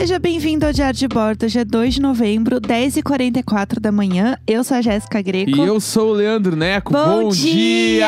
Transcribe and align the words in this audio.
Seja 0.00 0.18
bem-vindo 0.18 0.64
ao 0.64 0.72
Diário 0.72 0.98
de 0.98 1.06
Bordo. 1.06 1.44
Hoje 1.44 1.58
é 1.58 1.64
2 1.64 1.92
de 1.96 2.00
novembro, 2.00 2.58
10h44 2.58 3.78
da 3.78 3.92
manhã. 3.92 4.34
Eu 4.46 4.64
sou 4.64 4.78
a 4.78 4.80
Jéssica 4.80 5.20
Greco. 5.20 5.50
E 5.50 5.60
eu 5.60 5.78
sou 5.78 6.12
o 6.12 6.14
Leandro 6.14 6.56
Neco. 6.56 6.90
Bom, 6.90 7.24
Bom, 7.24 7.28
dia! 7.28 8.06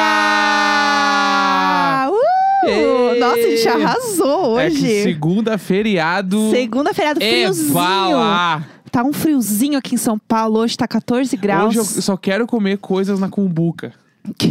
Uh! 2.11 2.67
Ê! 2.67 3.19
Nossa, 3.21 3.37
a 3.37 3.43
gente 3.43 3.69
arrasou 3.69 4.59
É 4.59 4.71
que 4.71 4.77
hoje. 4.79 5.03
segunda 5.03 5.59
feriado. 5.59 6.49
Segunda-feira, 6.51 7.11
é 7.11 7.31
friozinho. 7.31 7.75
bala. 7.75 8.65
Tá 8.91 9.05
um 9.05 9.13
friozinho 9.13 9.77
aqui 9.79 9.95
em 9.95 9.99
São 9.99 10.19
Paulo. 10.19 10.61
Hoje 10.61 10.75
tá 10.79 10.89
14 10.89 11.37
graus. 11.37 11.77
Hoje 11.77 11.79
eu 11.79 11.85
só 11.85 12.17
quero 12.17 12.47
comer 12.47 12.79
coisas 12.79 13.21
na 13.21 13.29
cumbuca. 13.29 13.93
O 14.27 14.33
quê? 14.39 14.49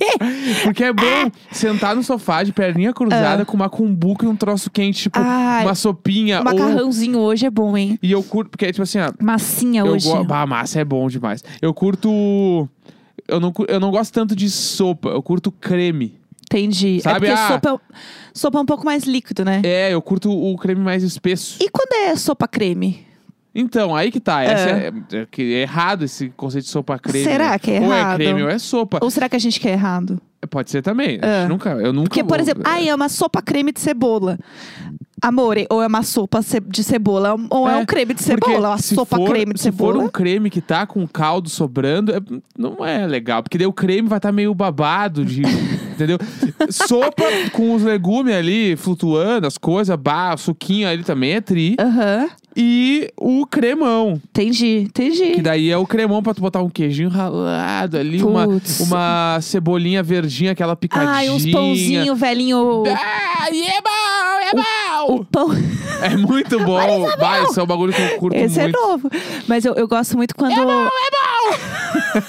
Porque 0.64 0.84
é 0.84 0.92
bom 0.92 1.30
sentar 1.50 1.94
no 1.94 2.02
sofá 2.02 2.42
de 2.42 2.52
perninha 2.52 2.92
cruzada 2.92 3.44
com 3.44 3.54
uma 3.54 3.68
cumbuca 3.68 4.24
e 4.24 4.28
um 4.28 4.36
troço 4.36 4.70
quente, 4.70 5.02
tipo 5.02 5.18
Ah. 5.18 5.58
Ai, 5.58 5.64
uma 5.64 5.74
sopinha. 5.74 6.38
Ou... 6.38 6.44
Macarrãozinho 6.44 7.18
hoje 7.18 7.46
é 7.46 7.50
bom, 7.50 7.76
hein? 7.76 7.98
E 8.02 8.12
eu 8.12 8.22
curto, 8.22 8.50
porque 8.50 8.66
tipo 8.72 8.82
assim, 8.82 8.98
ó, 8.98 9.12
Massinha 9.20 9.80
eu 9.82 9.92
hoje. 9.92 10.08
gosto. 10.08 10.24
Bah, 10.24 10.46
massa 10.46 10.80
é 10.80 10.84
bom 10.84 11.08
demais. 11.08 11.42
Eu 11.60 11.74
curto. 11.74 12.68
Eu 13.28 13.38
não, 13.40 13.52
eu 13.68 13.80
não 13.80 13.90
gosto 13.90 14.12
tanto 14.12 14.34
de 14.34 14.50
sopa, 14.50 15.10
eu 15.10 15.22
curto 15.22 15.52
creme. 15.52 16.18
Entendi. 16.44 17.00
Sabe, 17.00 17.16
é 17.16 17.30
porque 17.30 17.32
ah. 17.32 17.48
sopa, 17.48 17.70
é- 17.70 17.96
sopa 18.34 18.58
é 18.58 18.60
um 18.62 18.66
pouco 18.66 18.84
mais 18.84 19.04
líquido, 19.04 19.44
né? 19.44 19.60
É, 19.64 19.94
eu 19.94 20.02
curto 20.02 20.30
o 20.30 20.56
creme 20.56 20.80
mais 20.80 21.02
espesso. 21.04 21.58
E 21.60 21.68
quando 21.70 21.92
é 21.92 22.16
sopa 22.16 22.48
creme? 22.48 23.06
Então, 23.54 23.94
aí 23.96 24.10
que 24.12 24.20
tá. 24.20 24.42
Essa 24.42 24.70
É. 24.70 24.92
é, 25.12 25.16
é 25.22 25.26
que 25.30 25.54
é 25.54 25.62
errado 25.62 26.04
esse 26.04 26.30
conceito 26.36 26.64
de 26.64 26.70
sopa 26.70 26.98
creme. 26.98 27.24
Será 27.24 27.58
que 27.58 27.70
é 27.72 27.80
Ou 27.80 27.86
errado? 27.92 28.12
é 28.20 28.24
creme 28.24 28.42
ou 28.42 28.48
é 28.48 28.58
sopa. 28.58 28.98
Ou 29.02 29.10
será 29.10 29.28
que 29.28 29.36
a 29.36 29.40
gente 29.40 29.58
quer 29.58 29.72
errado? 29.72 30.20
Pode 30.48 30.70
ser 30.70 30.82
também. 30.82 31.18
A 31.20 31.26
É. 31.26 31.40
gente 31.42 31.48
nunca, 31.50 31.70
eu 31.70 31.92
nunca 31.92 32.08
Porque, 32.08 32.22
por 32.24 32.38
vou- 32.38 32.40
exemplo, 32.40 32.62
ai, 32.66 32.88
é 32.88 32.94
uma 32.94 33.08
sopa 33.08 33.42
creme 33.42 33.72
de 33.72 33.80
cebola. 33.80 34.38
Amore, 35.22 35.66
ou 35.68 35.82
é 35.82 35.86
uma 35.86 36.02
sopa 36.02 36.40
ce- 36.40 36.60
de 36.66 36.82
cebola, 36.82 37.36
ou 37.50 37.68
é, 37.68 37.74
É, 37.74 37.76
um 37.76 37.84
creme 37.84 38.14
de 38.14 38.24
porque 38.24 38.46
cebola. 38.46 38.68
Uma 38.70 38.78
se 38.78 38.94
sopa 38.94 39.16
for- 39.18 39.28
creme 39.28 39.52
de 39.52 39.60
Se 39.60 39.70
for 39.70 39.88
cebola. 39.92 40.04
um 40.04 40.08
creme 40.08 40.48
que 40.48 40.62
tá 40.62 40.86
com 40.86 41.06
caldo 41.06 41.50
sobrando, 41.50 42.10
é- 42.14 42.20
não 42.56 42.82
é 42.86 43.06
legal. 43.06 43.42
Porque 43.42 43.58
daí 43.58 43.66
o 43.66 43.72
creme 43.72 44.08
vai 44.08 44.16
estar 44.16 44.32
meio 44.32 44.54
babado, 44.54 45.22
de, 45.22 45.42
entendeu? 45.94 46.16
Sopa 46.70 47.24
com 47.52 47.74
os 47.74 47.82
legumes 47.82 48.34
ali 48.34 48.76
flutuando, 48.76 49.46
as 49.46 49.58
coisas, 49.58 49.94
bah, 49.96 50.34
suquinho 50.38 50.88
ali 50.88 51.02
também 51.04 51.32
é 51.32 51.40
tri. 51.42 51.76
Aham, 51.78 52.30
E 52.56 53.10
o 53.16 53.46
cremão. 53.46 54.20
entendi, 54.30 54.80
entendi. 54.80 55.32
Que 55.32 55.42
daí 55.42 55.70
é 55.70 55.76
o 55.76 55.86
cremão 55.86 56.22
pra 56.22 56.34
tu 56.34 56.40
botar 56.40 56.60
um 56.62 56.68
queijinho 56.68 57.08
ralado 57.08 57.96
ali, 57.96 58.22
uma, 58.22 58.46
uma 58.80 59.38
cebolinha 59.40 60.02
verdinha, 60.02 60.52
aquela 60.52 60.74
picadinha. 60.74 61.10
Ai, 61.12 61.30
uns 61.30 61.46
pãozinho 61.50 62.14
velhinho. 62.16 62.84
Ah, 62.88 63.48
e 63.52 63.62
é 63.62 63.80
bom, 63.80 64.40
é 64.42 64.54
bom! 64.54 65.14
O 65.14 65.24
pão. 65.24 65.48
É 66.00 66.16
muito 66.16 66.58
bom. 66.60 67.06
Vai, 67.18 67.44
esse 67.44 67.60
é 67.60 67.62
um 67.62 67.66
bagulho 67.66 67.92
que 67.92 68.00
eu 68.00 68.16
curto 68.18 68.34
Esse 68.34 68.58
muito. 68.58 68.74
é 68.74 68.80
novo. 68.80 69.10
Mas 69.46 69.66
eu, 69.66 69.74
eu 69.74 69.86
gosto 69.86 70.16
muito 70.16 70.34
quando. 70.34 70.52
É 70.52 70.64
bom, 70.64 70.86
é 70.86 72.20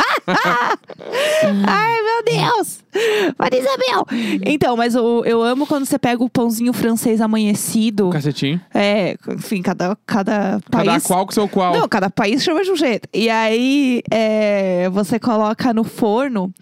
Ai, 1.66 2.02
meu 2.02 2.24
Deus! 2.24 2.80
Maria 3.38 3.60
Isabel! 3.60 4.06
Então, 4.46 4.76
mas 4.76 4.94
eu, 4.94 5.24
eu 5.24 5.42
amo 5.42 5.66
quando 5.66 5.84
você 5.84 5.98
pega 5.98 6.22
o 6.22 6.28
pãozinho 6.28 6.72
francês 6.72 7.20
amanhecido. 7.20 8.10
Cacetinho. 8.10 8.60
É, 8.74 9.16
enfim, 9.28 9.62
cada, 9.62 9.96
cada 10.06 10.60
país. 10.70 10.86
Cada 10.86 11.00
qual 11.00 11.26
com 11.26 11.32
seu 11.32 11.48
qual. 11.48 11.74
Não, 11.74 11.88
cada 11.88 12.10
país 12.10 12.42
chama 12.42 12.62
de 12.62 12.70
um 12.70 12.76
jeito. 12.76 13.08
E 13.12 13.28
aí, 13.28 14.02
é, 14.10 14.88
você 14.90 15.18
coloca 15.18 15.72
no 15.72 15.84
forno, 15.84 16.52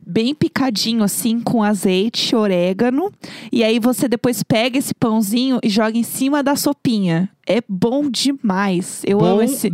bem 0.00 0.34
picadinho, 0.34 1.02
assim, 1.02 1.40
com 1.40 1.62
azeite, 1.62 2.34
orégano. 2.36 3.12
E 3.50 3.64
aí, 3.64 3.78
você 3.78 4.08
depois 4.08 4.42
pega 4.42 4.78
esse 4.78 4.94
pãozinho 4.94 5.58
e 5.62 5.68
joga 5.68 5.96
em 5.96 6.02
cima 6.02 6.42
da 6.42 6.56
sopinha. 6.56 7.28
É 7.50 7.60
bom 7.68 8.08
demais. 8.08 9.02
Eu 9.04 9.18
bom 9.18 9.24
amo 9.26 9.42
esse. 9.42 9.72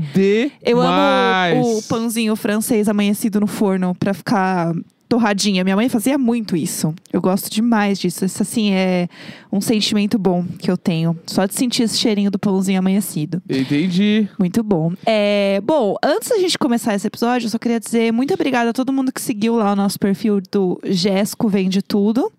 Eu 0.64 0.80
demais. 0.80 1.58
amo 1.58 1.76
o 1.76 1.82
pãozinho 1.82 2.34
francês 2.34 2.88
amanhecido 2.88 3.38
no 3.38 3.46
forno 3.46 3.94
pra 3.94 4.14
ficar 4.14 4.74
torradinha. 5.06 5.62
Minha 5.62 5.76
mãe 5.76 5.88
fazia 5.88 6.16
muito 6.16 6.56
isso. 6.56 6.94
Eu 7.12 7.20
gosto 7.20 7.50
demais 7.50 7.98
disso. 7.98 8.24
Isso, 8.24 8.42
assim, 8.42 8.72
é 8.72 9.08
um 9.52 9.60
sentimento 9.60 10.18
bom 10.18 10.44
que 10.58 10.70
eu 10.70 10.76
tenho. 10.78 11.16
Só 11.26 11.44
de 11.44 11.54
sentir 11.54 11.82
esse 11.82 11.98
cheirinho 11.98 12.30
do 12.30 12.38
pãozinho 12.38 12.78
amanhecido. 12.78 13.42
Entendi. 13.48 14.26
Muito 14.38 14.62
bom. 14.62 14.92
É, 15.04 15.60
bom, 15.62 15.96
antes 16.02 16.30
da 16.30 16.38
gente 16.38 16.58
começar 16.58 16.94
esse 16.94 17.06
episódio, 17.06 17.46
eu 17.46 17.50
só 17.50 17.58
queria 17.58 17.78
dizer 17.78 18.10
muito 18.10 18.32
obrigada 18.32 18.70
a 18.70 18.72
todo 18.72 18.92
mundo 18.92 19.12
que 19.12 19.20
seguiu 19.20 19.56
lá 19.56 19.72
o 19.72 19.76
nosso 19.76 19.98
perfil 19.98 20.40
do 20.50 20.80
Jesco 20.84 21.46
Vende 21.48 21.82
Tudo. 21.82 22.32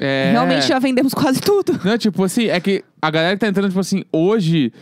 É... 0.00 0.30
Realmente 0.32 0.66
já 0.66 0.78
vendemos 0.78 1.14
quase 1.14 1.40
tudo. 1.40 1.78
Não, 1.84 1.96
tipo 1.98 2.24
assim, 2.24 2.48
é 2.48 2.58
que 2.60 2.84
a 3.00 3.10
galera 3.10 3.34
que 3.34 3.40
tá 3.40 3.48
entrando, 3.48 3.68
tipo 3.68 3.80
assim, 3.80 4.04
hoje 4.12 4.72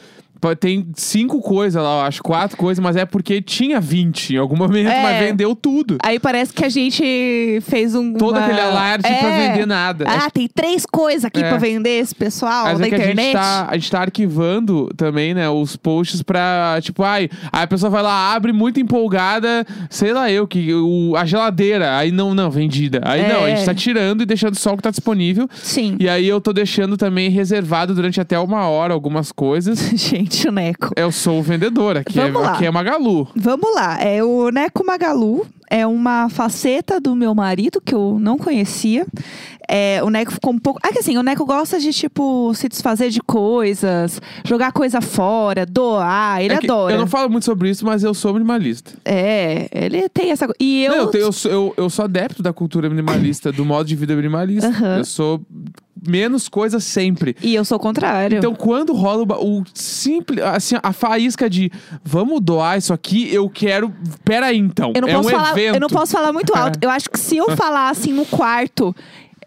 tem 0.58 0.86
cinco 0.94 1.40
coisas 1.40 1.82
lá, 1.82 2.00
eu 2.00 2.02
acho, 2.02 2.22
quatro 2.22 2.56
coisas, 2.56 2.82
mas 2.82 2.96
é 2.96 3.04
porque 3.04 3.40
tinha 3.40 3.80
20 3.80 4.34
em 4.34 4.36
algum 4.38 4.56
momento, 4.56 4.88
É. 4.88 5.02
mas 5.02 5.18
vendeu 5.26 5.54
tudo. 5.54 5.98
Aí 6.02 6.18
parece 6.18 6.52
que 6.52 6.64
a 6.64 6.68
gente 6.68 7.60
fez 7.62 7.94
um. 7.94 8.12
Todo 8.14 8.36
uma- 8.36 8.44
aquele 8.44 8.60
alarde 8.60 9.02
pra 9.02 9.10
É. 9.28 9.48
vender 9.52 9.66
nada. 9.66 10.04
Ah, 10.08 10.30
tem 10.30 10.48
três 10.48 10.84
coisas 10.84 11.24
aqui 11.24 11.40
É. 11.42 11.48
pra 11.48 11.58
vender 11.58 11.98
esse 12.00 12.14
pessoal 12.14 12.64
Mas 12.64 12.78
da 12.78 12.86
é 12.86 12.88
que 12.88 12.94
a 12.94 12.98
internet. 12.98 13.24
gente, 13.26 13.32
tá, 13.34 13.66
a 13.70 13.74
gente 13.76 13.90
tá 13.90 14.00
arquivando 14.00 14.88
também, 14.96 15.34
né, 15.34 15.48
os 15.48 15.76
posts 15.76 16.22
pra, 16.22 16.78
tipo, 16.80 17.02
ai, 17.02 17.28
aí 17.52 17.62
a 17.64 17.66
pessoa 17.66 17.90
vai 17.90 18.02
lá, 18.02 18.34
abre 18.34 18.52
muito 18.52 18.80
empolgada, 18.80 19.66
sei 19.90 20.12
lá 20.12 20.30
eu, 20.30 20.46
que 20.46 20.72
o, 20.74 21.14
a 21.16 21.24
geladeira, 21.24 21.96
aí 21.96 22.10
não, 22.10 22.34
não, 22.34 22.50
vendida. 22.50 23.00
Aí 23.04 23.20
É. 23.20 23.28
não, 23.32 23.44
a 23.44 23.48
gente 23.50 23.64
tá 23.64 23.74
tirando 23.74 24.22
e 24.22 24.26
deixando 24.26 24.56
só 24.56 24.72
o 24.72 24.76
que 24.76 24.82
tá 24.82 24.90
disponível. 24.90 25.48
Sim. 25.54 25.96
E 26.00 26.08
aí 26.08 26.26
eu 26.26 26.40
tô 26.40 26.52
deixando 26.52 26.96
também 26.96 27.30
reservado 27.30 27.94
durante 27.94 28.20
até 28.20 28.38
uma 28.38 28.66
hora 28.68 28.92
algumas 28.94 29.30
coisas. 29.32 29.78
gente, 29.94 30.31
o 30.46 30.52
Neco. 30.52 30.90
Eu 30.96 31.12
sou 31.12 31.38
o 31.38 31.42
vendedor, 31.42 31.96
aqui, 31.96 32.18
é, 32.18 32.24
Vamos 32.24 32.42
lá. 32.42 32.52
aqui 32.54 32.66
é 32.66 32.70
Magalu. 32.70 33.28
Vamos 33.36 33.74
lá. 33.74 34.00
É 34.02 34.22
o 34.22 34.50
Neco 34.50 34.84
Magalu. 34.84 35.46
É 35.74 35.86
uma 35.86 36.28
faceta 36.28 37.00
do 37.00 37.16
meu 37.16 37.34
marido 37.34 37.80
que 37.80 37.94
eu 37.94 38.18
não 38.20 38.36
conhecia. 38.36 39.06
É, 39.66 40.02
o 40.04 40.10
Neco 40.10 40.30
ficou 40.30 40.52
um 40.52 40.58
pouco. 40.58 40.78
Ah, 40.82 40.92
que 40.92 40.98
assim, 40.98 41.16
o 41.16 41.22
Neco 41.22 41.46
gosta 41.46 41.80
de, 41.80 41.92
tipo, 41.94 42.52
se 42.54 42.68
desfazer 42.68 43.08
de 43.08 43.20
coisas, 43.22 44.20
jogar 44.44 44.70
coisa 44.72 45.00
fora, 45.00 45.64
doar. 45.64 46.42
Ele 46.42 46.52
É 46.52 46.56
adora. 46.58 46.94
Eu 46.94 46.98
não 46.98 47.06
falo 47.06 47.30
muito 47.30 47.44
sobre 47.44 47.70
isso, 47.70 47.86
mas 47.86 48.04
eu 48.04 48.12
sou 48.12 48.34
minimalista. 48.34 48.92
É, 49.02 49.68
ele 49.72 50.10
tem 50.10 50.30
essa 50.30 50.44
coisa. 50.46 50.58
E 50.60 50.84
eu. 50.84 50.90
Não, 50.90 50.98
eu, 50.98 51.06
tenho- 51.06 51.24
eu, 51.24 51.32
sou, 51.32 51.50
eu, 51.50 51.74
eu 51.78 51.88
sou 51.88 52.04
adepto 52.04 52.42
da 52.42 52.52
cultura 52.52 52.90
minimalista, 52.90 53.50
do 53.50 53.64
modo 53.64 53.86
de 53.86 53.96
vida 53.96 54.14
minimalista. 54.14 54.68
Aham. 54.68 54.98
Eu 54.98 55.04
sou 55.06 55.40
menos 56.06 56.48
coisa 56.48 56.80
sempre. 56.80 57.36
E 57.40 57.54
eu 57.54 57.64
sou 57.64 57.76
o 57.76 57.80
contrário. 57.80 58.38
Então, 58.38 58.54
quando 58.54 58.92
rola 58.92 59.22
o, 59.38 59.60
o 59.60 59.64
simples, 59.72 60.42
assim, 60.42 60.74
a 60.82 60.92
faísca 60.92 61.48
de 61.48 61.70
vamos 62.04 62.40
doar 62.40 62.76
isso 62.76 62.92
aqui, 62.92 63.32
eu 63.32 63.48
quero. 63.48 63.92
Pera 64.24 64.46
aí, 64.46 64.58
então. 64.58 64.92
Eu 64.94 65.02
não, 65.02 65.08
é 65.08 65.12
posso 65.14 65.28
um 65.28 65.30
falar, 65.30 65.52
eu 65.68 65.80
não 65.80 65.88
posso 65.88 66.12
falar 66.12 66.32
muito 66.32 66.54
alto. 66.54 66.78
Eu 66.82 66.90
acho 66.90 67.10
que 67.10 67.18
se 67.18 67.36
eu 67.36 67.56
falar 67.56 67.90
assim 67.90 68.12
no 68.12 68.24
quarto, 68.26 68.94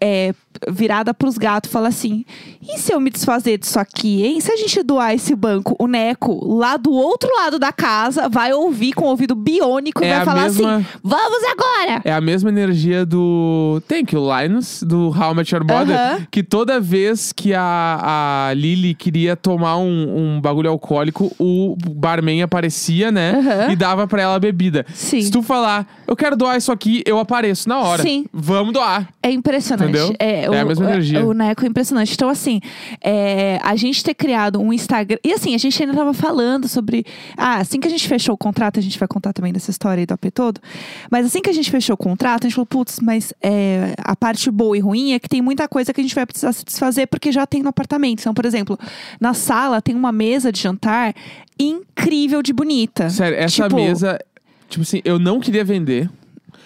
é, 0.00 0.34
virada 0.68 1.12
pros 1.14 1.36
gatos, 1.38 1.70
falar 1.70 1.88
assim: 1.88 2.24
e 2.62 2.78
se 2.78 2.92
eu 2.92 3.00
me 3.00 3.10
desfazer 3.10 3.58
disso 3.58 3.78
aqui, 3.78 4.24
hein? 4.24 4.40
Se 4.40 4.50
a 4.52 4.56
gente 4.56 4.82
doar 4.82 5.14
esse 5.14 5.34
banco, 5.34 5.76
o 5.78 5.86
Neco, 5.86 6.44
lá 6.56 6.76
do 6.76 6.92
outro 6.92 7.28
lado 7.36 7.58
da 7.58 7.72
casa, 7.72 8.28
vai 8.28 8.52
ouvir 8.52 8.92
com 8.92 9.04
o 9.06 9.08
ouvido 9.08 9.34
biônico 9.34 10.02
e 10.02 10.06
É 10.06 10.16
vai 10.16 10.24
falar 10.24 10.42
mesma- 10.42 10.76
assim: 10.76 10.86
vamos 11.02 11.38
agora! 11.44 12.00
É 12.04 12.12
a 12.12 12.20
mesma 12.20 12.48
energia 12.50 13.04
do 13.06 13.80
Thank 13.88 14.14
You 14.14 14.22
Linus, 14.40 14.82
do 14.82 15.08
How 15.08 15.32
I 15.32 15.34
Met 15.34 15.54
Your 15.54 15.64
Mother, 15.64 15.96
Aham. 15.96 16.26
que 16.30 16.42
toda 16.42 16.80
vez 16.80 17.32
que 17.32 17.54
a, 17.54 18.48
a 18.50 18.54
Lily 18.54 18.94
queria 18.94 19.36
tomar 19.36 19.76
um, 19.78 20.36
um 20.36 20.40
bagulho 20.40 20.70
alcoólico, 20.70 21.30
o 21.38 21.76
barman 21.90 22.42
aparecia, 22.42 23.10
né? 23.12 23.32
Aham. 23.38 23.72
E 23.72 23.76
dava 23.76 24.06
pra 24.06 24.22
ela 24.22 24.34
a 24.34 24.38
bebida. 24.38 24.84
Sim. 24.94 25.20
Se 25.22 25.30
tu 25.30 25.42
falar, 25.42 25.86
eu 26.06 26.16
quero 26.16 26.36
doar 26.36 26.56
isso 26.56 26.70
aqui, 26.72 27.02
eu 27.06 27.18
apareço 27.18 27.68
na 27.68 27.78
hora. 27.80 28.02
Sim. 28.02 28.26
Vamos 28.32 28.72
doar. 28.72 29.08
É 29.22 29.30
impressionante. 29.30 29.88
Entendeu? 29.90 30.14
É, 30.18 30.45
É 30.54 30.60
a 30.60 30.64
o, 30.64 30.68
mesma 30.68 30.84
o- 30.86 30.88
energia. 30.88 31.24
O 31.26 31.32
Neco 31.32 31.64
é 31.64 31.68
impressionante. 31.68 32.14
Então, 32.14 32.28
assim, 32.28 32.60
é, 33.02 33.58
a 33.62 33.74
gente 33.76 34.02
ter 34.04 34.14
criado 34.14 34.60
um 34.60 34.72
Instagram. 34.72 35.18
E 35.24 35.32
assim, 35.32 35.54
a 35.54 35.58
gente 35.58 35.82
ainda 35.82 35.94
tava 35.94 36.12
falando 36.14 36.68
sobre. 36.68 37.04
Ah, 37.36 37.56
assim 37.58 37.80
que 37.80 37.86
a 37.88 37.90
gente 37.90 38.06
fechou 38.08 38.34
o 38.34 38.38
contrato, 38.38 38.78
a 38.78 38.82
gente 38.82 38.98
vai 38.98 39.08
contar 39.08 39.32
também 39.32 39.52
dessa 39.52 39.70
história 39.70 40.00
aí 40.02 40.06
do 40.06 40.12
AP 40.14 40.26
todo. 40.32 40.60
Mas 41.10 41.26
assim 41.26 41.40
que 41.40 41.50
a 41.50 41.52
gente 41.52 41.70
fechou 41.70 41.94
o 41.94 41.96
contrato, 41.96 42.44
a 42.44 42.48
gente 42.48 42.54
falou, 42.54 42.66
putz, 42.66 42.98
mas 43.00 43.32
é, 43.42 43.94
a 43.98 44.14
parte 44.16 44.50
boa 44.50 44.76
e 44.76 44.80
ruim 44.80 45.12
é 45.12 45.18
que 45.18 45.28
tem 45.28 45.40
muita 45.42 45.66
coisa 45.68 45.92
que 45.92 46.00
a 46.00 46.04
gente 46.04 46.14
vai 46.14 46.26
precisar 46.26 46.52
se 46.52 46.64
desfazer 46.64 47.06
porque 47.06 47.30
já 47.32 47.46
tem 47.46 47.62
no 47.62 47.68
apartamento. 47.68 48.20
Então, 48.20 48.34
por 48.34 48.44
exemplo, 48.44 48.78
na 49.20 49.34
sala 49.34 49.80
tem 49.82 49.94
uma 49.94 50.12
mesa 50.12 50.50
de 50.52 50.60
jantar 50.60 51.14
incrível 51.58 52.42
de 52.42 52.52
bonita. 52.52 53.08
Sério, 53.10 53.38
essa 53.38 53.64
Tipo, 53.64 53.76
mesa, 53.76 54.18
tipo 54.68 54.82
assim, 54.82 55.00
eu 55.04 55.18
não 55.18 55.40
queria 55.40 55.64
vender. 55.64 56.08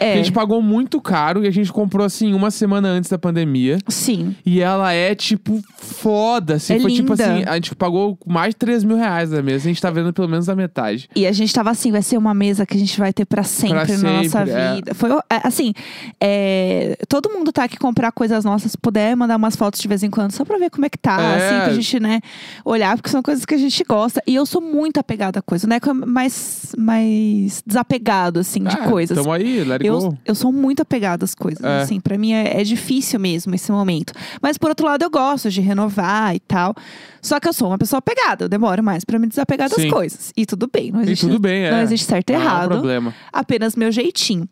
É. 0.01 0.15
A 0.15 0.17
gente 0.17 0.33
pagou 0.33 0.63
muito 0.63 1.01
caro 1.01 1.45
e 1.45 1.47
a 1.47 1.51
gente 1.51 1.71
comprou, 1.73 2.07
assim, 2.07 2.33
uma 2.33 2.51
semana 2.51 2.89
antes 2.89 3.11
da 3.11 3.19
pandemia. 3.19 3.79
Sim. 3.87 4.35
E 4.47 4.61
ela 4.61 4.93
é, 4.93 5.15
tipo, 5.15 5.63
foda. 5.77 6.55
Assim, 6.55 6.75
É 6.75 6.81
foi 6.81 6.91
tipo 6.93 7.13
linda. 7.13 7.25
assim, 7.35 7.45
a 7.47 7.55
gente 7.55 7.75
pagou 7.77 8.19
mais 8.27 8.51
de 8.55 8.57
3 8.57 8.83
mil 8.83 8.97
reais 8.97 9.31
na 9.31 9.43
mesa. 9.43 9.65
A 9.67 9.69
gente 9.69 9.81
tá 9.83 9.91
vendo 9.91 10.13
pelo 10.13 10.27
menos 10.29 10.49
a 10.49 10.57
metade. 10.57 11.09
E 11.15 11.27
a 11.27 11.33
gente 11.33 11.53
tava 11.53 11.71
assim, 11.71 11.93
vai 11.93 12.01
ser 12.03 12.17
uma 12.17 12.33
mesa 12.33 12.65
que 12.65 12.77
a 12.77 12.81
gente 12.81 12.99
vai 12.99 13.13
ter 13.13 13.27
pra 13.27 13.43
sempre 13.43 13.85
Pra 13.87 13.97
na 13.99 14.13
nossa 14.15 14.29
sempre, 14.39 14.51
é. 14.53 14.75
vida. 14.75 14.95
Foi, 14.95 15.11
é, 15.11 15.21
assim, 15.45 15.73
é, 16.21 16.97
todo 17.09 17.29
mundo 17.31 17.53
tá 17.53 17.65
aqui 17.65 17.77
comprar 17.77 18.11
coisas 18.13 18.45
nossas, 18.45 18.73
se 18.73 18.79
puder 18.79 19.15
mandar 19.17 19.37
umas 19.37 19.57
fotos 19.57 19.81
de 19.81 19.87
vez 19.89 20.03
em 20.03 20.11
quando, 20.11 20.33
só 20.33 20.45
pra 20.45 20.59
ver 20.59 20.71
como 20.71 20.87
é 20.87 20.89
que 20.89 20.99
tá, 20.99 21.21
É. 21.21 21.37
assim, 21.37 21.65
pra 21.65 21.75
gente, 21.75 22.01
né, 22.01 22.21
olhar, 22.65 22.97
porque 22.97 23.11
são 23.11 23.23
coisas 23.23 23.45
que 23.45 23.55
a 23.55 23.59
gente 23.59 23.85
gosta. 23.85 24.23
E 24.27 24.35
eu 24.35 24.47
sou 24.47 24.61
muito 24.61 24.99
apegada 24.99 25.39
a 25.41 25.43
coisa, 25.43 25.67
né, 25.67 25.77
é 25.85 25.93
mais, 25.93 26.75
mais 26.79 27.63
desapegado, 27.67 28.41
assim, 28.41 28.63
de 28.63 28.75
Ah, 28.75 28.89
coisas. 28.89 29.17
Tamo 29.17 29.33
aí, 29.33 29.63
let 29.65 29.73
it 29.83 29.90
Eu, 29.91 30.19
eu 30.25 30.35
sou 30.35 30.53
muito 30.53 30.81
apegada 30.83 31.25
às 31.25 31.35
coisas, 31.35 31.63
É. 31.65 31.83
assim, 31.83 32.01
pra 32.01 32.17
mim 32.19 32.33
é, 32.33 32.61
é 32.61 32.65
difícil 32.65 33.19
mesmo 33.21 33.55
esse 33.55 33.71
momento. 33.73 34.13
Mas 34.41 34.57
por 34.59 34.69
outro 34.71 34.87
lado, 34.87 35.03
eu 35.03 35.11
gosto 35.11 35.51
de 35.51 35.61
renovar 35.61 36.35
e 36.35 36.41
tal. 36.41 36.75
Só 37.23 37.39
que 37.39 37.47
eu 37.47 37.53
sou 37.53 37.69
uma 37.69 37.77
pessoa 37.77 37.99
apegada, 37.99 38.45
eu 38.45 38.49
demoro 38.49 38.83
mais 38.83 39.05
pra 39.05 39.19
me 39.19 39.27
desapegar 39.27 39.69
das 39.69 39.83
Sim. 39.83 39.91
coisas. 39.91 40.33
E 40.37 40.47
tudo 40.47 40.69
bem, 40.73 40.91
não 40.91 41.01
E 41.01 41.03
existe, 41.05 41.27
tudo 41.27 41.39
bem, 41.39 41.65
é. 41.65 41.71
não 41.71 41.81
existe 41.83 42.07
certo 42.07 42.31
e 42.31 42.33
Não 42.33 42.41
é 42.41 42.43
um 42.43 42.47
errado 42.47 42.69
problema. 42.71 43.15
apenas 43.31 43.77
meu 43.77 43.93
jeitinho. 43.93 44.49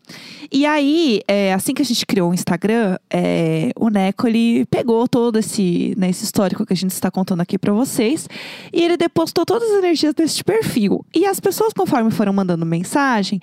E 0.51 0.65
aí, 0.67 1.21
é, 1.27 1.51
assim 1.53 1.73
que 1.73 1.81
a 1.81 1.85
gente 1.85 2.05
criou 2.05 2.29
o 2.29 2.33
Instagram, 2.33 2.97
é, 3.09 3.71
o 3.75 3.89
Neco 3.89 4.27
ele 4.27 4.65
pegou 4.67 5.07
todo 5.07 5.39
esse, 5.39 5.95
né, 5.97 6.09
esse 6.11 6.23
histórico 6.23 6.63
que 6.65 6.73
a 6.73 6.75
gente 6.75 6.91
está 6.91 7.09
contando 7.09 7.41
aqui 7.41 7.57
pra 7.57 7.73
vocês 7.73 8.27
e 8.71 8.83
ele 8.83 8.97
depositou 8.97 9.45
todas 9.45 9.67
as 9.71 9.77
energias 9.79 10.13
desse 10.13 10.43
perfil. 10.43 11.03
E 11.15 11.25
as 11.25 11.39
pessoas, 11.39 11.73
conforme 11.73 12.11
foram 12.11 12.33
mandando 12.33 12.65
mensagem, 12.67 13.39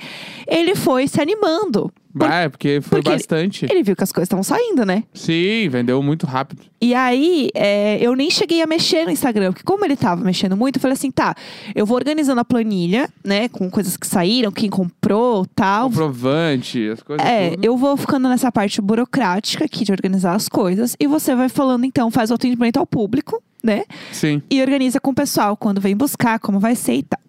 ele 0.46 0.76
foi 0.76 1.08
se 1.08 1.20
animando. 1.20 1.85
Por- 2.18 2.30
Ah, 2.30 2.42
é, 2.42 2.48
porque 2.48 2.80
foi 2.80 2.98
porque 2.98 3.08
ele- 3.10 3.16
bastante. 3.16 3.66
Ele 3.70 3.82
viu 3.82 3.94
que 3.94 4.02
as 4.02 4.10
coisas 4.10 4.26
estavam 4.26 4.42
saindo, 4.42 4.86
né? 4.86 5.04
Sim, 5.12 5.68
vendeu 5.68 6.02
muito 6.02 6.24
rápido. 6.26 6.62
E 6.80 6.94
aí, 6.94 7.50
é, 7.54 7.98
eu 8.00 8.14
nem 8.16 8.30
cheguei 8.30 8.62
a 8.62 8.66
mexer 8.66 9.04
no 9.04 9.10
Instagram, 9.10 9.52
porque 9.52 9.62
como 9.64 9.84
ele 9.84 9.96
tava 9.96 10.24
mexendo 10.24 10.56
muito, 10.56 10.76
eu 10.76 10.80
falei 10.80 10.94
assim, 10.94 11.10
tá, 11.10 11.34
eu 11.74 11.84
vou 11.84 11.94
organizando 11.96 12.40
a 12.40 12.44
planilha, 12.44 13.10
né, 13.22 13.48
com 13.50 13.70
coisas 13.70 13.98
que 13.98 14.06
saíram, 14.06 14.50
quem 14.50 14.70
comprou, 14.70 15.44
tal. 15.54 15.88
Comprovante, 15.90 16.88
as 16.88 17.02
coisas 17.02 17.26
É, 17.26 17.50
tudo. 17.50 17.64
eu 17.64 17.76
vou 17.76 17.96
ficando 17.98 18.28
nessa 18.30 18.50
parte 18.50 18.80
burocrática 18.80 19.66
aqui 19.66 19.84
de 19.84 19.92
organizar 19.92 20.34
as 20.34 20.48
coisas. 20.48 20.96
E 20.98 21.06
você 21.06 21.34
vai 21.34 21.50
falando, 21.50 21.84
então, 21.84 22.10
faz 22.10 22.30
o 22.30 22.34
atendimento 22.34 22.78
ao 22.78 22.86
público, 22.86 23.42
né? 23.62 23.84
Sim. 24.10 24.40
E 24.50 24.60
organiza 24.62 24.98
com 25.00 25.10
o 25.10 25.14
pessoal 25.14 25.54
quando 25.56 25.82
vem 25.82 25.94
buscar, 25.94 26.38
como 26.38 26.58
vai 26.58 26.74
ser 26.74 26.94
e 26.94 27.02
tal. 27.02 27.20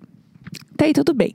Até 0.77 0.85
aí 0.85 0.93
tudo 0.93 1.11
bem. 1.11 1.33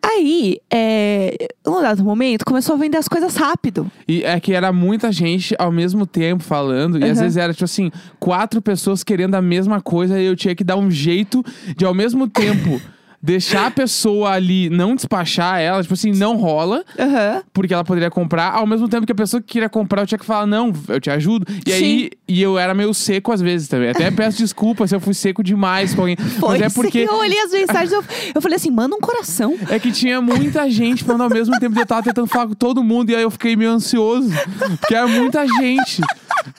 Aí, 0.00 0.60
é, 0.72 1.48
num 1.66 1.82
dado 1.82 2.04
momento, 2.04 2.44
começou 2.44 2.76
a 2.76 2.78
vender 2.78 2.96
as 2.96 3.08
coisas 3.08 3.34
rápido. 3.34 3.90
E 4.06 4.22
é 4.22 4.38
que 4.38 4.52
era 4.52 4.72
muita 4.72 5.10
gente 5.10 5.52
ao 5.58 5.72
mesmo 5.72 6.06
tempo 6.06 6.44
falando. 6.44 7.00
E 7.00 7.10
às 7.10 7.18
vezes 7.18 7.36
era, 7.36 7.52
tipo 7.52 7.64
assim, 7.64 7.90
quatro 8.20 8.62
pessoas 8.62 9.02
querendo 9.02 9.34
a 9.34 9.42
mesma 9.42 9.80
coisa. 9.80 10.20
E 10.20 10.24
eu 10.24 10.36
tinha 10.36 10.54
que 10.54 10.62
dar 10.62 10.76
um 10.76 10.88
jeito 10.92 11.44
de, 11.76 11.84
ao 11.84 11.92
mesmo 11.92 12.28
tempo, 12.28 12.80
deixar 13.24 13.66
a 13.66 13.70
pessoa 13.70 14.30
ali, 14.32 14.68
não 14.68 14.94
despachar 14.94 15.58
ela. 15.58 15.80
Tipo 15.80 15.94
assim, 15.94 16.12
não 16.12 16.36
rola. 16.36 16.84
Aham. 16.98 17.42
Porque 17.52 17.72
ela 17.72 17.82
poderia 17.82 18.10
comprar, 18.10 18.52
ao 18.52 18.66
mesmo 18.66 18.86
tempo 18.88 19.06
que 19.06 19.12
a 19.12 19.14
pessoa 19.14 19.40
que 19.40 19.46
queria 19.48 19.68
comprar, 19.68 20.02
eu 20.02 20.06
tinha 20.06 20.18
que 20.18 20.24
falar, 20.26 20.46
não, 20.46 20.72
eu 20.88 21.00
te 21.00 21.08
ajudo. 21.10 21.46
E 21.66 21.72
aí, 21.72 22.10
e 22.28 22.42
eu 22.42 22.58
era 22.58 22.74
meio 22.74 22.92
seco 22.92 23.32
às 23.32 23.40
vezes 23.40 23.66
também. 23.66 23.88
Até 23.88 24.10
peço 24.12 24.36
desculpa 24.38 24.86
se 24.86 24.94
eu 24.94 25.00
fui 25.00 25.14
seco 25.14 25.42
demais 25.42 25.94
com 25.94 26.02
alguém. 26.02 26.16
Foi 26.16 26.50
Mas 26.50 26.62
é 26.62 26.68
sim, 26.68 26.74
porque. 26.74 26.98
eu 26.98 27.14
olhei 27.16 27.40
as 27.40 27.50
mensagens, 27.50 27.92
eu, 27.92 28.04
eu 28.34 28.42
falei 28.42 28.56
assim, 28.56 28.70
manda 28.70 28.94
um 28.94 29.00
coração. 29.00 29.56
É 29.70 29.78
que 29.78 29.90
tinha 29.90 30.20
muita 30.20 30.68
gente 30.68 31.02
falando 31.02 31.22
ao 31.22 31.30
mesmo 31.30 31.58
tempo. 31.58 31.78
e 31.78 31.80
Eu 31.80 31.86
tava 31.86 32.02
tentando 32.02 32.26
falar 32.26 32.48
com 32.48 32.54
todo 32.54 32.84
mundo. 32.84 33.08
E 33.10 33.16
aí 33.16 33.22
eu 33.22 33.30
fiquei 33.30 33.56
meio 33.56 33.70
ansioso. 33.70 34.28
Porque 34.80 34.94
era 34.94 35.06
muita 35.08 35.46
gente. 35.46 36.02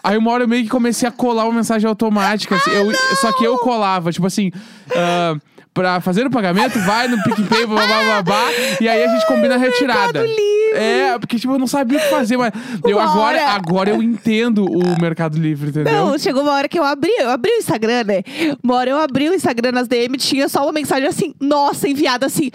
Aí 0.04 0.18
uma 0.18 0.32
hora 0.32 0.44
eu 0.46 0.48
meio 0.48 0.64
que 0.64 0.70
comecei 0.70 1.08
a 1.08 1.12
colar 1.12 1.46
uma 1.46 1.54
mensagem 1.54 1.88
automática. 1.88 2.56
assim, 2.56 2.72
eu- 2.72 2.92
só 3.18 3.32
que 3.34 3.44
eu 3.44 3.58
colava, 3.60 4.12
tipo 4.12 4.26
assim. 4.26 4.52
ah, 4.96 5.36
Pra 5.76 6.00
fazer 6.00 6.26
o 6.26 6.30
pagamento, 6.30 6.80
vai 6.80 7.06
no 7.10 7.22
PicPay, 7.22 7.66
blá, 7.66 7.86
blá, 7.86 8.02
blá, 8.04 8.22
blá, 8.24 8.46
e 8.80 8.88
aí 8.88 9.04
a 9.04 9.08
gente 9.10 9.28
combina 9.28 9.56
a 9.56 9.58
retirada. 9.58 10.26
É, 10.74 11.20
porque 11.20 11.38
tipo, 11.38 11.52
eu 11.54 11.60
não 11.60 11.68
sabia 11.68 11.98
o 11.98 12.02
que 12.02 12.08
fazer, 12.10 12.38
mas 12.38 12.54
eu 12.88 12.98
agora, 12.98 13.42
hora- 13.42 13.52
agora 13.52 13.90
eu 13.90 14.02
entendo 14.02 14.64
o 14.66 15.02
Mercado 15.02 15.38
Livre, 15.38 15.72
entendeu? 15.72 15.92
Não, 15.94 16.18
chegou 16.18 16.44
uma 16.44 16.54
hora 16.54 16.70
que 16.70 16.80
eu 16.80 16.84
abri, 16.86 17.12
eu 17.20 17.30
abri 17.30 17.52
o 17.52 17.58
Instagram, 17.58 18.06
né? 18.06 18.24
Uma 18.64 18.76
hora 18.76 18.90
eu 18.90 18.98
abri 18.98 19.28
o 19.30 19.34
Instagram 19.34 19.74
nas 19.74 19.90
DM, 19.90 20.18
tinha 20.18 20.48
só 20.48 20.64
uma 20.64 20.72
mensagem 20.72 21.10
assim, 21.10 21.34
nossa, 21.42 21.90
enviada 21.90 22.26
assim. 22.26 22.52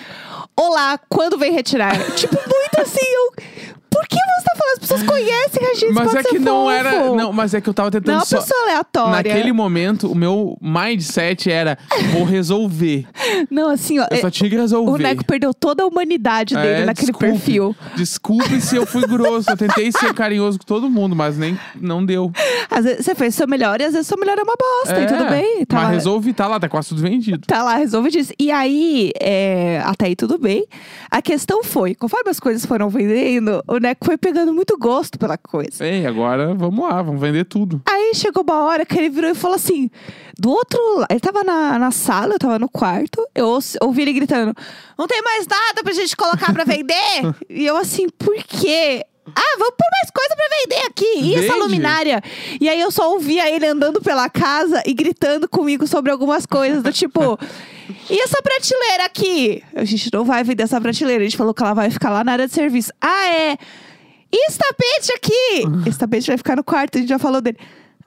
Olá, 0.58 0.98
quando 1.06 1.36
vem 1.36 1.52
retirar? 1.52 1.98
tipo, 2.16 2.34
muito 2.36 2.80
assim, 2.80 3.04
eu. 3.04 3.44
Por 3.90 4.06
que 4.06 4.16
você 4.16 4.44
tá 4.44 4.52
falando? 4.56 4.70
As 4.72 4.78
pessoas 4.78 5.02
conhecem 5.02 5.66
a 5.68 5.74
gente, 5.74 5.92
mas 5.92 6.14
é 6.14 6.22
que 6.22 6.38
não 6.38 6.64
fofo. 6.64 6.70
era. 6.70 7.12
Não, 7.14 7.32
mas 7.32 7.54
é 7.54 7.60
que 7.60 7.68
eu 7.68 7.74
tava 7.74 7.90
tentando 7.90 8.06
Não 8.06 8.14
é 8.14 8.18
uma 8.18 8.24
só. 8.24 8.38
pessoa 8.38 8.62
aleatória. 8.62 9.10
Naquele 9.16 9.52
momento, 9.52 10.10
o 10.10 10.14
meu 10.14 10.56
mindset 10.60 11.50
era: 11.50 11.76
vou 12.12 12.24
resolver. 12.24 13.06
Não, 13.50 13.68
assim, 13.70 13.98
ó. 13.98 14.06
Eu 14.10 14.18
só 14.18 14.30
tinha 14.30 14.48
que 14.48 14.56
resolver. 14.56 14.90
o 14.92 14.96
Neco 14.96 15.24
perdeu 15.24 15.52
toda 15.52 15.82
a 15.82 15.86
humanidade 15.86 16.54
dele 16.54 16.82
É, 16.82 16.84
naquele 16.84 17.06
desculpe. 17.12 17.32
perfil. 17.32 17.76
Desculpe 17.96 18.60
se 18.60 18.76
eu 18.76 18.86
fui 18.86 19.02
grosso. 19.06 19.50
Eu 19.50 19.56
tentei 19.56 19.90
ser 19.92 20.14
carinhoso 20.14 20.58
com 20.58 20.64
todo 20.64 20.88
mundo, 20.88 21.16
mas 21.16 21.36
nem 21.36 21.58
não 21.74 22.04
deu. 22.04 22.30
Às 22.70 22.84
vezes 22.84 23.04
você 23.04 23.14
fez 23.14 23.34
seu 23.34 23.48
melhor 23.48 23.80
e 23.80 23.84
às 23.84 23.92
vezes 23.92 24.06
seu 24.06 24.18
melhor 24.18 24.38
é 24.38 24.42
uma 24.42 24.54
bosta, 24.56 25.00
e 25.00 25.04
É, 25.04 25.06
tudo 25.06 25.28
bem. 25.28 25.66
Tá 25.66 25.76
mas 25.76 25.84
lá, 25.86 25.90
resolvi, 25.90 26.32
tá 26.32 26.46
lá, 26.46 26.60
tá 26.60 26.68
quase 26.68 26.90
tudo 26.90 27.02
vendido. 27.02 27.40
tá 27.46 27.62
lá, 27.62 27.74
resolve 27.76 28.10
disso. 28.10 28.32
E 28.38 28.50
aí, 28.52 29.10
é, 29.20 29.82
até 29.84 30.06
aí 30.06 30.14
tudo 30.16 30.38
bem. 30.38 30.64
A 31.10 31.20
questão 31.20 31.62
foi, 31.64 31.94
conforme 31.94 32.30
as 32.30 32.38
coisas 32.38 32.64
foram 32.64 32.88
vendendo, 32.88 33.62
o 33.66 33.79
Neco 33.80 34.04
foi 34.06 34.16
pegando 34.16 34.52
muito 34.52 34.76
gosto 34.78 35.18
pela 35.18 35.36
coisa. 35.38 35.84
Ei, 35.86 36.06
agora 36.06 36.54
vamos 36.54 36.88
lá, 36.88 37.02
vamos 37.02 37.20
vender 37.20 37.44
tudo. 37.44 37.82
Aí 37.88 38.12
chegou 38.14 38.42
uma 38.42 38.64
hora 38.64 38.84
que 38.86 38.96
ele 38.98 39.08
virou 39.10 39.30
e 39.30 39.34
falou 39.34 39.56
assim: 39.56 39.90
do 40.38 40.50
outro 40.50 40.78
lado, 40.98 41.06
ele 41.10 41.20
tava 41.20 41.42
na, 41.42 41.78
na 41.78 41.90
sala, 41.90 42.34
eu 42.34 42.38
tava 42.38 42.58
no 42.58 42.68
quarto, 42.68 43.26
eu 43.34 43.46
ouço- 43.48 43.78
ouvi 43.82 44.02
ele 44.02 44.12
gritando: 44.12 44.54
Não 44.98 45.06
tem 45.06 45.22
mais 45.22 45.46
nada 45.46 45.82
pra 45.82 45.92
gente 45.92 46.16
colocar 46.16 46.52
pra 46.52 46.64
vender? 46.64 46.94
e 47.48 47.66
eu 47.66 47.76
assim, 47.76 48.08
por 48.08 48.34
quê? 48.44 49.04
Ah, 49.34 49.56
vamos 49.58 49.74
pôr 49.76 49.86
mais 49.92 50.10
coisa 50.10 50.36
pra 50.36 50.58
vender 50.60 50.86
aqui. 50.86 51.20
E 51.20 51.34
essa 51.34 51.52
Vende. 51.54 51.58
luminária? 51.58 52.22
E 52.60 52.68
aí 52.68 52.80
eu 52.80 52.90
só 52.90 53.10
ouvia 53.12 53.50
ele 53.50 53.66
andando 53.66 54.00
pela 54.00 54.28
casa 54.28 54.82
e 54.86 54.92
gritando 54.94 55.48
comigo 55.48 55.86
sobre 55.86 56.10
algumas 56.10 56.46
coisas, 56.46 56.82
do 56.82 56.92
tipo. 56.92 57.38
E 58.08 58.20
essa 58.20 58.40
prateleira 58.42 59.04
aqui? 59.04 59.62
A 59.74 59.84
gente 59.84 60.10
não 60.12 60.24
vai 60.24 60.42
vender 60.44 60.64
essa 60.64 60.80
prateleira. 60.80 61.22
A 61.22 61.26
gente 61.26 61.36
falou 61.36 61.54
que 61.54 61.62
ela 61.62 61.74
vai 61.74 61.90
ficar 61.90 62.10
lá 62.10 62.22
na 62.24 62.32
área 62.32 62.46
de 62.46 62.52
serviço. 62.52 62.92
Ah, 63.00 63.26
é? 63.28 63.58
E 64.32 64.48
esse 64.48 64.58
tapete 64.58 65.12
aqui? 65.12 65.64
Esse 65.88 65.98
tapete 65.98 66.28
vai 66.28 66.38
ficar 66.38 66.56
no 66.56 66.62
quarto, 66.62 66.96
a 66.96 67.00
gente 67.00 67.08
já 67.08 67.18
falou 67.18 67.40
dele. 67.40 67.58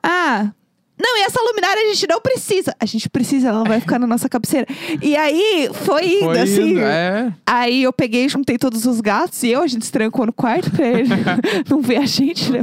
Ah. 0.02 0.52
Não, 1.00 1.18
e 1.18 1.22
essa 1.24 1.42
luminária 1.42 1.81
a 1.81 1.94
gente 1.94 2.07
não 2.07 2.22
precisa. 2.22 2.75
A 2.80 2.86
gente 2.86 3.10
precisa, 3.10 3.50
ela 3.50 3.63
vai 3.63 3.80
ficar 3.80 3.98
na 4.00 4.06
nossa 4.06 4.30
cabeceira. 4.30 4.68
E 5.01 5.16
aí, 5.16 5.69
foi 5.74 6.06
indo, 6.06 6.25
Foi 6.25 6.40
assim. 6.40 6.72
indo, 6.72 6.81
é. 6.81 7.34
Aí 7.45 7.84
eu 7.84 7.92
peguei, 7.92 8.30
juntei 8.30 8.57
todos 8.57 8.86
os 8.86 9.01
gatos 9.01 9.42
e 9.44 9.50
eu, 9.50 9.62
a 9.62 9.68
gente 9.68 9.86
se 9.86 9.92
trancou 9.92 10.25
no 10.25 10.34
quarto 10.34 10.69
pra 10.72 10.88
ele 10.88 11.10
não 11.69 11.81
ver 11.81 11.98
a 11.98 12.06
gente, 12.06 12.51
né? 12.51 12.62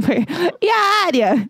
E 0.61 0.69
a 0.69 1.05
área? 1.05 1.49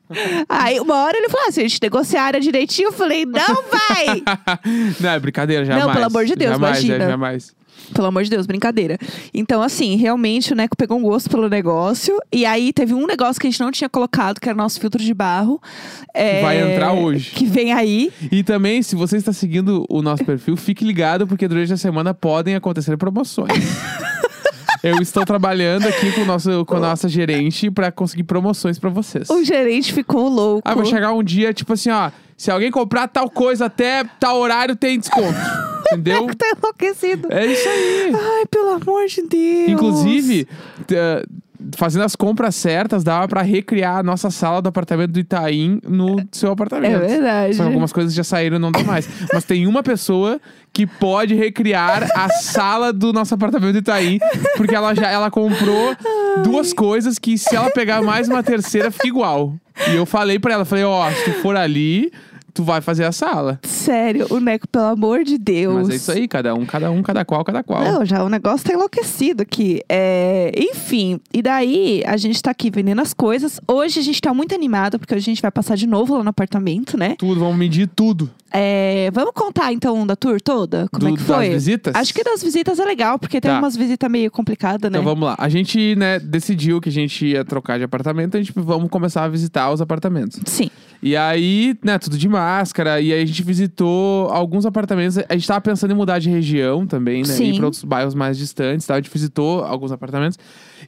Aí 0.50 0.79
uma 0.79 1.03
hora 1.03 1.17
ele 1.17 1.29
falou: 1.29 1.47
ah, 1.47 1.51
se 1.51 1.59
a 1.59 1.63
gente 1.63 1.79
negociar 1.81 2.23
a 2.23 2.25
área 2.25 2.39
direitinho, 2.39 2.88
eu 2.88 2.93
falei, 2.93 3.25
não 3.25 3.63
vai! 3.69 4.23
não, 5.00 5.09
é 5.11 5.19
brincadeira, 5.19 5.63
jamais. 5.63 5.91
pelo 5.91 6.05
amor 6.05 6.25
de 6.25 6.35
Deus, 6.35 6.51
jamais, 6.51 6.79
imagina. 6.83 7.03
É, 7.05 7.07
jamais. 7.09 7.60
Pelo 7.93 8.07
amor 8.07 8.23
de 8.23 8.29
Deus, 8.29 8.45
brincadeira. 8.45 8.97
Então, 9.33 9.61
assim, 9.61 9.95
realmente 9.95 10.53
o 10.53 10.55
Neco 10.55 10.75
pegou 10.77 10.97
um 10.97 11.01
gosto 11.01 11.29
pelo 11.29 11.50
negócio. 11.50 12.17
E 12.31 12.45
aí 12.45 12.71
teve 12.71 12.93
um 12.93 13.05
negócio 13.05 13.39
que 13.39 13.47
a 13.47 13.50
gente 13.50 13.59
não 13.59 13.71
tinha 13.71 13.89
colocado, 13.89 14.39
que 14.39 14.47
era 14.47 14.55
o 14.55 14.57
nosso 14.57 14.79
filtro 14.79 15.01
de 15.03 15.13
barro. 15.13 15.61
é, 16.13 16.41
Vai 16.41 16.73
entrar 16.73 16.93
hoje. 16.93 17.31
Que 17.31 17.45
vem 17.45 17.73
aí. 17.73 18.11
E 18.31 18.43
também, 18.43 18.81
se 18.81 18.95
você 18.95 19.17
está 19.17 19.33
seguindo 19.33 19.85
o 19.89 20.01
nosso 20.01 20.23
perfil, 20.23 20.55
fique 20.55 20.85
ligado, 20.85 21.27
porque 21.27 21.47
durante 21.47 21.73
a 21.73 21.77
semana 21.77 22.13
podem 22.13 22.55
acontecer 22.55 22.95
promoções. 22.97 23.50
Eu 24.83 24.97
estou 25.00 25.23
trabalhando 25.23 25.88
aqui 25.88 26.11
com, 26.11 26.21
o 26.21 26.25
nosso, 26.25 26.65
com 26.65 26.75
a 26.77 26.79
nossa 26.79 27.07
gerente 27.07 27.69
pra 27.69 27.91
conseguir 27.91 28.23
promoções 28.23 28.79
pra 28.79 28.89
vocês. 28.89 29.29
O 29.29 29.43
gerente 29.43 29.93
ficou 29.93 30.27
louco. 30.27 30.63
Ah, 30.65 30.73
vai 30.73 30.85
chegar 30.88 31.13
um 31.13 31.21
dia, 31.23 31.53
tipo 31.53 31.73
assim, 31.73 31.91
ó. 31.91 32.09
Se 32.35 32.50
alguém 32.50 32.71
comprar 32.71 33.07
tal 33.07 33.29
coisa 33.29 33.65
até 33.65 34.03
tal 34.19 34.39
horário, 34.39 34.75
tem 34.75 34.97
desconto. 34.97 35.38
Entendeu? 35.91 36.27
Tá 36.38 36.45
enlouquecido. 36.57 37.27
É 37.31 37.45
isso 37.45 37.67
aí. 37.69 38.12
Ai, 38.15 38.45
pelo 38.50 38.69
amor 38.71 39.05
de 39.07 39.21
Deus. 39.24 39.69
Inclusive, 39.69 40.48
t- 40.88 40.95
fazendo 41.75 42.03
as 42.03 42.15
compras 42.15 42.55
certas, 42.55 43.03
dava 43.03 43.27
pra 43.27 43.41
recriar 43.43 43.98
a 43.98 44.03
nossa 44.03 44.31
sala 44.31 44.62
do 44.62 44.69
apartamento 44.69 45.12
do 45.12 45.19
Itaim 45.19 45.79
no 45.88 46.17
seu 46.31 46.51
apartamento. 46.51 46.95
É 46.95 47.07
verdade. 47.07 47.53
Só 47.55 47.63
que 47.63 47.67
algumas 47.69 47.93
coisas 47.93 48.13
já 48.13 48.24
saíram 48.24 48.55
e 48.57 48.60
não 48.60 48.71
dá 48.71 48.83
mais. 48.83 49.07
Mas 49.31 49.43
tem 49.43 49.67
uma 49.67 49.83
pessoa 49.83 50.39
que 50.74 50.88
pode 50.88 51.36
recriar 51.36 52.10
a 52.15 52.29
sala 52.29 52.91
do 52.91 53.13
nosso 53.13 53.33
apartamento 53.36 53.74
do 53.74 53.77
Itaim, 53.79 54.17
porque 54.57 54.74
ela 54.74 54.95
já 54.95 55.10
ela 55.10 55.29
comprou 55.29 55.95
duas 56.43 56.74
coisas 56.74 57.19
que 57.19 57.38
se 57.38 57.55
ela 57.55 57.69
pegar 57.69 58.01
mais 58.01 58.27
uma 58.27 58.41
terceira 58.41 58.89
fica 58.89 59.07
igual. 59.07 59.53
E 59.91 59.95
eu 59.95 60.05
falei 60.05 60.39
pra 60.39 60.53
ela, 60.53 60.65
falei, 60.65 60.83
ó, 60.83 61.10
se 61.12 61.25
tu 61.25 61.33
for 61.41 61.55
ali, 61.55 62.12
tu 62.53 62.63
vai 62.63 62.81
fazer 62.81 63.05
a 63.05 63.12
sala. 63.12 63.60
Sério, 63.63 64.27
o 64.29 64.39
Neco, 64.39 64.67
pelo 64.67 64.86
amor 64.86 65.24
de 65.24 65.38
Deus. 65.38 65.74
Mas 65.88 65.89
é 65.89 65.96
isso 65.96 66.12
aí, 66.12 66.27
cada 66.27 66.53
um, 66.53 66.65
cada 66.65 66.91
um, 66.91 67.01
cada 67.01 67.24
qual, 67.25 67.43
cada 67.43 67.63
qual. 67.63 67.84
Não, 67.84 68.05
já 68.05 68.24
o 68.24 68.29
negócio 68.29 68.65
tá 68.67 68.74
enlouquecido 68.74 69.41
aqui. 69.43 69.81
É, 69.89 70.51
enfim, 70.58 71.20
e 71.34 71.41
daí 71.41 72.03
a 72.05 72.17
gente 72.17 72.41
tá 72.41 72.51
aqui 72.51 72.70
vendendo 72.70 73.01
as 73.01 73.13
coisas. 73.13 73.60
Hoje 73.67 74.00
a 74.00 74.03
gente 74.03 74.22
tá 74.22 74.34
muito 74.34 74.53
animado, 74.55 75.00
porque 75.00 75.13
hoje 75.13 75.24
a 75.24 75.31
gente 75.34 75.41
vai 75.41 75.51
passar 75.51 75.75
de 75.75 75.88
novo 75.88 76.15
lá 76.17 76.24
no 76.24 76.29
apartamento, 76.29 76.98
né? 76.98 77.15
Tudo, 77.17 77.39
vamos 77.39 77.58
medir 77.58 77.88
tudo. 77.88 78.29
É, 78.53 79.10
vamos 79.13 79.31
contar 79.34 79.72
então 79.72 80.05
da 80.05 80.13
tour 80.15 80.41
toda? 80.41 80.86
Como 80.91 81.08
Do- 81.08 81.13
é 81.13 81.17
que 81.17 81.24
foi? 81.24 81.46
Das 81.46 81.53
visitas? 81.53 81.96
Acho 81.96 82.13
que 82.13 82.22
das 82.22 82.43
visitas 82.43 82.79
é 82.79 82.86
legal, 82.86 83.17
porque 83.17 83.39
tem 83.39 83.50
Tá. 83.50 83.58
umas 83.60 83.77
visitas 83.77 84.12
meio 84.12 84.29
complicadas, 84.29 84.91
né? 84.91 84.98
Então 85.00 85.03
vamos 85.10 85.25
lá. 85.25 85.36
A 85.38 85.48
gente, 85.48 85.96
né, 85.96 86.20
decidiu 86.20 86.81
que 86.81 86.89
a 86.89 86.91
gente 86.91 87.25
ia 87.27 87.46
trocar 87.46 87.77
de 87.77 87.86
apartamento, 87.86 88.36
a 88.36 88.41
gente 88.41 88.51
vamos 88.55 88.89
começar 88.89 89.24
a 89.24 89.27
visitar 89.29 89.72
os 89.72 89.79
apartamentos. 89.81 90.38
Sim. 90.46 90.70
E 91.01 91.15
aí, 91.15 91.75
né, 91.84 91.98
tudo 91.98 92.17
de 92.17 92.27
máscara, 92.41 93.00
e 93.00 93.13
aí 93.13 93.21
a 93.21 93.25
gente 93.25 93.43
visitou 93.43 94.27
alguns 94.29 94.65
apartamentos. 94.65 95.17
A 95.17 95.33
gente 95.33 95.48
tava 95.48 95.62
pensando 95.62 95.91
em 95.91 95.95
mudar 95.95 96.19
de 96.19 96.29
região 96.29 96.88
também, 96.88 97.21
né? 97.21 97.33
Sim. 97.33 97.51
Ir 97.51 97.57
pra 97.57 97.65
outros 97.65 97.83
bairros 97.83 98.15
mais 98.15 98.38
distantes, 98.38 98.86
tá? 98.86 98.95
A 98.95 98.98
gente 98.98 99.12
visitou 99.12 99.63
alguns 99.63 99.91
apartamentos. 99.91 100.38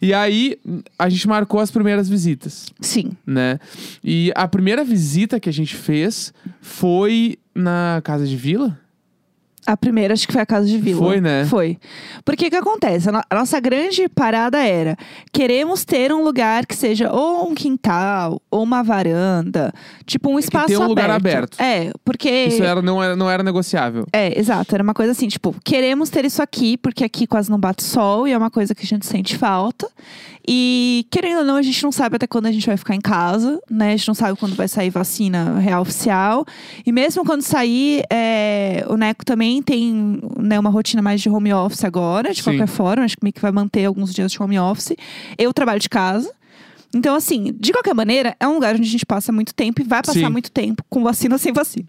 E 0.01 0.13
aí, 0.13 0.57
a 0.97 1.07
gente 1.09 1.27
marcou 1.27 1.59
as 1.59 1.69
primeiras 1.69 2.09
visitas, 2.09 2.67
Sim. 2.81 3.11
né? 3.25 3.59
E 4.03 4.31
a 4.35 4.47
primeira 4.47 4.83
visita 4.83 5.39
que 5.39 5.49
a 5.49 5.53
gente 5.53 5.75
fez 5.75 6.33
foi 6.59 7.37
na 7.53 8.01
Casa 8.03 8.25
de 8.25 8.35
Vila. 8.35 8.79
A 9.65 9.77
primeira 9.77 10.13
acho 10.13 10.27
que 10.27 10.33
foi 10.33 10.41
a 10.41 10.45
casa 10.45 10.67
de 10.67 10.77
vila. 10.77 10.99
Foi, 10.99 11.21
né? 11.21 11.45
Foi. 11.45 11.77
Porque 12.25 12.47
o 12.47 12.49
que 12.49 12.55
acontece? 12.55 13.09
A, 13.09 13.11
no- 13.11 13.21
a 13.29 13.35
nossa 13.35 13.59
grande 13.59 14.07
parada 14.09 14.57
era: 14.59 14.97
queremos 15.31 15.85
ter 15.85 16.11
um 16.13 16.23
lugar 16.23 16.65
que 16.65 16.75
seja 16.75 17.11
ou 17.11 17.49
um 17.49 17.55
quintal, 17.55 18.41
ou 18.51 18.61
uma 18.63 18.83
varanda, 18.83 19.73
tipo 20.05 20.29
um 20.29 20.37
espaço 20.39 20.67
ter 20.67 20.77
um 20.77 20.87
lugar 20.87 21.09
aberto. 21.09 21.59
aberto. 21.59 21.61
É, 21.61 21.91
porque. 22.03 22.29
Isso 22.29 22.63
era, 22.63 22.81
não, 22.81 23.01
era, 23.01 23.15
não 23.15 23.29
era 23.29 23.41
negociável. 23.43 24.05
É, 24.11 24.37
exato. 24.39 24.73
Era 24.75 24.83
uma 24.83 24.93
coisa 24.93 25.11
assim, 25.11 25.27
tipo, 25.27 25.55
queremos 25.63 26.09
ter 26.09 26.25
isso 26.25 26.41
aqui, 26.41 26.77
porque 26.77 27.03
aqui 27.03 27.25
quase 27.25 27.49
não 27.49 27.59
bate 27.59 27.83
sol 27.83 28.27
e 28.27 28.31
é 28.31 28.37
uma 28.37 28.51
coisa 28.51 28.75
que 28.75 28.83
a 28.83 28.87
gente 28.87 29.05
sente 29.05 29.37
falta. 29.37 29.87
E, 30.45 31.07
querendo 31.09 31.39
ou 31.39 31.45
não, 31.45 31.55
a 31.55 31.61
gente 31.61 31.81
não 31.83 31.91
sabe 31.91 32.17
até 32.17 32.27
quando 32.27 32.47
a 32.47 32.51
gente 32.51 32.65
vai 32.67 32.75
ficar 32.75 32.93
em 32.95 32.99
casa, 32.99 33.61
né? 33.71 33.93
A 33.93 33.95
gente 33.95 34.07
não 34.09 34.13
sabe 34.15 34.37
quando 34.37 34.55
vai 34.55 34.67
sair 34.67 34.89
vacina 34.89 35.57
real 35.59 35.81
oficial. 35.81 36.45
E 36.85 36.91
mesmo 36.91 37.23
quando 37.23 37.41
sair, 37.41 38.03
é, 38.11 38.83
o 38.89 38.97
Neco 38.97 39.23
também 39.23 39.52
tem 39.61 40.19
né, 40.37 40.59
uma 40.59 40.69
rotina 40.69 41.01
mais 41.01 41.21
de 41.21 41.29
home 41.29 41.53
office 41.53 41.83
agora, 41.83 42.31
de 42.31 42.37
Sim. 42.37 42.43
qualquer 42.43 42.67
forma. 42.67 43.03
Acho 43.03 43.17
que 43.17 43.23
meio 43.23 43.33
que 43.33 43.41
vai 43.41 43.51
manter 43.51 43.85
alguns 43.85 44.13
dias 44.13 44.31
de 44.31 44.41
home 44.41 44.57
office. 44.57 44.93
Eu 45.37 45.53
trabalho 45.53 45.79
de 45.79 45.89
casa. 45.89 46.31
Então, 46.95 47.15
assim, 47.15 47.55
de 47.59 47.71
qualquer 47.71 47.95
maneira, 47.95 48.35
é 48.39 48.47
um 48.47 48.53
lugar 48.53 48.75
onde 48.75 48.87
a 48.87 48.91
gente 48.91 49.05
passa 49.05 49.31
muito 49.31 49.53
tempo 49.53 49.81
e 49.81 49.83
vai 49.83 50.01
passar 50.01 50.19
Sim. 50.19 50.29
muito 50.29 50.51
tempo, 50.51 50.83
com 50.89 51.03
vacina 51.03 51.35
ou 51.35 51.39
sem 51.39 51.51
vacina. 51.51 51.87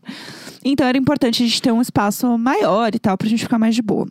Então, 0.64 0.86
era 0.86 0.96
importante 0.96 1.42
a 1.42 1.46
gente 1.46 1.60
ter 1.60 1.72
um 1.72 1.82
espaço 1.82 2.38
maior 2.38 2.94
e 2.94 2.98
tal, 2.98 3.16
pra 3.18 3.28
gente 3.28 3.42
ficar 3.42 3.58
mais 3.58 3.74
de 3.74 3.82
boa. 3.82 4.08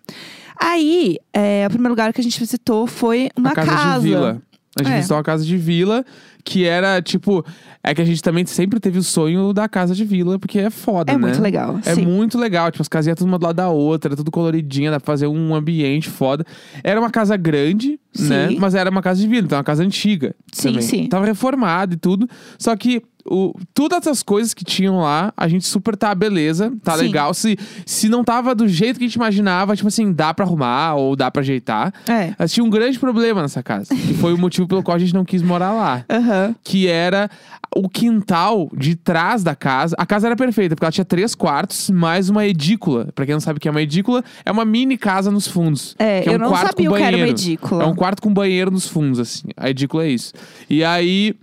Aí, 0.55 1.17
é, 1.33 1.65
o 1.65 1.69
primeiro 1.69 1.91
lugar 1.91 2.13
que 2.13 2.21
a 2.21 2.23
gente 2.23 2.39
visitou 2.39 2.85
foi 2.85 3.29
uma 3.35 3.49
a 3.49 3.55
casa, 3.55 3.99
de 3.99 4.07
vila. 4.07 4.41
A 4.79 4.83
gente 4.83 4.91
É. 4.93 4.95
visitou 4.97 5.17
uma 5.17 5.23
casa 5.23 5.45
de 5.45 5.55
vila 5.55 6.03
que 6.43 6.65
era 6.65 7.01
tipo. 7.01 7.45
É 7.83 7.93
que 7.93 8.01
a 8.01 8.05
gente 8.05 8.21
também 8.21 8.45
sempre 8.45 8.79
teve 8.79 8.97
o 8.97 9.03
sonho 9.03 9.53
da 9.53 9.67
casa 9.69 9.93
de 9.93 10.03
vila, 10.03 10.39
porque 10.39 10.57
é 10.59 10.69
foda, 10.69 11.11
É 11.11 11.15
né? 11.17 11.21
muito 11.27 11.41
legal. 11.41 11.79
É 11.85 11.93
sim. 11.95 12.05
muito 12.05 12.37
legal, 12.39 12.71
tipo, 12.71 12.81
as 12.81 12.87
casinhas 12.87 13.17
tudo 13.17 13.27
uma 13.27 13.37
do 13.37 13.43
lado 13.45 13.55
da 13.57 13.69
outra, 13.69 14.15
tudo 14.15 14.31
coloridinha, 14.31 14.89
dá 14.89 14.99
pra 14.99 15.05
fazer 15.05 15.27
um 15.27 15.53
ambiente 15.53 16.09
foda. 16.09 16.43
Era 16.83 16.99
uma 16.99 17.09
casa 17.11 17.37
grande, 17.37 17.99
né? 18.17 18.47
Sim. 18.49 18.57
Mas 18.59 18.73
era 18.73 18.89
uma 18.89 19.01
casa 19.01 19.21
de 19.21 19.27
vila, 19.27 19.45
então 19.45 19.57
uma 19.57 19.63
casa 19.63 19.83
antiga. 19.83 20.33
Sim, 20.51 20.69
também. 20.69 20.81
sim. 20.81 21.07
Tava 21.07 21.25
reformada 21.25 21.93
e 21.93 21.97
tudo. 21.97 22.27
Só 22.57 22.75
que 22.75 23.03
o, 23.25 23.53
todas 23.73 24.05
as 24.07 24.21
coisas 24.21 24.53
que 24.53 24.63
tinham 24.65 24.99
lá, 24.99 25.33
a 25.35 25.47
gente 25.47 25.65
super 25.65 25.95
tá, 25.95 26.13
beleza, 26.13 26.73
tá 26.83 26.97
Sim. 26.97 27.03
legal. 27.03 27.33
Se, 27.33 27.57
se 27.85 28.09
não 28.09 28.23
tava 28.23 28.53
do 28.53 28.67
jeito 28.67 28.97
que 28.99 29.05
a 29.05 29.07
gente 29.07 29.15
imaginava, 29.15 29.75
tipo 29.75 29.87
assim, 29.87 30.11
dá 30.11 30.33
pra 30.33 30.45
arrumar 30.45 30.95
ou 30.95 31.15
dá 31.15 31.31
pra 31.31 31.41
ajeitar. 31.41 31.93
É. 32.07 32.33
Mas 32.37 32.51
tinha 32.53 32.63
um 32.63 32.69
grande 32.69 32.99
problema 32.99 33.41
nessa 33.41 33.63
casa. 33.63 33.95
Que 33.95 34.13
foi 34.13 34.33
o 34.33 34.37
motivo 34.37 34.67
pelo 34.67 34.83
qual 34.83 34.95
a 34.95 34.99
gente 34.99 35.13
não 35.13 35.23
quis 35.23 35.41
morar 35.41 35.71
lá. 35.71 36.05
Aham. 36.11 36.55
Que 36.63 36.87
era 36.87 37.29
o 37.75 37.89
quintal 37.89 38.69
de 38.75 38.95
trás 38.95 39.43
da 39.43 39.55
casa. 39.55 39.95
A 39.97 40.05
casa 40.05 40.27
era 40.27 40.35
perfeita, 40.35 40.75
porque 40.75 40.85
ela 40.85 40.91
tinha 40.91 41.05
três 41.05 41.33
quartos, 41.33 41.89
mais 41.89 42.29
uma 42.29 42.45
edícula. 42.45 43.09
Pra 43.15 43.25
quem 43.25 43.33
não 43.33 43.39
sabe 43.39 43.57
o 43.57 43.59
que 43.59 43.67
é 43.67 43.71
uma 43.71 43.81
edícula, 43.81 44.23
é 44.45 44.51
uma 44.51 44.65
mini 44.65 44.97
casa 44.97 45.31
nos 45.31 45.47
fundos. 45.47 45.95
É, 45.97 46.21
que 46.21 46.29
é 46.29 46.33
eu 46.33 46.37
um 46.37 46.41
não 46.41 46.49
quarto 46.49 46.67
sabia 46.67 46.89
com 46.89 46.93
o 46.93 46.97
que 46.97 47.03
era 47.03 47.15
uma 47.15 47.21
banheiro. 47.23 47.39
edícula. 47.41 47.83
É 47.83 47.87
um 47.87 47.95
quarto 47.95 48.21
com 48.21 48.33
banheiro 48.33 48.69
nos 48.69 48.87
fundos, 48.87 49.19
assim. 49.19 49.47
A 49.57 49.69
edícula 49.69 50.03
é 50.05 50.09
isso. 50.09 50.33
E 50.69 50.83
aí. 50.83 51.35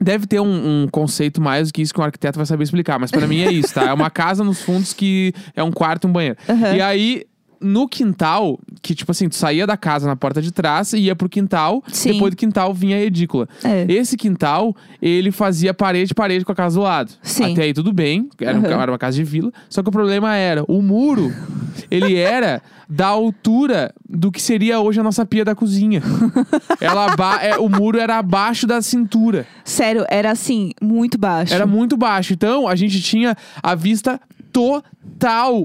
Deve 0.00 0.26
ter 0.26 0.40
um, 0.40 0.84
um 0.84 0.88
conceito 0.88 1.40
mais 1.40 1.68
do 1.68 1.74
que 1.74 1.82
isso 1.82 1.92
que 1.92 2.00
um 2.00 2.04
arquiteto 2.04 2.38
vai 2.38 2.46
saber 2.46 2.64
explicar, 2.64 2.98
mas 2.98 3.10
pra 3.10 3.26
mim 3.26 3.40
é 3.40 3.52
isso, 3.52 3.74
tá? 3.74 3.84
É 3.84 3.92
uma 3.92 4.08
casa 4.10 4.42
nos 4.42 4.62
fundos 4.62 4.92
que 4.94 5.32
é 5.54 5.62
um 5.62 5.70
quarto 5.70 6.06
e 6.06 6.10
um 6.10 6.12
banheiro. 6.12 6.36
Aham. 6.48 6.74
E 6.74 6.80
aí, 6.80 7.24
no 7.60 7.86
quintal, 7.88 8.58
que 8.80 8.94
tipo 8.94 9.10
assim, 9.12 9.28
tu 9.28 9.34
saía 9.34 9.66
da 9.66 9.76
casa 9.76 10.06
na 10.06 10.16
porta 10.16 10.40
de 10.40 10.50
trás 10.50 10.92
e 10.94 10.98
ia 10.98 11.14
pro 11.16 11.28
quintal, 11.28 11.82
Sim. 11.88 12.12
depois 12.14 12.30
do 12.32 12.36
quintal 12.36 12.72
vinha 12.72 12.96
a 12.96 13.00
edícula. 13.00 13.46
É. 13.62 13.84
Esse 13.92 14.16
quintal, 14.16 14.74
ele 15.02 15.30
fazia 15.30 15.74
parede 15.74 16.14
parede 16.14 16.44
com 16.44 16.52
a 16.52 16.54
casa 16.54 16.76
do 16.76 16.82
lado. 16.82 17.12
Sim. 17.22 17.52
Até 17.52 17.62
aí 17.64 17.74
tudo 17.74 17.92
bem, 17.92 18.28
era, 18.40 18.56
um- 18.58 18.62
Uhum. 18.62 18.80
era 18.80 18.90
uma 18.92 18.98
casa 18.98 19.16
de 19.16 19.24
vila. 19.24 19.52
Só 19.68 19.82
que 19.82 19.88
o 19.88 19.92
problema 19.92 20.34
era, 20.36 20.64
o 20.68 20.80
muro, 20.80 21.32
ele 21.90 22.16
era 22.16 22.62
da 22.88 23.06
altura 23.08 23.92
do 24.08 24.32
que 24.32 24.40
seria 24.42 24.80
hoje 24.80 24.98
a 24.98 25.02
nossa 25.02 25.24
pia 25.26 25.44
da 25.44 25.54
cozinha. 25.54 26.02
Ela 26.80 27.06
é, 27.42 27.56
o 27.58 27.68
muro 27.68 27.98
era 27.98 28.18
abaixo 28.18 28.66
da 28.66 28.80
cintura. 28.82 29.46
Sério, 29.64 30.04
era 30.08 30.30
assim, 30.30 30.72
muito 30.80 31.18
baixo. 31.18 31.54
Era 31.54 31.66
muito 31.66 31.96
baixo. 31.96 32.32
Então, 32.32 32.66
a 32.66 32.74
gente 32.74 33.00
tinha 33.00 33.36
a 33.62 33.74
vista 33.74 34.20
total 34.52 34.82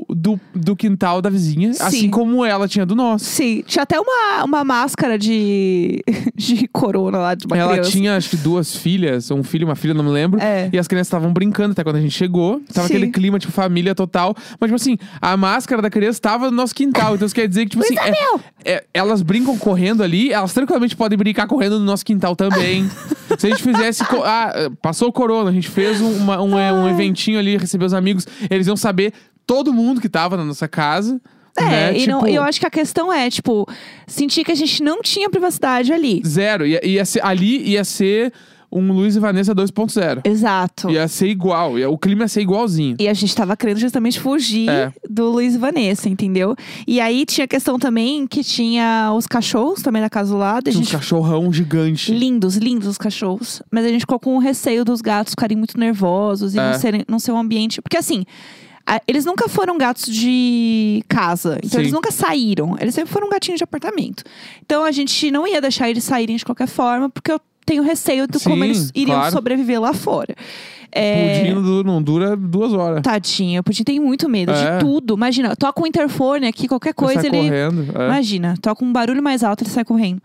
do, 0.10 0.40
do 0.54 0.76
quintal 0.76 1.22
da 1.22 1.30
vizinha, 1.30 1.74
Sim. 1.74 1.84
assim 1.84 2.10
como 2.10 2.44
ela 2.46 2.68
tinha 2.68 2.86
do 2.86 2.96
nosso. 2.96 3.26
Sim, 3.26 3.64
tinha 3.66 3.84
até 3.84 4.00
uma, 4.00 4.44
uma 4.44 4.64
máscara 4.64 5.18
de, 5.18 6.04
de 6.36 6.68
corona 6.68 7.18
lá 7.18 7.36
de 7.36 7.46
uma 7.46 7.58
ela 7.58 7.72
criança. 7.74 7.92
tinha, 7.92 8.16
acho 8.16 8.30
que 8.30 8.38
duas 8.38 8.76
filhas, 8.76 9.30
um 9.32 9.44
filho 9.44 9.64
e 9.64 9.66
uma 9.66 9.76
filha, 9.76 9.94
não 9.94 10.04
me 10.04 10.10
lembro. 10.10 10.40
É. 10.42 10.70
E 10.72 10.78
as 10.78 10.88
crianças 10.88 11.08
estavam 11.08 11.32
brincando 11.34 11.72
até 11.72 11.84
quando 11.84 11.98
a 11.98 12.02
gente 12.02 12.14
chegou. 12.14 12.62
Tava 12.74 12.88
Sim. 12.88 12.96
aquele 12.96 13.12
clima, 13.12 13.40
tipo, 13.40 13.52
família 13.54 13.94
total. 13.96 14.36
Mas, 14.60 14.70
tipo 14.70 14.76
assim, 14.76 14.98
a 15.22 15.36
máscara 15.38 15.82
da 15.82 15.90
criança 15.90 16.20
tava 16.22 16.50
no 16.50 16.56
nosso 16.58 16.74
quintal. 16.76 17.16
Então 17.16 17.26
isso 17.26 17.36
quer 17.36 17.48
dizer 17.48 17.66
que, 17.66 17.72
tipo 17.72 17.84
assim, 17.86 17.96
é- 17.98 18.74
é- 18.74 18.84
elas 18.94 19.22
brincam 19.22 19.58
correndo 19.58 20.02
ali, 20.04 20.32
elas 20.32 20.54
tranquilamente 20.54 20.96
podem 20.96 21.18
brincar 21.18 21.48
correndo 21.48 21.80
no 21.80 21.86
nosso 21.86 22.06
quintal 22.06 22.36
também. 22.36 22.90
Se 23.38 23.48
a 23.48 23.50
gente 23.50 23.64
fizesse. 23.64 24.04
Ah, 24.24 24.70
passou 24.82 25.10
o 25.10 25.12
corona, 25.14 25.50
a 25.50 25.54
gente 25.54 25.68
fez 25.68 26.00
um, 26.02 26.12
uma- 26.18 26.42
um, 26.42 26.56
um 26.56 26.88
eventinho 26.88 27.38
ali, 27.40 27.58
recebeu 27.58 27.86
os 27.86 27.94
amigos, 27.94 28.26
eles 28.50 28.68
iam 28.68 28.78
saber 28.78 29.12
todo 29.46 29.74
mundo 29.74 30.02
que 30.02 30.10
tava 30.10 30.36
na 30.38 30.44
nossa 30.46 30.68
casa. 30.68 31.20
É, 31.58 31.64
né? 31.64 31.98
e 32.00 32.08
não- 32.08 32.20
Tipo, 32.20 32.32
eu 32.32 32.44
acho 32.44 32.60
que 32.60 32.66
a 32.66 32.70
questão 32.70 33.12
é, 33.14 33.30
tipo, 33.30 33.66
sentir 34.06 34.44
que 34.44 34.52
a 34.52 34.56
gente 34.56 34.84
não 34.84 35.02
tinha 35.02 35.30
privacidade 35.30 35.94
ali. 35.94 36.22
Zero. 36.26 36.66
Ia, 36.68 36.86
ia 36.86 37.06
ser, 37.06 37.24
ali 37.26 37.64
ia 37.70 37.84
ser 37.86 38.34
um 38.70 38.92
Luiz 38.92 39.16
e 39.16 39.22
Vanessa 39.22 39.56
2.0. 39.56 40.20
Exato. 40.26 40.90
Ia 40.90 41.08
ser 41.08 41.28
igual, 41.28 41.80
ia- 41.80 41.90
o 41.90 41.98
clima 41.98 42.24
ia 42.24 42.28
ser 42.28 42.42
igualzinho. 42.42 42.98
E 43.00 43.08
a 43.08 43.14
gente 43.14 43.34
tava 43.34 43.56
querendo 43.56 43.78
justamente 43.80 44.20
fugir 44.20 44.68
É. 44.70 44.92
do 45.10 45.30
Luiz 45.30 45.56
e 45.56 45.58
Vanessa, 45.58 46.10
entendeu? 46.10 46.58
E 46.86 47.00
aí 47.00 47.26
tinha 47.26 47.46
a 47.46 47.48
questão 47.48 47.80
também 47.80 48.28
que 48.28 48.44
tinha 48.44 49.14
os 49.16 49.26
cachorros 49.26 49.82
também 49.82 50.02
da 50.02 50.10
casa 50.10 50.34
do 50.34 50.38
lado. 50.38 50.64
Tinha 50.70 50.82
um 50.82 50.84
gente 50.84 50.92
cachorrão 50.92 51.54
gigante. 51.54 52.14
Lindos, 52.14 52.58
lindos 52.58 52.90
os 52.90 52.98
cachorros. 52.98 53.62
Mas 53.72 53.86
a 53.86 53.88
gente 53.88 54.02
ficou 54.02 54.20
com 54.20 54.36
o 54.36 54.40
receio 54.40 54.84
dos 54.84 55.00
gatos 55.00 55.32
ficarem 55.32 55.56
muito 55.58 55.80
nervosos 55.80 56.54
e 56.54 56.60
É. 56.60 56.72
não, 56.72 56.78
serem, 56.78 57.06
não 57.08 57.18
ser 57.20 57.32
um 57.32 57.38
ambiente. 57.38 57.82
Porque 57.82 57.96
assim, 57.96 58.26
eles 59.08 59.26
nunca 59.26 59.50
foram 59.50 59.78
gatos 59.78 60.06
de 60.06 61.04
casa. 61.08 61.58
Então 61.58 61.72
Sim. 61.72 61.80
eles 61.80 61.92
nunca 61.92 62.12
saíram. 62.12 62.76
Eles 62.80 62.94
sempre 62.94 63.12
foram 63.12 63.30
gatinhos 63.30 63.58
de 63.58 63.64
apartamento. 63.64 64.24
Então 64.64 64.84
a 64.84 64.92
gente 64.92 65.32
não 65.32 65.48
ia 65.48 65.60
deixar 65.60 65.90
eles 65.90 66.04
saírem 66.04 66.36
de 66.36 66.46
qualquer 66.46 66.68
forma, 66.68 67.10
porque 67.10 67.32
eu 67.32 67.40
tenho 67.66 67.82
receio 67.82 68.28
de 68.28 68.40
como 68.40 68.64
eles 68.64 68.92
iriam 68.94 69.18
claro. 69.18 69.32
sobreviver 69.32 69.82
lá 69.82 69.94
fora. 69.94 70.36
É, 70.92 71.40
Pudim 71.40 71.84
não 71.84 72.02
dura, 72.02 72.36
duas 72.36 72.74
horas. 72.74 73.02
Tadinho, 73.02 73.60
o 73.62 73.64
Pudim 73.64 73.84
tem 73.84 74.00
muito 74.00 74.30
medo 74.30 74.52
É. 74.52 74.74
de 74.78 74.80
tudo. 74.80 75.14
Imagina, 75.16 75.56
toca 75.56 75.82
um 75.82 75.88
interfone 75.88 76.48
aqui, 76.48 76.68
qualquer 76.68 76.94
coisa, 76.94 77.22
sai 77.22 77.30
ele. 77.30 77.38
correndo. 77.50 77.86
é. 78.00 78.06
Imagina, 78.06 78.56
toca 78.62 78.84
um 78.86 78.92
barulho 78.94 79.22
mais 79.22 79.44
alto, 79.44 79.64
ele 79.64 79.70
sai 79.72 79.84
correndo. 79.84 80.22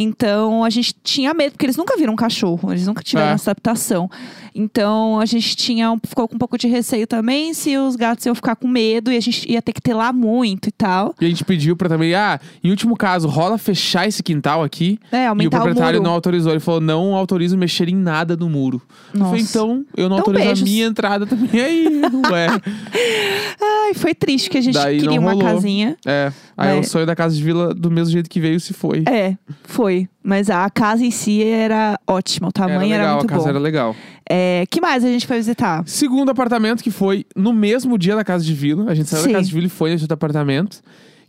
Então 0.00 0.62
a 0.64 0.70
gente 0.70 0.94
tinha 1.02 1.34
medo, 1.34 1.52
porque 1.52 1.66
eles 1.66 1.76
nunca 1.76 1.96
viram 1.96 2.12
um 2.12 2.16
cachorro, 2.16 2.70
eles 2.72 2.86
nunca 2.86 3.02
tiveram 3.02 3.30
É. 3.30 3.34
essa 3.34 3.50
adaptação. 3.50 4.08
Então 4.54 5.18
a 5.20 5.26
gente 5.26 5.56
tinha 5.56 5.90
um- 5.92 5.98
ficou 6.04 6.28
com 6.28 6.36
um 6.36 6.38
pouco 6.38 6.56
de 6.56 6.68
receio 6.68 7.06
também 7.06 7.52
se 7.52 7.76
os 7.76 7.96
gatos 7.96 8.24
iam 8.26 8.34
ficar 8.34 8.54
com 8.56 8.66
medo 8.68 9.10
e 9.12 9.16
a 9.16 9.20
gente 9.20 9.50
ia 9.50 9.60
ter 9.60 9.72
que 9.72 9.80
ter 9.80 9.94
lá 9.94 10.12
muito 10.12 10.68
e 10.68 10.72
tal. 10.72 11.14
E 11.20 11.24
a 11.24 11.28
gente 11.28 11.44
pediu 11.44 11.76
pra 11.76 11.88
também, 11.88 12.14
ah, 12.14 12.38
em 12.62 12.70
último 12.70 12.96
caso, 12.96 13.26
rola 13.28 13.58
fechar 13.58 14.06
esse 14.06 14.22
quintal 14.22 14.62
aqui. 14.62 14.98
É, 15.10 15.24
e 15.24 15.26
o 15.26 15.28
aumentar 15.30 15.58
o, 15.58 15.60
proprietário 15.62 15.98
muro. 15.98 16.08
não 16.08 16.14
autorizou. 16.14 16.52
Ele 16.52 16.60
falou, 16.60 16.80
não 16.80 17.14
autorizo 17.14 17.56
mexer 17.58 17.88
em 17.88 17.94
nada 17.96 18.36
no 18.36 18.48
muro. 18.48 18.80
Eu 19.12 19.20
falei, 19.24 19.40
Nossa. 19.42 19.58
então, 19.58 19.84
eu 19.98 20.08
não 20.08 20.18
Então, 20.18 20.32
autorizo 20.32 20.44
beijos. 20.44 20.62
a 20.62 20.64
minha 20.64 20.86
entrada 20.86 21.26
também. 21.26 21.60
Aí, 21.60 21.88
não 21.90 22.36
é. 22.36 22.46
Ai, 23.60 23.94
foi 23.94 24.14
triste 24.14 24.48
que 24.50 24.58
a 24.58 24.60
gente 24.60 24.74
Daí 24.74 25.00
queria 25.00 25.20
uma 25.20 25.36
casinha. 25.38 25.96
É. 26.06 26.32
Aí 26.56 26.76
Mas- 26.76 26.86
o 26.86 26.90
sonho 26.90 27.06
da 27.06 27.14
casa 27.16 27.34
de 27.34 27.42
vila, 27.42 27.74
do 27.74 27.90
mesmo 27.90 28.12
jeito 28.12 28.28
que 28.28 28.40
veio, 28.40 28.58
se 28.60 28.72
foi. 28.72 29.04
É, 29.08 29.36
foi. 29.64 30.08
Mas 30.22 30.50
a 30.50 30.68
casa 30.70 31.04
em 31.04 31.10
si 31.10 31.42
era 31.42 31.98
ótima, 32.06 32.48
o 32.48 32.52
tamanho 32.52 32.92
era 32.92 32.94
era, 32.94 33.02
legal, 33.02 33.16
muito 33.18 33.26
a 33.30 33.34
casa 33.34 33.44
bom. 33.44 33.48
era 33.50 33.58
legal. 33.58 33.96
É, 34.28 34.64
que 34.70 34.80
mais 34.80 35.04
a 35.04 35.08
gente 35.08 35.26
foi 35.26 35.36
visitar? 35.38 35.82
Segundo 35.86 36.30
apartamento, 36.30 36.82
que 36.82 36.90
foi 36.90 37.24
no 37.34 37.52
mesmo 37.52 37.96
dia 37.98 38.14
da 38.14 38.24
casa 38.24 38.44
de 38.44 38.52
vila. 38.54 38.90
A 38.90 38.94
gente 38.94 39.08
saiu 39.08 39.22
Sim. 39.22 39.28
da 39.32 39.34
casa 39.38 39.48
de 39.48 39.54
vila 39.54 39.66
e 39.66 39.70
foi 39.70 39.90
nesse 39.90 40.04
outro 40.04 40.14
apartamento. 40.14 40.80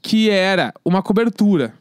Que 0.01 0.29
era 0.29 0.73
uma 0.85 1.01
cobertura. 1.01 1.73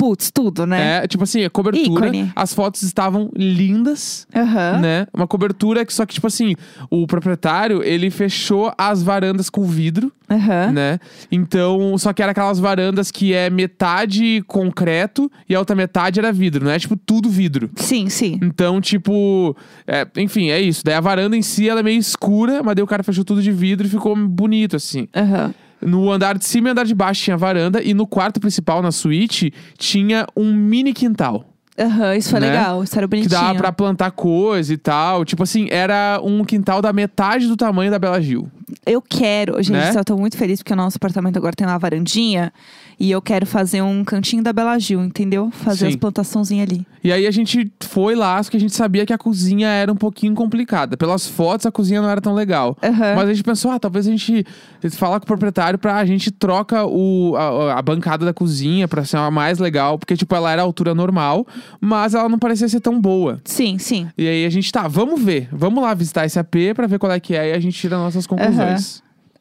Putz, 0.00 0.30
tudo, 0.30 0.66
né? 0.66 1.04
É, 1.04 1.06
tipo 1.06 1.24
assim, 1.24 1.44
a 1.44 1.50
cobertura. 1.50 2.06
Ícone. 2.06 2.32
As 2.34 2.54
fotos 2.54 2.80
estavam 2.82 3.30
lindas. 3.36 4.26
Aham. 4.34 4.78
Né? 4.80 5.06
Uma 5.12 5.26
cobertura 5.26 5.84
que 5.84 5.92
só 5.92 6.06
que, 6.06 6.14
tipo 6.14 6.26
assim, 6.26 6.54
o 6.88 7.06
proprietário, 7.06 7.82
ele 7.82 8.08
fechou 8.08 8.72
as 8.78 9.02
varandas 9.02 9.50
com 9.50 9.62
vidro, 9.66 10.10
Aham. 10.30 10.72
né? 10.72 10.98
Então, 11.30 11.98
só 11.98 12.14
que 12.14 12.22
era 12.22 12.32
aquelas 12.32 12.58
varandas 12.58 13.10
que 13.10 13.34
é 13.34 13.50
metade 13.50 14.42
concreto 14.46 15.30
e 15.46 15.54
a 15.54 15.58
outra 15.58 15.76
metade 15.76 16.18
era 16.18 16.32
vidro, 16.32 16.64
não 16.64 16.70
é 16.70 16.78
tipo 16.78 16.96
tudo 16.96 17.28
vidro. 17.28 17.68
Sim, 17.76 18.08
sim. 18.08 18.40
Então, 18.42 18.80
tipo, 18.80 19.54
é, 19.86 20.06
enfim, 20.16 20.48
é 20.48 20.58
isso. 20.58 20.82
Daí 20.82 20.94
a 20.94 21.00
varanda 21.00 21.36
em 21.36 21.42
si 21.42 21.68
ela 21.68 21.80
é 21.80 21.82
meio 21.82 21.98
escura, 21.98 22.62
mas 22.62 22.74
daí 22.74 22.82
o 22.82 22.86
cara 22.86 23.02
fechou 23.02 23.22
tudo 23.22 23.42
de 23.42 23.52
vidro 23.52 23.86
e 23.86 23.90
ficou 23.90 24.16
bonito, 24.16 24.76
assim. 24.76 25.06
Aham. 25.14 25.52
No 25.82 26.10
andar 26.10 26.36
de 26.36 26.44
cima 26.44 26.68
e 26.68 26.70
andar 26.72 26.84
de 26.84 26.94
baixo 26.94 27.22
tinha 27.22 27.36
varanda, 27.36 27.82
e 27.82 27.94
no 27.94 28.06
quarto 28.06 28.38
principal, 28.40 28.82
na 28.82 28.92
suíte, 28.92 29.52
tinha 29.78 30.26
um 30.36 30.52
mini 30.52 30.92
quintal. 30.92 31.46
Aham, 31.78 32.14
isso 32.14 32.30
foi 32.30 32.40
Né? 32.40 32.48
legal, 32.50 32.84
isso 32.84 32.94
era 32.98 33.06
Que 33.06 33.10
bonitinho. 33.16 33.30
dava 33.40 33.54
pra 33.54 33.72
plantar 33.72 34.10
coisa 34.10 34.74
e 34.74 34.76
tal. 34.76 35.24
Tipo 35.24 35.44
assim, 35.44 35.66
era 35.70 36.20
um 36.22 36.44
quintal 36.44 36.82
da 36.82 36.92
metade 36.92 37.46
do 37.46 37.56
tamanho 37.56 37.90
da 37.90 37.98
Bela 37.98 38.20
Gil. 38.20 38.50
Eu 38.86 39.00
quero, 39.02 39.62
gente, 39.62 39.72
Né? 39.76 39.92
eu 39.96 40.04
tô 40.04 40.16
muito 40.16 40.36
feliz 40.36 40.60
porque 40.60 40.72
o 40.72 40.76
nosso 40.76 40.96
apartamento 40.96 41.36
agora 41.36 41.54
tem 41.54 41.66
uma 41.66 41.78
varandinha 41.78 42.52
e 42.98 43.10
eu 43.10 43.22
quero 43.22 43.46
fazer 43.46 43.80
um 43.82 44.04
cantinho 44.04 44.42
da 44.42 44.52
Bela 44.52 44.78
Gil, 44.78 45.02
entendeu? 45.02 45.50
Fazer 45.50 45.86
Sim. 45.86 45.88
as 45.88 45.96
plantaçãozinhas 45.96 46.68
ali. 46.68 46.86
E 47.02 47.10
aí 47.10 47.26
a 47.26 47.30
gente 47.30 47.72
foi 47.80 48.14
lá, 48.14 48.42
só 48.42 48.50
que 48.50 48.56
a 48.58 48.60
gente 48.60 48.74
sabia 48.74 49.06
que 49.06 49.12
a 49.12 49.16
cozinha 49.16 49.68
era 49.68 49.90
um 49.90 49.96
pouquinho 49.96 50.34
complicada. 50.34 50.98
Pelas 50.98 51.26
fotos, 51.26 51.64
a 51.64 51.72
cozinha 51.72 52.02
não 52.02 52.10
era 52.10 52.20
tão 52.20 52.34
legal. 52.34 52.76
Aham. 52.82 53.14
Mas 53.16 53.28
a 53.28 53.32
gente 53.32 53.42
pensou, 53.42 53.70
ah, 53.70 53.78
talvez 53.78 54.06
a 54.06 54.10
gente 54.10 54.44
fala 54.90 55.18
com 55.18 55.24
o 55.24 55.26
proprietário 55.26 55.78
pra 55.78 55.96
a 55.96 56.04
gente 56.04 56.30
troca 56.30 56.84
o, 56.84 57.34
a, 57.36 57.78
a 57.78 57.82
bancada 57.82 58.26
da 58.26 58.34
cozinha 58.34 58.86
pra 58.86 59.02
ser 59.04 59.16
uma 59.16 59.30
mais 59.30 59.58
legal. 59.58 59.98
Porque, 59.98 60.14
tipo, 60.14 60.34
ela 60.34 60.52
era 60.52 60.60
a 60.60 60.64
altura 60.64 60.94
normal, 60.94 61.46
mas 61.80 62.14
ela 62.14 62.28
não 62.28 62.38
parecia 62.38 62.68
ser 62.68 62.80
tão 62.80 63.00
boa. 63.00 63.40
Sim, 63.46 63.78
sim. 63.78 64.08
E 64.18 64.28
aí 64.28 64.44
a 64.44 64.50
gente, 64.50 64.70
tá, 64.70 64.86
vamos 64.86 65.22
ver. 65.22 65.48
Vamos 65.50 65.82
lá 65.82 65.94
visitar 65.94 66.26
esse 66.26 66.38
AP 66.38 66.74
pra 66.76 66.86
ver 66.86 66.98
qual 66.98 67.10
é 67.10 67.18
que 67.18 67.34
é 67.34 67.50
e 67.50 67.52
a 67.54 67.60
gente 67.60 67.78
tira 67.78 67.96
nossas 67.96 68.26
conclusões. 68.26 68.56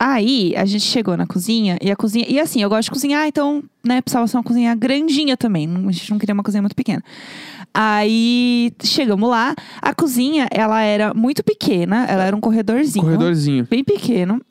Aí 0.02 0.56
a 0.56 0.64
gente 0.64 0.86
chegou 0.86 1.18
na 1.18 1.28
cozinha 1.28 1.78
e 1.82 1.92
a 1.92 1.96
cozinha. 1.96 2.26
E 2.30 2.40
assim, 2.40 2.62
eu 2.62 2.70
gosto 2.70 2.86
de 2.86 2.92
cozinhar, 2.92 3.28
então, 3.28 3.62
né, 3.84 4.02
precisava 4.02 4.26
ser 4.28 4.38
uma 4.38 4.44
cozinha 4.44 4.74
grandinha 4.74 5.36
também. 5.36 5.68
A 5.68 5.92
gente 5.92 6.10
não 6.10 6.18
queria 6.18 6.34
uma 6.34 6.44
cozinha 6.44 6.62
muito 6.62 6.76
pequena. 6.76 7.04
Aí 7.74 8.74
chegamos 8.84 9.30
lá, 9.30 9.56
a 9.82 9.94
cozinha, 9.94 10.48
ela 10.52 10.82
era 10.82 11.14
muito 11.14 11.44
pequena, 11.44 12.06
ela 12.06 12.24
era 12.24 12.36
um 12.36 12.40
corredorzinho. 12.40 13.06
Corredorzinho. 13.06 13.68
Bem 13.70 13.84
pequeno. 13.84 14.42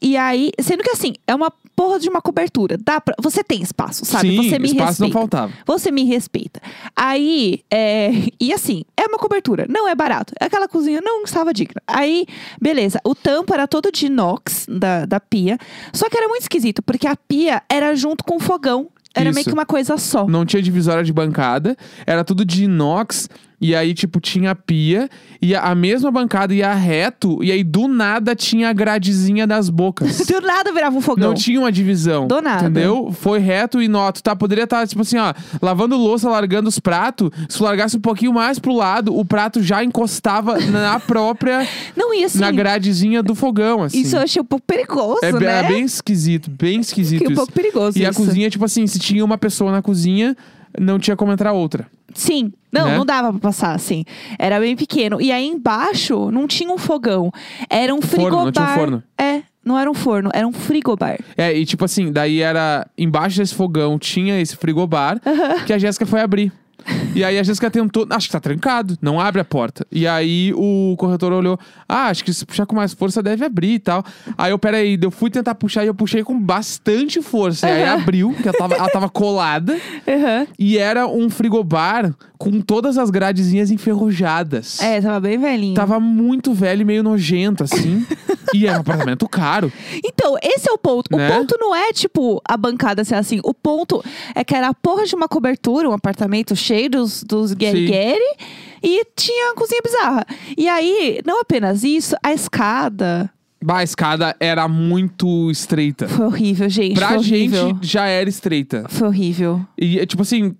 E 0.00 0.16
aí, 0.16 0.50
sendo 0.60 0.82
que 0.82 0.90
assim, 0.90 1.14
é 1.26 1.34
uma 1.34 1.50
porra 1.74 1.98
de 1.98 2.08
uma 2.08 2.20
cobertura. 2.20 2.76
Dá 2.82 3.00
pra, 3.00 3.14
você 3.20 3.44
tem 3.44 3.62
espaço, 3.62 4.04
sabe? 4.04 4.30
Sim, 4.30 4.36
você 4.36 4.58
me 4.58 4.66
espaço 4.66 5.00
não 5.02 5.08
respeita. 5.08 5.12
faltava. 5.12 5.52
Você 5.66 5.90
me 5.90 6.04
respeita. 6.04 6.60
Aí, 6.94 7.60
é, 7.70 8.10
e 8.40 8.52
assim, 8.52 8.82
é 8.96 9.06
uma 9.06 9.18
cobertura, 9.18 9.66
não 9.68 9.86
é 9.86 9.94
barato. 9.94 10.32
Aquela 10.40 10.68
cozinha 10.68 11.00
não 11.00 11.22
estava 11.22 11.52
digna. 11.52 11.80
Aí, 11.86 12.26
beleza, 12.60 13.00
o 13.04 13.14
tampo 13.14 13.52
era 13.52 13.66
todo 13.68 13.92
de 13.92 14.06
inox 14.06 14.66
da, 14.68 15.04
da 15.04 15.20
pia. 15.20 15.58
Só 15.92 16.08
que 16.08 16.16
era 16.16 16.28
muito 16.28 16.42
esquisito, 16.42 16.82
porque 16.82 17.06
a 17.06 17.16
pia 17.16 17.62
era 17.68 17.94
junto 17.94 18.24
com 18.24 18.36
o 18.36 18.40
fogão. 18.40 18.88
Era 19.16 19.30
meio 19.30 19.40
Isso. 19.40 19.50
que 19.50 19.54
uma 19.54 19.64
coisa 19.66 19.96
só. 19.96 20.26
Não 20.26 20.44
tinha 20.44 20.60
divisória 20.62 21.02
de 21.02 21.12
bancada, 21.12 21.76
era 22.06 22.22
tudo 22.22 22.44
de 22.44 22.64
inox. 22.64 23.28
E 23.58 23.74
aí, 23.74 23.94
tipo, 23.94 24.20
tinha 24.20 24.50
a 24.50 24.54
pia, 24.54 25.08
e 25.40 25.54
a, 25.54 25.62
a 25.62 25.74
mesma 25.74 26.10
bancada 26.10 26.54
ia 26.54 26.74
reto, 26.74 27.42
e 27.42 27.50
aí 27.50 27.64
do 27.64 27.88
nada 27.88 28.34
tinha 28.34 28.68
a 28.68 28.72
gradezinha 28.72 29.46
das 29.46 29.70
bocas. 29.70 30.18
Do 30.26 30.40
nada 30.42 30.72
virava 30.72 30.96
um 30.96 31.00
fogão. 31.00 31.28
Não 31.28 31.34
tinha 31.34 31.58
uma 31.58 31.72
divisão. 31.72 32.26
Do 32.26 32.42
nada. 32.42 32.64
Entendeu? 32.64 33.10
Foi 33.12 33.38
reto 33.38 33.80
e 33.80 33.88
noto, 33.88 34.22
tá? 34.22 34.36
Poderia 34.36 34.64
estar, 34.64 34.86
tipo 34.86 35.00
assim, 35.00 35.16
ó, 35.16 35.32
lavando 35.62 35.96
louça, 35.96 36.28
largando 36.28 36.68
os 36.68 36.78
pratos. 36.78 37.30
Se 37.48 37.62
largasse 37.62 37.96
um 37.96 38.00
pouquinho 38.00 38.32
mais 38.32 38.58
pro 38.58 38.74
lado, 38.74 39.16
o 39.16 39.24
prato 39.24 39.62
já 39.62 39.82
encostava 39.82 40.58
na 40.60 41.00
própria, 41.00 41.66
Não 41.96 42.12
ia 42.12 42.26
assim. 42.26 42.38
na 42.38 42.50
gradezinha 42.50 43.22
do 43.22 43.34
fogão, 43.34 43.82
assim. 43.82 44.00
Isso 44.00 44.16
eu 44.16 44.20
achei 44.20 44.42
um 44.42 44.44
pouco 44.44 44.64
perigoso, 44.66 45.20
é, 45.22 45.32
né? 45.32 45.60
é 45.60 45.68
bem 45.68 45.84
esquisito, 45.84 46.50
bem 46.50 46.80
esquisito 46.80 47.20
Fiquei 47.20 47.32
um 47.32 47.36
pouco 47.36 47.52
perigoso 47.52 47.98
E 47.98 48.04
a 48.04 48.10
isso. 48.10 48.22
cozinha, 48.22 48.50
tipo 48.50 48.64
assim, 48.64 48.86
se 48.86 48.98
tinha 48.98 49.24
uma 49.24 49.38
pessoa 49.38 49.72
na 49.72 49.80
cozinha, 49.80 50.36
não 50.80 50.98
tinha 50.98 51.16
como 51.16 51.32
entrar 51.32 51.52
outra. 51.52 51.86
Sim. 52.14 52.52
Não, 52.72 52.86
Né? 52.86 52.96
não 52.98 53.04
dava 53.06 53.30
pra 53.32 53.40
passar, 53.40 53.74
assim. 53.74 54.04
Era 54.38 54.58
bem 54.60 54.76
pequeno. 54.76 55.20
E 55.20 55.30
aí 55.32 55.46
embaixo 55.46 56.30
não 56.30 56.46
tinha 56.46 56.70
um 56.72 56.78
fogão. 56.78 57.30
Era 57.68 57.94
um 57.94 58.00
Forno, 58.00 58.24
frigobar. 58.24 58.44
não 58.44 58.52
tinha 58.52 58.64
um 58.64 58.74
forno. 58.74 59.02
É, 59.18 59.42
não 59.64 59.78
era 59.78 59.90
um 59.90 59.94
forno, 59.94 60.30
era 60.32 60.46
um 60.46 60.52
frigobar. 60.52 61.18
É, 61.36 61.52
e 61.56 61.64
tipo 61.66 61.84
assim, 61.84 62.12
daí 62.12 62.40
era. 62.40 62.86
Embaixo 62.96 63.38
desse 63.38 63.54
fogão 63.54 63.98
tinha 63.98 64.40
esse 64.40 64.56
frigobar 64.56 65.20
que 65.66 65.72
a 65.72 65.78
Jéssica 65.78 66.06
foi 66.06 66.20
abrir. 66.20 66.52
E 67.16 67.24
aí 67.24 67.38
a 67.38 67.42
Jéssica 67.42 67.70
tentou. 67.70 68.06
Acho 68.10 68.26
que 68.28 68.32
tá 68.32 68.40
trancado, 68.40 68.96
não 69.00 69.18
abre 69.18 69.40
a 69.40 69.44
porta. 69.44 69.86
E 69.90 70.06
aí 70.06 70.52
o 70.54 70.94
corretor 70.98 71.32
olhou. 71.32 71.58
Ah, 71.88 72.08
acho 72.08 72.22
que 72.22 72.32
se 72.32 72.44
puxar 72.44 72.66
com 72.66 72.76
mais 72.76 72.92
força 72.92 73.22
deve 73.22 73.44
abrir 73.44 73.74
e 73.74 73.78
tal. 73.78 74.04
Aí 74.36 74.50
eu, 74.50 74.58
peraí, 74.58 74.98
eu 75.00 75.10
fui 75.10 75.30
tentar 75.30 75.54
puxar 75.54 75.82
e 75.84 75.86
eu 75.86 75.94
puxei 75.94 76.22
com 76.22 76.38
bastante 76.38 77.22
força. 77.22 77.66
E 77.68 77.72
aí 77.72 77.82
Aham. 77.84 78.02
abriu, 78.02 78.34
que 78.34 78.46
ela 78.46 78.58
tava, 78.58 78.74
ela 78.74 78.90
tava 78.90 79.08
colada. 79.08 79.78
Aham. 80.06 80.46
E 80.58 80.76
era 80.76 81.06
um 81.06 81.30
frigobar 81.30 82.14
com 82.38 82.60
todas 82.60 82.98
as 82.98 83.08
gradezinhas 83.08 83.70
enferrujadas. 83.70 84.80
É, 84.80 85.00
tava 85.00 85.20
bem 85.20 85.38
velhinho. 85.38 85.74
Tava 85.74 85.98
muito 85.98 86.52
velho 86.52 86.82
e 86.82 86.84
meio 86.84 87.02
nojento, 87.02 87.64
assim. 87.64 88.04
e 88.54 88.66
era 88.66 88.78
um 88.78 88.80
apartamento 88.80 89.28
caro. 89.28 89.72
Então, 90.04 90.36
esse 90.42 90.68
é 90.68 90.72
o 90.72 90.78
ponto. 90.78 91.16
Né? 91.16 91.28
O 91.28 91.32
ponto 91.32 91.56
não 91.58 91.74
é, 91.74 91.92
tipo, 91.92 92.40
a 92.46 92.56
bancada 92.56 93.04
ser 93.04 93.14
assim. 93.14 93.40
O 93.42 93.54
ponto 93.54 94.04
é 94.34 94.44
que 94.44 94.54
era 94.54 94.68
a 94.68 94.74
porra 94.74 95.04
de 95.04 95.14
uma 95.14 95.28
cobertura, 95.28 95.88
um 95.88 95.92
apartamento 95.92 96.54
cheio 96.54 96.90
dos, 96.90 97.05
dos 97.22 97.52
gueri 97.52 98.18
e 98.82 99.04
tinha 99.16 99.52
a 99.52 99.54
cozinha 99.54 99.80
bizarra. 99.82 100.26
E 100.56 100.68
aí, 100.68 101.20
não 101.24 101.40
apenas 101.40 101.82
isso, 101.84 102.14
a 102.22 102.32
escada 102.32 103.30
Bah, 103.62 103.78
a 103.78 103.82
escada 103.82 104.36
era 104.38 104.68
muito 104.68 105.50
estreita. 105.50 106.06
foi 106.08 106.26
horrível, 106.26 106.68
gente. 106.68 106.94
Pra 106.94 107.08
foi 107.08 107.16
horrível. 107.18 107.68
gente 107.68 107.86
já 107.86 108.06
era 108.06 108.28
estreita. 108.28 108.84
Foi 108.88 109.08
horrível. 109.08 109.66
E 109.76 110.04
tipo 110.06 110.22
assim, 110.22 110.54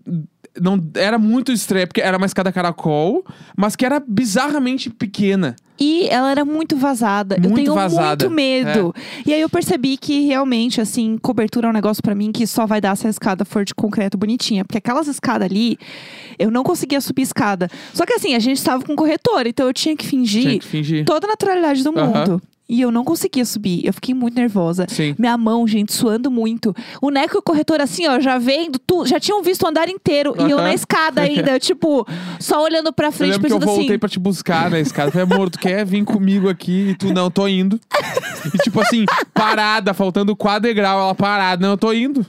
não 0.60 0.82
era 0.94 1.18
muito 1.18 1.52
estreita, 1.52 1.88
porque 1.88 2.00
era 2.00 2.16
uma 2.16 2.26
escada 2.26 2.50
caracol, 2.50 3.24
mas 3.56 3.76
que 3.76 3.84
era 3.84 4.00
bizarramente 4.00 4.90
pequena. 4.90 5.54
E 5.78 6.08
ela 6.08 6.30
era 6.30 6.44
muito 6.44 6.76
vazada. 6.76 7.36
eu 7.36 7.42
Muito 7.42 7.54
tenho 7.56 7.74
vazada, 7.74 8.24
É. 8.24 8.28
muito 8.28 8.30
medo. 8.30 8.94
E 9.26 9.32
aí 9.34 9.40
eu 9.40 9.48
percebi 9.48 9.96
que 9.96 10.26
realmente, 10.26 10.80
assim, 10.80 11.18
cobertura 11.18 11.66
é 11.66 11.70
um 11.70 11.72
negócio 11.72 12.02
pra 12.02 12.14
mim 12.14 12.32
que 12.32 12.46
só 12.46 12.64
vai 12.66 12.80
dar 12.80 12.96
se 12.96 13.06
a 13.06 13.10
escada 13.10 13.44
for 13.44 13.64
de 13.64 13.74
concreto 13.74 14.16
bonitinha. 14.16 14.64
Porque 14.64 14.78
aquelas 14.78 15.06
escadas 15.06 15.46
ali, 15.50 15.78
eu 16.38 16.50
não 16.50 16.62
conseguia 16.62 17.00
subir 17.00 17.22
escada. 17.22 17.68
Só 17.92 18.06
que 18.06 18.14
assim, 18.14 18.34
a 18.34 18.38
gente 18.38 18.56
estava 18.58 18.82
com 18.84 18.96
corretor, 18.96 19.46
então 19.46 19.66
eu 19.66 19.72
tinha 19.74 19.96
que 19.96 20.06
fingir 20.06 20.42
Tinha 20.42 20.58
que 20.58 20.66
fingir. 20.66 21.04
toda 21.04 21.26
a 21.26 21.30
naturalidade 21.30 21.82
do 21.84 21.90
Aham. 21.98 22.06
mundo. 22.06 22.42
E 22.68 22.80
eu 22.80 22.90
não 22.90 23.04
conseguia 23.04 23.44
subir. 23.44 23.86
Eu 23.86 23.92
fiquei 23.92 24.12
muito 24.14 24.34
nervosa. 24.34 24.86
Sim. 24.88 25.14
Minha 25.18 25.36
mão, 25.36 25.66
gente, 25.68 25.92
suando 25.92 26.30
muito. 26.30 26.74
O 27.00 27.10
Neco 27.10 27.36
e 27.36 27.38
o 27.38 27.42
corretor, 27.42 27.80
assim, 27.80 28.06
ó, 28.08 28.18
já 28.18 28.38
vendo 28.38 28.78
tudo. 28.78 29.06
Já 29.08 29.20
tinham 29.20 29.40
visto 29.42 29.62
o 29.62 29.68
andar 29.68 29.88
inteiro. 29.88 30.34
E 30.36 30.50
eu 30.50 30.58
na 30.58 30.74
escada 30.74 31.20
ainda, 31.22 31.60
tipo, 31.60 32.06
só 32.40 32.62
olhando 32.62 32.92
pra 32.92 33.08
Eu 33.08 33.12
frente, 33.12 33.32
lembro 33.34 33.46
que 33.46 33.52
eu 33.52 33.58
pensando 33.60 33.68
voltei 33.74 33.90
assim. 33.90 33.98
pra 33.98 34.08
te 34.08 34.18
buscar 34.18 34.68
na 34.70 34.80
escada. 34.80 35.12
Falei, 35.12 35.32
amor, 35.32 35.48
tu 35.48 35.58
quer 35.60 35.84
vir 35.86 36.04
comigo 36.04 36.48
aqui? 36.48 36.90
E 36.90 36.94
tu, 36.96 37.12
não, 37.14 37.30
tô 37.30 37.46
indo. 37.46 37.78
E 38.52 38.58
tipo 38.58 38.80
assim, 38.80 39.04
parada, 39.32 39.94
faltando 39.94 40.34
quatro 40.34 40.62
degrau, 40.62 40.98
ela 41.00 41.14
parada. 41.14 41.62
Não, 41.64 41.74
eu 41.74 41.78
tô 41.78 41.92
indo. 41.92 42.26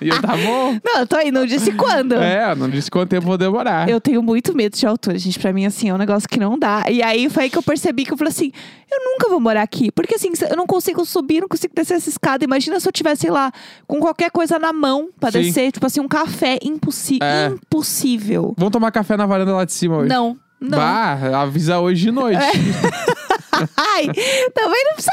E 0.00 0.08
eu, 0.08 0.20
tá 0.20 0.36
bom. 0.36 0.78
Não, 0.84 1.00
eu 1.00 1.06
tô 1.06 1.16
aí, 1.16 1.30
não 1.30 1.46
disse 1.46 1.72
quando. 1.72 2.14
É, 2.14 2.54
não 2.54 2.68
disse 2.68 2.90
quanto 2.90 3.10
tempo 3.10 3.26
vou 3.26 3.38
demorar. 3.38 3.88
Eu 3.88 4.00
tenho 4.00 4.22
muito 4.22 4.54
medo 4.54 4.76
de 4.76 4.86
altura, 4.86 5.18
gente. 5.18 5.38
Pra 5.38 5.52
mim, 5.52 5.66
assim, 5.66 5.88
é 5.88 5.94
um 5.94 5.98
negócio 5.98 6.28
que 6.28 6.38
não 6.38 6.58
dá. 6.58 6.84
E 6.90 7.02
aí 7.02 7.28
foi 7.30 7.44
aí 7.44 7.50
que 7.50 7.58
eu 7.58 7.62
percebi 7.62 8.04
que 8.04 8.12
eu 8.12 8.16
falei 8.16 8.30
assim: 8.30 8.52
eu 8.90 9.04
nunca 9.04 9.28
vou 9.28 9.40
morar 9.40 9.62
aqui. 9.62 9.90
Porque 9.90 10.14
assim, 10.14 10.32
eu 10.50 10.56
não 10.56 10.66
consigo 10.66 11.04
subir, 11.04 11.40
não 11.40 11.48
consigo 11.48 11.74
descer 11.74 11.94
essa 11.94 12.08
escada. 12.08 12.44
Imagina 12.44 12.78
se 12.80 12.88
eu 12.88 12.92
tivesse, 12.92 13.22
sei 13.22 13.30
lá, 13.30 13.52
com 13.86 14.00
qualquer 14.00 14.30
coisa 14.30 14.58
na 14.58 14.72
mão 14.72 15.08
pra 15.18 15.30
Sim. 15.30 15.42
descer. 15.42 15.72
Tipo 15.72 15.86
assim, 15.86 16.00
um 16.00 16.08
café. 16.08 16.58
Impossi 16.62 17.18
É. 17.22 17.46
Impossível. 17.46 18.54
Vamos 18.56 18.72
tomar 18.72 18.90
café 18.90 19.16
na 19.16 19.26
varanda 19.26 19.52
lá 19.52 19.64
de 19.64 19.72
cima 19.72 19.98
hoje. 19.98 20.08
Não, 20.08 20.36
não. 20.60 20.78
Bah, 20.78 21.42
avisa 21.42 21.78
hoje 21.78 22.02
de 22.02 22.10
noite. 22.10 22.40
Ai, 23.76 24.06
também 24.52 24.84
não 24.84 24.94
precisa 24.94 25.12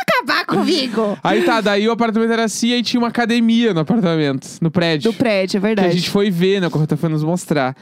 comigo. 0.55 1.17
Aí 1.23 1.43
tá, 1.43 1.61
daí 1.61 1.87
o 1.87 1.91
apartamento 1.91 2.31
era 2.31 2.43
assim, 2.43 2.73
aí 2.73 2.83
tinha 2.83 2.99
uma 2.99 3.07
academia 3.07 3.73
no 3.73 3.79
apartamento, 3.81 4.47
no 4.61 4.69
prédio. 4.69 5.11
Do 5.11 5.17
prédio, 5.17 5.57
é 5.57 5.59
que 5.59 5.65
a 5.65 5.67
verdade. 5.69 5.97
gente 5.97 6.09
foi 6.09 6.29
ver, 6.29 6.61
né? 6.61 6.67
O 6.67 6.71
corretor 6.71 6.97
foi 6.97 7.09
nos 7.09 7.23
mostrar. 7.23 7.75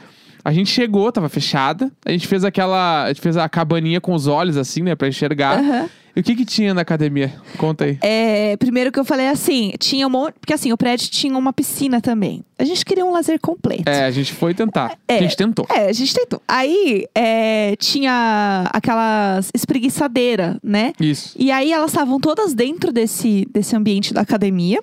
A 0.44 0.52
gente 0.52 0.70
chegou, 0.70 1.10
tava 1.12 1.28
fechada. 1.28 1.90
A 2.04 2.10
gente 2.10 2.26
fez 2.26 2.44
aquela. 2.44 3.04
A 3.04 3.08
gente 3.08 3.20
fez 3.20 3.36
a 3.36 3.48
cabaninha 3.48 4.00
com 4.00 4.14
os 4.14 4.26
olhos, 4.26 4.56
assim, 4.56 4.82
né, 4.82 4.94
pra 4.94 5.08
enxergar. 5.08 5.58
Aham. 5.58 5.88
E 6.14 6.20
o 6.20 6.22
que 6.22 6.34
que 6.34 6.44
tinha 6.44 6.74
na 6.74 6.80
academia? 6.80 7.32
Conta 7.56 7.84
aí. 7.84 7.98
É, 8.02 8.56
primeiro 8.56 8.90
que 8.90 8.98
eu 8.98 9.04
falei 9.04 9.28
assim, 9.28 9.72
tinha 9.78 10.06
um 10.06 10.10
monte. 10.10 10.34
Porque 10.40 10.52
assim, 10.52 10.72
o 10.72 10.76
prédio 10.76 11.08
tinha 11.08 11.36
uma 11.36 11.52
piscina 11.52 12.00
também. 12.00 12.44
A 12.58 12.64
gente 12.64 12.84
queria 12.84 13.04
um 13.04 13.12
lazer 13.12 13.38
completo. 13.40 13.88
É, 13.88 14.04
a 14.04 14.10
gente 14.10 14.32
foi 14.32 14.54
tentar. 14.54 14.98
É. 15.10 15.18
A 15.18 15.22
gente 15.22 15.36
tentou. 15.36 15.66
É, 15.68 15.88
a 15.88 15.92
gente 15.92 16.14
tentou. 16.14 16.40
Aí 16.46 17.04
é, 17.16 17.74
tinha 17.76 18.68
aquelas 18.72 19.50
espreguiçadeira, 19.52 20.56
né? 20.62 20.92
Isso. 21.00 21.34
E 21.36 21.50
aí 21.50 21.72
elas 21.72 21.90
estavam 21.90 22.20
todas 22.20 22.54
dentro 22.54 22.92
desse, 22.92 23.44
desse 23.52 23.74
ambiente 23.74 24.14
da 24.14 24.20
academia. 24.20 24.80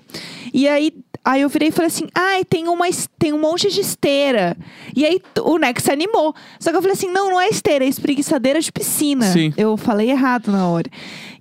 E 0.54 0.68
aí, 0.68 0.92
aí 1.28 1.42
eu 1.42 1.50
virei 1.50 1.68
e 1.68 1.72
falei 1.72 1.88
assim: 1.88 2.08
ai, 2.16 2.46
tem, 2.46 2.68
uma, 2.68 2.86
tem 3.20 3.34
um 3.34 3.40
monte 3.40 3.70
de 3.70 3.82
esteira. 3.82 4.56
E 4.96 5.06
aí 5.06 5.22
o 5.42 5.58
Nex 5.58 5.84
se 5.84 5.92
animou. 5.92 6.34
Só 6.60 6.72
que 6.72 6.78
eu 6.78 6.82
falei 6.82 6.94
assim: 6.94 7.12
não, 7.12 7.30
não 7.30 7.42
é 7.42 7.50
esteira, 7.50 7.84
é 7.84 7.88
espreguiçadeira 7.88 8.62
de 8.62 8.72
piscina. 8.72 9.26
Sim. 9.26 9.54
Eu 9.58 9.76
falei 9.76 10.10
errado 10.10 10.52
na 10.52 10.68
hora. 10.68 10.90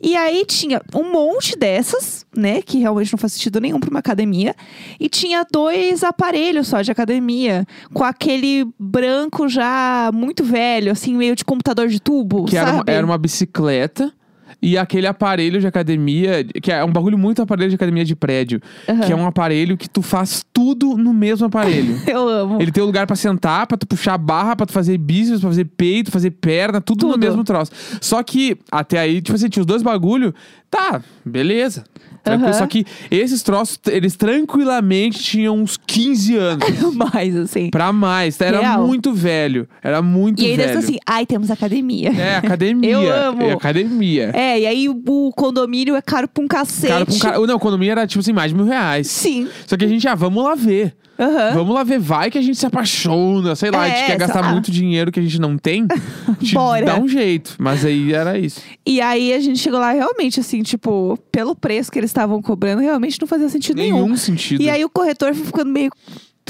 E 0.02 0.14
aí 0.16 0.44
tinha 0.44 0.82
um 0.94 1.10
monte 1.10 1.56
dessas, 1.56 2.26
né? 2.36 2.60
Que 2.60 2.78
realmente 2.78 3.12
não 3.12 3.18
faz 3.18 3.32
sentido 3.32 3.60
nenhum 3.60 3.80
pra 3.80 3.88
uma 3.88 4.00
academia. 4.00 4.54
E 5.00 5.08
tinha 5.08 5.46
dois 5.50 6.02
aparelhos 6.04 6.68
só 6.68 6.82
de 6.82 6.90
academia. 6.90 7.64
Com 7.94 8.04
aquele 8.04 8.66
branco 8.78 9.48
já 9.48 10.10
muito 10.12 10.44
velho, 10.44 10.92
assim, 10.92 11.14
meio 11.16 11.34
de 11.34 11.44
computador 11.44 11.88
de 11.88 12.00
tubo. 12.00 12.44
Que 12.44 12.56
era 12.56 12.70
uma, 12.70 12.78
sabe? 12.78 12.92
era 12.92 13.06
uma 13.06 13.18
bicicleta 13.18 14.12
e 14.60 14.76
aquele 14.78 15.06
aparelho 15.06 15.60
de 15.60 15.66
academia, 15.66 16.42
que 16.62 16.72
é 16.72 16.82
um 16.84 16.90
bagulho 16.90 17.16
muito 17.18 17.42
aparelho 17.42 17.68
de 17.70 17.76
academia 17.76 18.04
de 18.04 18.16
prédio. 18.16 18.60
Aham. 18.88 19.00
Que 19.00 19.12
é 19.12 19.16
um 19.16 19.26
aparelho 19.26 19.76
que 19.76 19.88
tu 19.88 20.02
faz 20.02 20.44
tudo 20.52 20.96
no 20.96 21.12
mesmo 21.12 21.46
aparelho. 21.46 22.00
Eu 22.08 22.28
amo. 22.28 22.60
Ele 22.60 22.72
tem 22.72 22.82
um 22.82 22.86
lugar 22.86 23.06
pra 23.06 23.14
sentar, 23.16 23.66
pra 23.66 23.76
tu 23.76 23.86
puxar 23.86 24.14
a 24.14 24.18
barra, 24.18 24.56
pra 24.56 24.66
tu 24.66 24.72
fazer 24.72 24.96
bíceps, 24.98 25.40
pra 25.40 25.50
fazer 25.50 25.64
peito, 25.76 26.10
fazer 26.10 26.30
perna, 26.30 26.80
tudo, 26.80 27.06
no 27.06 27.12
Tudo. 27.12 27.20
mesmo 27.26 27.44
troço. 27.44 27.70
Só 28.00 28.22
que 28.22 28.56
até 28.72 28.98
aí, 28.98 29.20
tipo 29.20 29.34
assim, 29.36 29.48
tinha 29.48 29.60
os 29.60 29.66
dois 29.66 29.82
bagulho, 29.82 30.34
tá, 30.70 31.00
beleza. 31.24 31.84
Aham. 32.28 32.52
Só 32.54 32.66
que 32.66 32.84
esses 33.08 33.40
troços, 33.40 33.78
eles 33.86 34.16
tranquilamente 34.16 35.20
tinham 35.22 35.56
uns 35.56 35.76
15 35.86 36.36
anos. 36.36 36.64
mais, 37.12 37.36
assim. 37.36 37.70
pra 37.70 37.92
mais. 37.92 38.40
Era 38.40 38.58
Real. 38.60 38.86
muito 38.86 39.12
velho. 39.12 39.68
Era 39.82 40.02
muito 40.02 40.42
E 40.42 40.46
aí 40.46 40.56
velho. 40.56 40.68
deve 40.68 40.80
ser 40.80 40.86
assim, 40.86 40.98
ai, 41.06 41.24
temos 41.24 41.50
academia. 41.52 42.10
É, 42.10 42.36
academia. 42.36 42.90
Eu 42.90 43.12
amo. 43.12 43.42
É, 43.42 43.52
academia. 43.52 44.30
É, 44.34 44.45
e 44.60 44.66
aí 44.66 44.88
o, 44.88 45.02
o 45.06 45.32
condomínio 45.32 45.94
é 45.96 46.02
caro 46.02 46.28
pra 46.28 46.42
um 46.44 46.48
cacete. 46.48 46.88
Cara, 46.92 47.06
pra 47.06 47.14
um 47.14 47.18
cara. 47.18 47.46
Não, 47.46 47.56
o 47.56 47.60
condomínio 47.60 47.92
era 47.92 48.06
tipo 48.06 48.20
assim, 48.20 48.32
mais 48.32 48.50
de 48.50 48.56
mil 48.56 48.64
reais. 48.66 49.06
Sim. 49.08 49.48
Só 49.66 49.76
que 49.76 49.84
a 49.84 49.88
gente, 49.88 50.06
ah, 50.06 50.14
vamos 50.14 50.42
lá 50.44 50.54
ver. 50.54 50.94
Aham. 51.18 51.54
Vamos 51.54 51.74
lá 51.74 51.82
ver, 51.82 51.98
vai 51.98 52.30
que 52.30 52.36
a 52.36 52.42
gente 52.42 52.58
se 52.58 52.66
apaixona, 52.66 53.56
sei 53.56 53.70
lá, 53.70 53.84
a 53.84 53.88
gente 53.88 54.00
É, 54.02 54.06
quer 54.06 54.18
gastar 54.18 54.34
sei 54.40 54.42
lá. 54.42 54.52
muito 54.52 54.70
dinheiro 54.70 55.10
que 55.10 55.18
a 55.18 55.22
gente 55.22 55.40
não 55.40 55.56
tem. 55.56 55.86
A 56.28 56.32
gente 56.44 56.52
Bora. 56.54 56.84
dá 56.84 57.00
um 57.00 57.08
jeito. 57.08 57.54
Mas 57.58 57.84
aí 57.86 58.12
era 58.12 58.38
isso. 58.38 58.60
E 58.84 59.00
aí 59.00 59.32
a 59.32 59.40
gente 59.40 59.58
chegou 59.58 59.80
lá 59.80 59.92
realmente, 59.92 60.38
assim, 60.40 60.62
tipo, 60.62 61.18
pelo 61.32 61.54
preço 61.56 61.90
que 61.90 61.98
eles 61.98 62.10
estavam 62.10 62.42
cobrando, 62.42 62.82
realmente 62.82 63.18
não 63.18 63.26
fazia 63.26 63.48
sentido 63.48 63.78
nenhum. 63.78 64.02
Nenhum 64.04 64.16
sentido. 64.16 64.60
E 64.62 64.68
aí 64.68 64.84
o 64.84 64.90
corretor 64.90 65.34
foi 65.34 65.46
ficando 65.46 65.70
meio 65.72 65.90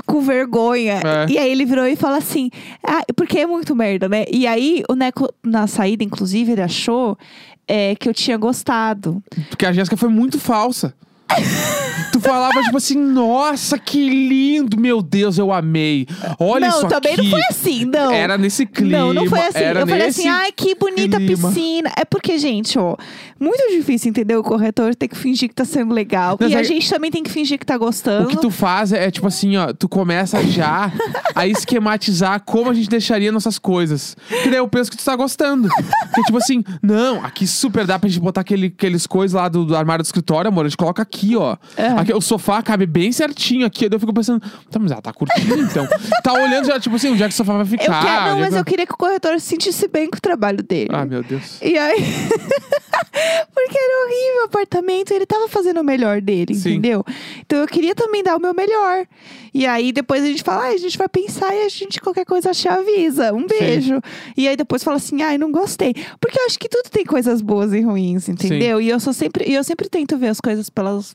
com 0.04 0.20
vergonha. 0.20 0.94
É. 0.94 1.26
E 1.30 1.38
aí 1.38 1.50
ele 1.50 1.64
virou 1.64 1.86
e 1.86 1.94
falou 1.94 2.18
assim: 2.18 2.50
ah, 2.82 3.02
porque 3.14 3.38
é 3.38 3.46
muito 3.46 3.74
merda, 3.76 4.08
né? 4.08 4.24
E 4.32 4.46
aí 4.48 4.82
o 4.90 4.94
Neco, 4.94 5.32
na 5.44 5.68
saída, 5.68 6.02
inclusive, 6.02 6.50
ele 6.52 6.62
achou 6.62 7.16
é, 7.66 7.94
que 7.94 8.08
eu 8.08 8.14
tinha 8.14 8.36
gostado. 8.36 9.22
Porque 9.48 9.66
a 9.66 9.72
Jéssica 9.72 9.96
foi 9.96 10.08
muito 10.08 10.38
falsa. 10.38 10.94
Tu 12.12 12.20
falava, 12.20 12.60
tipo 12.62 12.76
assim, 12.76 12.96
nossa, 12.96 13.78
que 13.78 14.08
lindo, 14.08 14.78
meu 14.78 15.02
Deus, 15.02 15.38
eu 15.38 15.52
amei. 15.52 16.06
Olha 16.38 16.68
não, 16.68 16.78
isso 16.78 16.88
também 16.88 17.14
aqui. 17.14 17.22
não 17.22 17.30
foi 17.30 17.42
assim, 17.50 17.84
não. 17.84 18.10
Era 18.10 18.38
nesse 18.38 18.66
clima. 18.66 18.98
Não, 18.98 19.12
não 19.12 19.26
foi 19.26 19.40
assim. 19.40 19.58
Era 19.58 19.80
eu 19.80 19.86
falei 19.86 20.06
assim, 20.06 20.28
ai, 20.28 20.52
que 20.52 20.74
bonita 20.74 21.16
clima. 21.18 21.48
piscina. 21.48 21.92
É 21.96 22.04
porque, 22.04 22.38
gente, 22.38 22.78
ó, 22.78 22.96
muito 23.38 23.70
difícil, 23.70 24.10
entendeu? 24.10 24.40
O 24.40 24.42
corretor 24.42 24.94
tem 24.94 25.08
que 25.08 25.16
fingir 25.16 25.48
que 25.48 25.54
tá 25.54 25.64
sendo 25.64 25.92
legal. 25.92 26.36
Não, 26.40 26.48
e 26.48 26.54
a 26.54 26.62
gente 26.62 26.88
também 26.88 27.10
tem 27.10 27.22
que 27.22 27.30
fingir 27.30 27.58
que 27.58 27.66
tá 27.66 27.76
gostando. 27.76 28.24
O 28.24 28.28
que 28.28 28.40
tu 28.40 28.50
faz 28.50 28.92
é, 28.92 29.10
tipo 29.10 29.26
assim, 29.26 29.56
ó, 29.56 29.72
tu 29.72 29.88
começa 29.88 30.42
já 30.44 30.92
a 31.34 31.46
esquematizar 31.46 32.40
como 32.44 32.70
a 32.70 32.74
gente 32.74 32.88
deixaria 32.88 33.30
nossas 33.30 33.58
coisas. 33.58 34.16
Que 34.42 34.48
daí 34.48 34.58
eu 34.58 34.68
penso 34.68 34.90
que 34.90 34.96
tu 34.96 35.04
tá 35.04 35.14
gostando. 35.16 35.68
Que 36.14 36.22
tipo 36.22 36.38
assim, 36.38 36.64
não, 36.82 37.24
aqui 37.24 37.46
super 37.46 37.86
dá 37.86 37.98
pra 37.98 38.08
gente 38.08 38.20
botar 38.20 38.40
aquele, 38.40 38.66
aqueles 38.66 39.06
coisas 39.06 39.34
lá 39.34 39.48
do, 39.48 39.64
do 39.64 39.76
armário 39.76 40.02
do 40.02 40.06
escritório, 40.06 40.48
amor. 40.48 40.64
A 40.64 40.68
gente 40.68 40.78
coloca 40.78 41.02
aqui, 41.02 41.15
ó. 41.36 41.56
É. 41.76 41.86
Aqui, 41.88 42.12
o 42.12 42.20
sofá 42.20 42.60
cabe 42.62 42.84
bem 42.86 43.12
certinho 43.12 43.64
aqui. 43.66 43.88
Daí 43.88 43.96
eu 43.96 44.00
fico 44.00 44.12
pensando, 44.12 44.40
tá, 44.70 44.78
mas 44.78 44.90
ela 44.90 45.00
tá 45.00 45.12
curtindo 45.12 45.56
então. 45.62 45.86
tá 46.22 46.32
olhando 46.32 46.66
já, 46.66 46.78
tipo 46.78 46.96
assim, 46.96 47.10
onde 47.10 47.22
é 47.22 47.28
que 47.28 47.32
o 47.34 47.36
sofá 47.36 47.54
vai 47.56 47.64
ficar? 47.66 47.84
Eu 47.84 47.90
quero, 48.06 48.24
não, 48.24 48.36
é 48.36 48.40
mas 48.40 48.54
que- 48.54 48.60
eu 48.60 48.64
queria 48.64 48.86
que 48.86 48.92
o 48.94 48.96
corretor 48.96 49.40
se 49.40 49.46
sentisse 49.46 49.88
bem 49.88 50.10
com 50.10 50.16
o 50.18 50.20
trabalho 50.20 50.62
dele. 50.62 50.90
Ah, 50.92 51.04
meu 51.06 51.22
Deus. 51.22 51.58
E 51.62 51.76
aí. 51.78 51.96
Porque 53.54 53.78
era 53.78 54.04
horrível 54.04 54.42
o 54.42 54.44
apartamento, 54.44 55.10
ele 55.12 55.24
tava 55.26 55.48
fazendo 55.48 55.80
o 55.80 55.84
melhor 55.84 56.20
dele, 56.20 56.54
Sim. 56.54 56.72
entendeu? 56.72 57.04
Então 57.40 57.58
eu 57.60 57.66
queria 57.66 57.94
também 57.94 58.22
dar 58.22 58.36
o 58.36 58.40
meu 58.40 58.52
melhor. 58.54 59.06
E 59.54 59.66
aí 59.66 59.90
depois 59.90 60.22
a 60.22 60.26
gente 60.26 60.42
fala, 60.42 60.64
ai, 60.64 60.74
a 60.74 60.78
gente 60.78 60.98
vai 60.98 61.08
pensar 61.08 61.54
e 61.54 61.62
a 61.64 61.68
gente 61.68 61.98
qualquer 62.00 62.26
coisa 62.26 62.52
te 62.52 62.68
avisa. 62.68 63.32
Um 63.32 63.46
beijo. 63.46 64.00
E 64.36 64.46
aí 64.46 64.56
depois 64.56 64.84
fala 64.84 64.98
assim, 64.98 65.22
ai, 65.22 65.38
não 65.38 65.50
gostei. 65.50 65.94
Porque 66.20 66.38
eu 66.38 66.44
acho 66.46 66.58
que 66.58 66.68
tudo 66.68 66.90
tem 66.90 67.04
coisas 67.06 67.40
boas 67.40 67.72
e 67.72 67.80
ruins, 67.80 68.28
entendeu? 68.28 68.80
E 68.80 68.88
eu 68.88 69.00
sou 69.00 69.12
sempre, 69.14 69.48
e 69.48 69.54
eu 69.54 69.64
sempre 69.64 69.88
tento 69.88 70.18
ver 70.18 70.28
as 70.28 70.40
coisas 70.40 70.68
pelas 70.68 71.05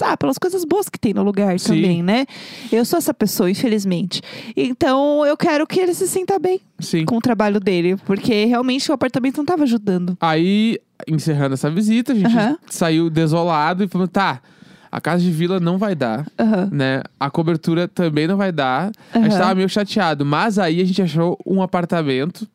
ah, 0.00 0.16
pelas 0.16 0.38
coisas 0.38 0.64
boas 0.64 0.88
que 0.88 0.98
tem 0.98 1.12
no 1.14 1.22
lugar 1.22 1.58
Sim. 1.58 1.74
também, 1.74 2.02
né? 2.02 2.26
Eu 2.70 2.84
sou 2.84 2.98
essa 2.98 3.12
pessoa, 3.14 3.50
infelizmente. 3.50 4.20
Então, 4.56 5.24
eu 5.26 5.36
quero 5.36 5.66
que 5.66 5.80
ele 5.80 5.94
se 5.94 6.06
sinta 6.08 6.38
bem 6.38 6.60
Sim. 6.78 7.04
com 7.04 7.16
o 7.16 7.20
trabalho 7.20 7.60
dele, 7.60 7.96
porque 8.04 8.44
realmente 8.44 8.90
o 8.90 8.94
apartamento 8.94 9.38
não 9.38 9.44
tava 9.44 9.64
ajudando. 9.64 10.16
Aí, 10.20 10.78
encerrando 11.06 11.54
essa 11.54 11.70
visita, 11.70 12.12
a 12.12 12.16
gente 12.16 12.36
Aham. 12.36 12.58
saiu 12.68 13.08
desolado 13.10 13.84
e 13.84 13.88
falou, 13.88 14.08
tá, 14.08 14.40
a 14.90 15.00
casa 15.00 15.22
de 15.22 15.30
vila 15.30 15.60
não 15.60 15.76
vai 15.78 15.94
dar. 15.94 16.26
Aham. 16.38 16.68
né? 16.72 17.02
A 17.20 17.30
cobertura 17.30 17.86
também 17.86 18.26
não 18.26 18.36
vai 18.36 18.50
dar. 18.50 18.90
A 19.12 19.20
gente 19.20 19.36
tava 19.36 19.54
meio 19.54 19.68
chateado. 19.68 20.24
Mas 20.24 20.58
aí 20.58 20.80
a 20.80 20.84
gente 20.84 21.02
achou 21.02 21.38
um 21.46 21.60
apartamento 21.62 22.48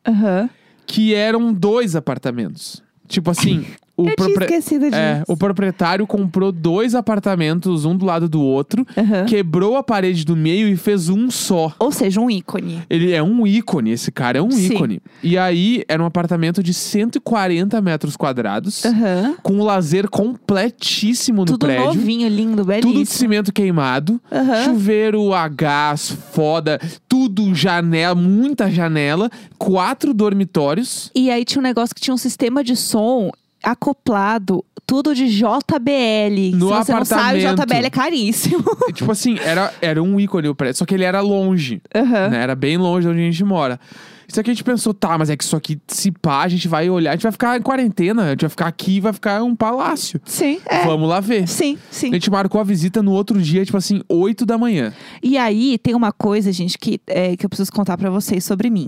que 0.86 1.14
eram 1.14 1.54
dois 1.54 1.96
apartamentos. 1.96 2.82
Tipo 3.08 3.32
assim, 3.32 3.66
o, 3.96 4.08
Eu 4.08 4.16
tinha 4.16 4.28
propri- 4.30 4.46
esquecido 4.46 4.86
disso. 4.86 4.96
é, 4.98 5.24
o 5.28 5.38
proprietário 5.38 6.08
comprou 6.08 6.52
dois 6.52 6.96
apartamentos, 6.96 7.86
um 7.86 7.96
do 7.96 8.06
lado 8.06 8.28
do 8.28 8.42
outro, 8.42 8.86
Aham. 8.98 9.26
quebrou 9.26 9.78
a 9.78 9.84
parede 9.84 10.26
do 10.26 10.36
meio 10.36 10.68
e 10.68 10.76
fez 10.76 11.10
um 11.10 11.30
só. 11.30 11.72
Ou 11.78 11.92
seja, 11.92 12.20
um 12.20 12.30
ícone. 12.30 12.82
Ele 12.90 13.12
é 13.12 13.22
um 13.22 13.46
ícone, 13.46 13.92
esse 13.92 14.12
cara 14.12 14.40
é 14.40 14.42
um 14.42 14.50
Sim. 14.52 14.74
ícone. 14.74 15.02
E 15.22 15.38
aí 15.38 15.84
era 15.88 16.02
um 16.02 16.06
apartamento 16.06 16.64
de 16.64 16.74
140 16.74 17.80
metros 17.82 18.18
quadrados, 18.18 18.84
Aham. 18.86 19.36
com 19.44 19.54
um 19.54 19.64
lazer 19.64 20.10
completíssimo 20.58 21.42
no 21.42 21.46
Tudo 21.46 21.66
prédio. 21.68 21.86
novinho, 21.86 22.28
lindo, 22.30 22.64
belíssimo. 22.64 22.94
Tudo 22.94 23.04
de 23.04 23.10
cimento 23.10 23.54
queimado. 23.54 24.20
Aham. 24.32 24.64
Chuveiro 24.66 25.34
a 25.34 25.48
gás, 25.48 26.10
foda. 26.32 26.80
Tudo 27.08 27.54
janela, 27.54 28.16
muita 28.16 28.70
janela. 28.72 29.30
Quatro 29.58 30.14
dormitórios. 30.14 31.12
E 31.16 31.30
aí 31.30 31.46
tinha 31.46 31.60
um 31.60 31.64
negócio 31.64 31.94
que 31.96 32.02
tinha 32.02 32.14
um 32.14 32.18
sistema 32.18 32.64
de 32.64 32.76
som 32.76 33.30
acoplado, 33.64 34.64
tudo 34.86 35.16
de 35.16 35.28
JBL. 35.28 36.56
No 36.56 36.70
Se 36.70 36.74
você 36.76 36.94
não 36.94 37.06
sabe. 37.06 37.40
JBL 37.40 37.86
é 37.86 37.90
caríssimo. 37.90 38.64
Tipo 38.94 39.12
assim, 39.12 39.38
era, 39.40 39.74
era 39.82 40.04
um 40.04 40.20
ícone 40.20 40.50
o 40.50 40.56
prédio. 40.56 40.78
Só 40.78 40.86
que 40.86 40.94
ele 40.94 41.04
era 41.04 41.22
longe. 41.22 41.82
Aham. 41.96 42.30
né? 42.30 42.44
Era 42.44 42.56
bem 42.56 42.78
longe 42.78 43.08
de 43.08 43.14
onde 43.14 43.22
a 43.22 43.24
gente 43.24 43.44
mora. 43.44 43.80
Isso 44.28 44.40
aqui 44.40 44.50
a 44.50 44.54
gente 44.54 44.64
pensou, 44.64 44.94
tá, 44.94 45.18
mas 45.18 45.30
é 45.30 45.38
que 45.38 45.44
isso 45.44 45.56
aqui, 45.56 45.80
se 45.88 46.12
pá, 46.12 46.42
a 46.44 46.48
gente 46.48 46.68
vai 46.68 46.90
olhar, 46.90 47.12
a 47.12 47.14
gente 47.14 47.24
vai 47.24 47.32
ficar 47.32 47.58
em 47.58 47.62
quarentena, 47.62 48.24
a 48.24 48.30
gente 48.32 48.42
vai 48.42 48.50
ficar 48.50 48.68
aqui 48.68 48.96
e 48.96 49.00
vai 49.00 49.14
ficar 49.14 49.44
um 49.44 49.56
palácio. 49.56 50.20
Sim, 50.26 50.60
é. 50.66 50.86
Vamos 50.86 51.08
lá 51.08 51.20
ver. 51.20 51.48
Sim, 51.48 51.78
sim. 51.92 52.10
A 52.10 52.14
gente 52.14 52.32
marcou 52.32 52.60
a 52.60 52.64
visita 52.64 53.04
no 53.04 53.12
outro 53.12 53.40
dia, 53.42 53.64
tipo 53.64 53.78
assim, 53.78 54.02
8 54.10 54.46
da 54.46 54.58
manhã. 54.58 54.94
E 55.22 55.38
aí 55.38 55.78
tem 55.78 55.94
uma 55.94 56.12
coisa, 56.12 56.52
gente, 56.52 56.78
que, 56.78 57.00
é, 57.06 57.36
que 57.36 57.46
eu 57.46 57.50
preciso 57.50 57.72
contar 57.72 57.98
pra 57.98 58.10
vocês 58.10 58.44
sobre 58.44 58.70
mim. 58.70 58.88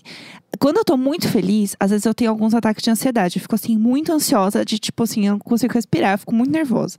Quando 0.59 0.77
eu 0.77 0.85
tô 0.85 0.97
muito 0.97 1.27
feliz, 1.29 1.75
às 1.79 1.91
vezes 1.91 2.05
eu 2.05 2.13
tenho 2.13 2.29
alguns 2.29 2.53
ataques 2.53 2.83
de 2.83 2.89
ansiedade. 2.89 3.37
Eu 3.37 3.41
fico 3.41 3.55
assim, 3.55 3.77
muito 3.77 4.11
ansiosa, 4.11 4.63
de 4.63 4.77
tipo 4.77 5.03
assim, 5.03 5.25
eu 5.25 5.33
não 5.33 5.39
consigo 5.39 5.73
respirar, 5.73 6.13
eu 6.13 6.17
fico 6.17 6.33
muito 6.33 6.51
nervosa. 6.51 6.97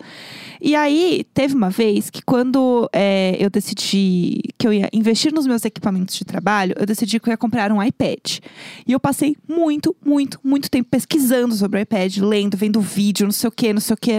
E 0.61 0.75
aí, 0.75 1.25
teve 1.35 1.55
uma 1.55 1.71
vez 1.71 2.11
que 2.11 2.23
quando 2.23 2.89
é, 2.93 3.37
eu 3.39 3.51
decidi 3.51 4.41
que 4.59 4.67
eu 4.67 4.73
ia 4.73 4.89
investir 4.93 5.33
nos 5.33 5.47
meus 5.47 5.65
equipamentos 5.65 6.17
de 6.17 6.25
trabalho, 6.25 6.75
eu 6.79 6.87
decidi 6.87 7.21
que 7.21 7.29
eu 7.29 7.33
ia 7.33 7.37
comprar 7.37 7.71
um 7.73 7.83
iPad. 7.83 8.39
E 8.87 8.93
eu 8.93 9.01
passei 9.01 9.37
muito, 9.49 9.95
muito, 10.05 10.41
muito 10.43 10.71
tempo 10.71 10.89
pesquisando 10.91 11.55
sobre 11.55 11.79
o 11.79 11.83
iPad, 11.83 12.17
lendo, 12.19 12.57
vendo 12.57 12.81
vídeo, 12.81 13.27
não 13.27 13.33
sei 13.33 13.49
o 13.49 13.53
que, 13.53 13.73
não 13.73 13.81
sei 13.81 13.95
o 13.95 13.97
que. 13.97 14.13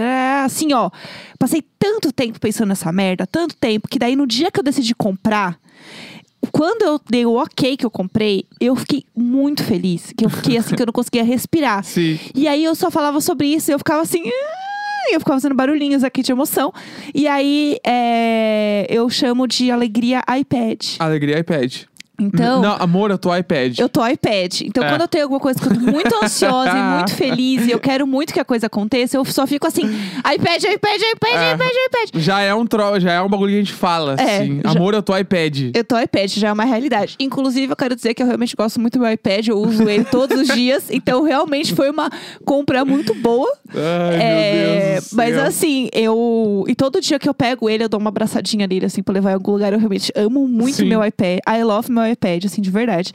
Assim, 0.43 0.73
ó. 0.73 0.89
Passei 1.37 1.63
tanto 1.77 2.11
tempo 2.11 2.39
pensando 2.39 2.69
nessa 2.69 2.91
merda, 2.91 3.25
tanto 3.27 3.55
tempo, 3.55 3.87
que 3.87 3.99
daí 3.99 4.15
no 4.15 4.27
dia 4.27 4.51
que 4.51 4.59
eu 4.59 4.63
decidi 4.63 4.93
comprar, 4.95 5.59
quando 6.51 6.83
eu 6.83 6.99
dei 7.09 7.25
o 7.25 7.33
ok 7.35 7.75
que 7.77 7.85
eu 7.85 7.91
comprei, 7.91 8.45
eu 8.59 8.75
fiquei 8.75 9.03
muito 9.15 9.63
feliz. 9.63 10.13
Que 10.15 10.25
eu 10.25 10.29
fiquei 10.29 10.57
assim, 10.57 10.75
que 10.75 10.81
eu 10.81 10.85
não 10.85 10.93
conseguia 10.93 11.23
respirar. 11.23 11.83
Sim. 11.85 12.19
E 12.35 12.47
aí 12.47 12.63
eu 12.63 12.75
só 12.75 12.89
falava 12.91 13.19
sobre 13.21 13.47
isso 13.47 13.71
e 13.71 13.73
eu 13.73 13.77
ficava 13.79 14.01
assim. 14.01 14.23
"Ah", 14.27 15.13
Eu 15.13 15.19
ficava 15.21 15.39
fazendo 15.39 15.55
barulhinhos 15.55 16.03
aqui 16.03 16.21
de 16.21 16.31
emoção. 16.33 16.73
E 17.15 17.27
aí 17.27 17.77
é, 17.85 18.85
eu 18.89 19.09
chamo 19.09 19.47
de 19.47 19.71
alegria 19.71 20.21
iPad. 20.39 20.85
Alegria 20.99 21.39
iPad. 21.39 21.83
Então. 22.19 22.61
Não, 22.61 22.75
amor, 22.79 23.11
eu 23.11 23.17
tô 23.17 23.35
iPad. 23.35 23.77
Eu 23.79 23.87
tô 23.87 24.05
iPad. 24.05 24.61
Então, 24.61 24.83
É. 24.83 24.89
quando 24.89 25.01
eu 25.01 25.07
tenho 25.07 25.23
alguma 25.25 25.39
coisa 25.39 25.59
que 25.59 25.67
eu 25.67 25.73
tô 25.73 25.79
muito 25.79 26.15
ansiosa 26.23 26.71
e 26.71 26.81
muito 26.95 27.11
feliz 27.15 27.67
e 27.67 27.71
eu 27.71 27.79
quero 27.79 28.07
muito 28.07 28.33
que 28.33 28.39
a 28.39 28.45
coisa 28.45 28.67
aconteça, 28.67 29.17
eu 29.17 29.25
só 29.25 29.45
fico 29.45 29.67
assim: 29.67 29.83
iPad, 29.83 30.63
iPad, 30.63 31.01
iPad, 31.13 31.35
É. 31.35 31.53
iPad, 31.53 31.69
iPad. 31.87 32.21
Já 32.21 32.41
é 32.41 32.53
um 32.55 32.65
tro... 32.65 32.99
já 32.99 33.13
é 33.13 33.21
um 33.21 33.29
bagulho 33.29 33.51
que 33.51 33.55
a 33.57 33.59
gente 33.59 33.73
fala, 33.73 34.15
É, 34.17 34.37
assim. 34.39 34.61
já- 34.63 34.71
Amor, 34.71 34.93
eu 34.93 35.03
tô 35.03 35.15
iPad. 35.17 35.71
Eu 35.75 35.83
tô 35.83 35.99
iPad, 35.99 36.31
já 36.31 36.47
é 36.49 36.51
uma 36.53 36.65
realidade. 36.65 37.15
Inclusive, 37.19 37.71
eu 37.71 37.75
quero 37.75 37.95
dizer 37.95 38.13
que 38.13 38.21
eu 38.23 38.27
realmente 38.27 38.55
gosto 38.55 38.79
muito 38.81 38.97
do 38.97 39.01
meu 39.03 39.11
iPad, 39.11 39.47
eu 39.47 39.57
uso 39.59 39.87
ele 39.87 40.03
todos 40.05 40.39
os 40.41 40.47
dias. 40.47 40.85
Então, 40.97 41.21
realmente 41.23 41.73
foi 41.75 41.89
uma 41.91 42.09
compra 42.43 42.83
muito 42.83 43.13
boa. 43.13 43.51
Ai, 43.69 44.15
É, 44.19 44.53
meu 44.83 44.91
Deus 44.93 45.13
mas 45.13 45.37
assim, 45.37 45.89
eu. 45.93 46.65
E 46.67 46.73
todo 46.75 46.99
dia 46.99 47.19
que 47.19 47.29
eu 47.29 47.33
pego 47.33 47.69
ele, 47.69 47.83
eu 47.83 47.89
dou 47.89 47.99
uma 47.99 48.09
abraçadinha 48.09 48.65
nele, 48.67 48.85
assim, 48.87 49.03
pra 49.03 49.13
levar 49.13 49.31
em 49.31 49.33
algum 49.35 49.51
lugar. 49.51 49.71
Eu 49.73 49.79
realmente 49.79 50.11
amo 50.15 50.47
muito 50.47 50.77
Sim. 50.77 50.85
meu 50.85 51.03
iPad. 51.05 51.39
I 51.47 51.63
love 51.63 51.91
meu 52.07 52.13
iPad, 52.13 52.45
assim, 52.45 52.61
de 52.61 52.71
verdade. 52.71 53.11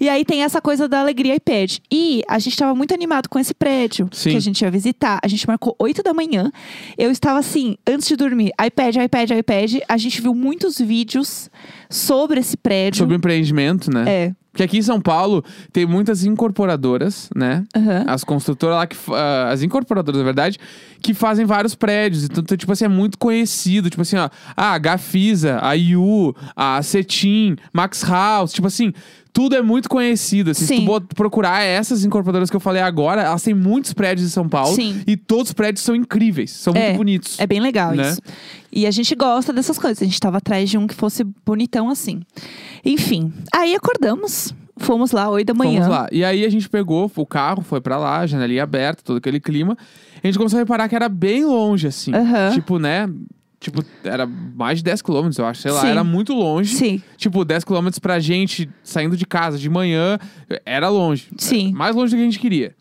E 0.00 0.08
aí 0.08 0.24
tem 0.24 0.42
essa 0.42 0.60
coisa 0.60 0.88
da 0.88 1.00
alegria 1.00 1.34
iPad. 1.34 1.78
E 1.90 2.22
a 2.28 2.38
gente 2.38 2.56
tava 2.56 2.74
muito 2.74 2.92
animado 2.94 3.28
com 3.28 3.38
esse 3.38 3.54
prédio 3.54 4.08
Sim. 4.12 4.30
que 4.30 4.36
a 4.36 4.40
gente 4.40 4.60
ia 4.62 4.70
visitar. 4.70 5.18
A 5.22 5.28
gente 5.28 5.46
marcou 5.46 5.74
8 5.78 6.02
da 6.02 6.12
manhã. 6.12 6.50
Eu 6.96 7.10
estava 7.10 7.38
assim, 7.38 7.76
antes 7.86 8.08
de 8.08 8.16
dormir, 8.16 8.52
iPad, 8.64 8.96
iPad, 8.96 9.30
iPad. 9.30 9.74
A 9.88 9.96
gente 9.96 10.20
viu 10.20 10.34
muitos 10.34 10.78
vídeos 10.78 11.50
sobre 11.88 12.40
esse 12.40 12.56
prédio. 12.56 12.98
Sobre 12.98 13.14
o 13.14 13.18
empreendimento, 13.18 13.90
né? 13.90 14.04
É. 14.06 14.32
Porque 14.54 14.62
aqui 14.62 14.78
em 14.78 14.82
São 14.82 15.00
Paulo 15.00 15.44
tem 15.72 15.84
muitas 15.84 16.24
incorporadoras, 16.24 17.28
né? 17.34 17.64
Aham. 17.74 18.04
As 18.06 18.22
construtoras 18.22 18.76
lá 18.76 18.86
que. 18.86 18.96
ah, 19.12 19.50
as 19.50 19.64
incorporadoras, 19.64 20.16
na 20.16 20.24
verdade, 20.24 20.60
que 21.04 21.12
fazem 21.12 21.44
vários 21.44 21.74
prédios. 21.74 22.24
Então, 22.24 22.56
tipo 22.56 22.72
assim, 22.72 22.86
é 22.86 22.88
muito 22.88 23.18
conhecido. 23.18 23.90
Tipo 23.90 24.00
assim, 24.02 24.16
ó. 24.16 24.30
A 24.56 24.78
Gafisa, 24.78 25.58
a 25.62 25.76
IU, 25.76 26.34
a 26.56 26.82
Cetim, 26.82 27.56
Max 27.72 28.02
House. 28.02 28.52
Tipo 28.54 28.66
assim. 28.66 28.92
Tudo 29.32 29.56
é 29.56 29.60
muito 29.60 29.88
conhecido. 29.88 30.52
Assim, 30.52 30.64
se 30.64 30.84
tu 30.86 31.00
procurar 31.16 31.60
essas 31.60 32.04
incorporadoras 32.04 32.48
que 32.48 32.54
eu 32.54 32.60
falei 32.60 32.80
agora, 32.80 33.20
elas 33.20 33.42
têm 33.42 33.52
muitos 33.52 33.92
prédios 33.92 34.28
em 34.28 34.30
São 34.30 34.48
Paulo. 34.48 34.72
Sim. 34.76 35.02
E 35.08 35.16
todos 35.16 35.48
os 35.48 35.52
prédios 35.52 35.84
são 35.84 35.92
incríveis. 35.92 36.52
São 36.52 36.72
É, 36.72 36.84
muito 36.86 36.98
bonitos. 36.98 37.40
É 37.40 37.44
bem 37.44 37.58
legal 37.58 37.90
Né? 37.96 38.10
isso. 38.10 38.20
E 38.70 38.86
a 38.86 38.92
gente 38.92 39.12
gosta 39.16 39.52
dessas 39.52 39.76
coisas. 39.76 40.00
A 40.00 40.04
gente 40.04 40.20
tava 40.20 40.38
atrás 40.38 40.70
de 40.70 40.78
um 40.78 40.86
que 40.86 40.94
fosse 40.94 41.24
bonitão 41.44 41.90
assim. 41.90 42.20
Enfim, 42.84 43.32
aí 43.52 43.74
acordamos. 43.74 44.54
Fomos 44.76 45.10
lá, 45.10 45.28
8 45.28 45.48
da 45.48 45.54
manhã. 45.54 45.80
Vamos 45.80 45.96
lá. 45.96 46.08
E 46.12 46.24
aí 46.24 46.44
a 46.44 46.48
gente 46.48 46.68
pegou 46.68 47.10
o 47.14 47.26
carro, 47.26 47.60
foi 47.62 47.80
pra 47.80 47.96
lá, 47.96 48.24
janelinha 48.26 48.62
aberta, 48.62 49.02
todo 49.04 49.16
aquele 49.18 49.40
clima. 49.40 49.76
A 50.24 50.26
gente 50.26 50.38
começou 50.38 50.56
a 50.56 50.62
reparar 50.62 50.88
que 50.88 50.96
era 50.96 51.08
bem 51.08 51.44
longe, 51.44 51.86
assim. 51.86 52.14
Aham. 52.14 52.52
Tipo, 52.54 52.78
né? 52.78 53.06
Tipo, 53.60 53.84
era 54.02 54.26
mais 54.26 54.78
de 54.78 54.84
10 54.84 55.02
quilômetros, 55.02 55.38
eu 55.38 55.44
acho. 55.46 55.60
Sei 55.60 55.70
lá, 55.70 55.82
Sim. 55.82 55.88
era 55.88 56.02
muito 56.02 56.32
longe. 56.32 56.74
Sim, 56.74 57.02
Tipo, 57.16 57.44
10 57.44 57.62
quilômetros 57.64 57.98
pra 57.98 58.18
gente 58.18 58.68
saindo 58.82 59.16
de 59.16 59.26
casa 59.26 59.58
de 59.58 59.68
manhã, 59.68 60.18
era 60.64 60.88
longe. 60.88 61.28
Sim. 61.36 61.72
Mais 61.72 61.94
longe 61.94 62.14
do 62.14 62.16
que 62.16 62.22
a 62.22 62.24
gente 62.24 62.38
queria. 62.38 62.74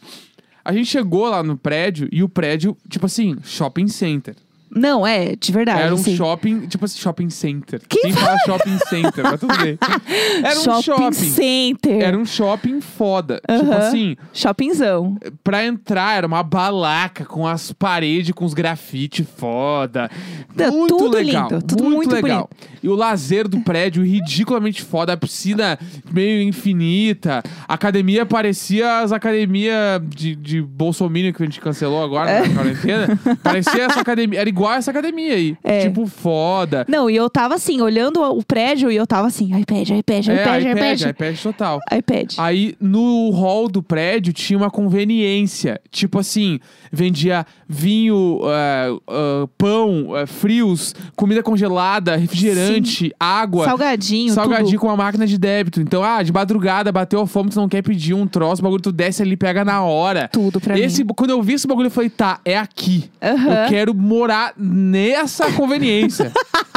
A 0.64 0.72
gente 0.72 0.86
chegou 0.86 1.30
lá 1.30 1.44
no 1.44 1.58
prédio 1.58 2.08
e 2.12 2.24
o 2.24 2.30
prédio, 2.30 2.78
tipo 2.90 3.06
assim, 3.06 3.36
shopping 3.44 3.88
center. 3.88 4.36
Não, 4.76 5.06
é, 5.06 5.36
de 5.36 5.52
verdade. 5.52 5.82
Era 5.82 5.92
um 5.92 5.96
assim. 6.00 6.16
shopping, 6.16 6.62
tipo 6.68 6.84
assim, 6.86 7.00
shopping 7.00 7.30
center. 7.30 7.82
Quem 7.88 8.12
fala 8.12 8.38
shopping 8.46 8.78
center? 8.90 9.24
Mas 9.24 9.40
tudo 9.40 9.58
bem. 9.58 9.78
Era 10.44 10.60
um 10.60 10.82
shopping. 10.82 11.14
center. 11.14 12.02
Era 12.02 12.18
um 12.18 12.26
shopping 12.26 12.82
foda. 12.82 13.42
Tipo 13.50 13.72
Aham. 13.72 13.78
assim, 13.78 14.16
Shoppingzão. 14.34 15.18
pra 15.44 15.66
entrar 15.66 16.18
era 16.18 16.28
uma 16.28 16.44
balaca 16.44 17.26
com 17.26 17.48
as 17.48 17.72
paredes 17.72 18.34
com 18.34 18.46
os 18.46 18.54
grafite 18.54 19.24
foda. 19.24 20.10
Tá, 20.56 20.72
muito 20.72 20.98
tudo 20.98 21.16
legal. 21.18 21.50
lindo, 21.50 21.62
tudo 21.66 21.90
muito 21.90 22.14
legal. 22.14 22.50
E 22.82 22.88
o 22.90 22.96
lazer 22.96 23.48
do 23.48 23.60
prédio 23.62 24.04
ridiculamente 24.04 24.82
foda, 24.82 25.14
a 25.14 25.18
piscina 25.18 25.78
meio 26.12 26.42
infinita. 26.42 27.42
A 27.68 27.74
academia 27.74 28.26
parecia 28.26 29.00
as 29.00 29.12
academias 29.12 30.02
de, 30.08 30.36
de 30.36 30.62
Bolsonaro 30.62 31.34
que 31.34 31.44
a 31.44 31.46
gente 31.46 31.60
cancelou 31.60 32.04
agora 32.04 32.30
É. 32.30 32.48
na 32.48 32.54
quarentena. 32.56 33.20
Parecia 33.44 33.84
essa 33.84 34.00
academia. 34.02 34.40
Era 34.40 34.50
igual 34.50 34.63
essa 34.72 34.92
academia 34.92 35.34
aí. 35.34 35.58
É. 35.64 35.82
Tipo, 35.88 36.06
foda. 36.06 36.86
Não, 36.88 37.10
e 37.10 37.16
eu 37.16 37.30
tava 37.30 37.56
assim, 37.56 37.82
olhando 37.82 38.22
o 38.22 38.44
prédio 38.44 38.92
e 38.92 38.96
eu 38.96 39.06
tava 39.08 39.28
assim, 39.28 39.46
iPad, 39.60 39.90
iPad, 39.90 40.28
É, 40.28 40.42
iPad, 40.42 40.62
iPad, 40.64 41.00
iPad. 41.00 41.02
iPad 41.10 41.38
total. 41.42 41.80
iPad. 41.92 42.34
Aí 42.38 42.76
no 42.80 43.30
hall 43.32 43.68
do 43.68 43.82
prédio 43.82 44.34
tinha 44.34 44.58
uma 44.58 44.70
conveniência. 44.70 45.80
Tipo 45.92 46.20
assim, 46.20 46.60
vendia 46.92 47.46
vinho, 47.68 48.40
ah, 48.46 48.98
ah, 49.08 49.48
pão, 49.58 50.10
ah, 50.16 50.28
frios, 50.28 50.94
comida 51.16 51.42
congelada, 51.44 52.16
refrigerante, 52.16 53.12
água. 53.20 53.66
Salgadinho, 53.66 54.34
Salgadinho 54.34 54.72
tudo. 54.72 54.80
com 54.80 54.88
uma 54.88 54.98
máquina 54.98 55.26
de 55.26 55.38
débito. 55.38 55.82
Então, 55.82 56.04
ah, 56.04 56.22
de 56.22 56.32
madrugada, 56.32 56.92
bateu 56.92 57.20
a 57.22 57.28
fome, 57.28 57.50
tu 57.50 57.56
não 57.58 57.68
quer 57.70 57.82
pedir 57.82 58.14
um 58.14 58.28
troço, 58.28 58.62
o 58.62 58.64
bagulho 58.64 58.82
tu 58.82 58.92
desce 58.92 59.22
ali, 59.22 59.36
pega 59.36 59.66
na 59.66 59.84
hora. 59.84 60.30
Tudo 60.32 60.60
pra 60.60 60.78
esse, 60.78 61.04
mim. 61.04 61.14
Quando 61.16 61.32
eu 61.32 61.42
vi 61.42 61.54
esse 61.54 61.68
bagulho, 61.68 61.88
eu 61.88 61.92
falei, 61.92 62.10
tá, 62.10 62.40
é 62.46 62.58
aqui. 62.58 63.10
Aham. 63.22 63.64
Eu 63.64 63.70
quero 63.70 63.94
morar 63.94 64.53
nessa 64.58 65.52
conveniência. 65.52 66.32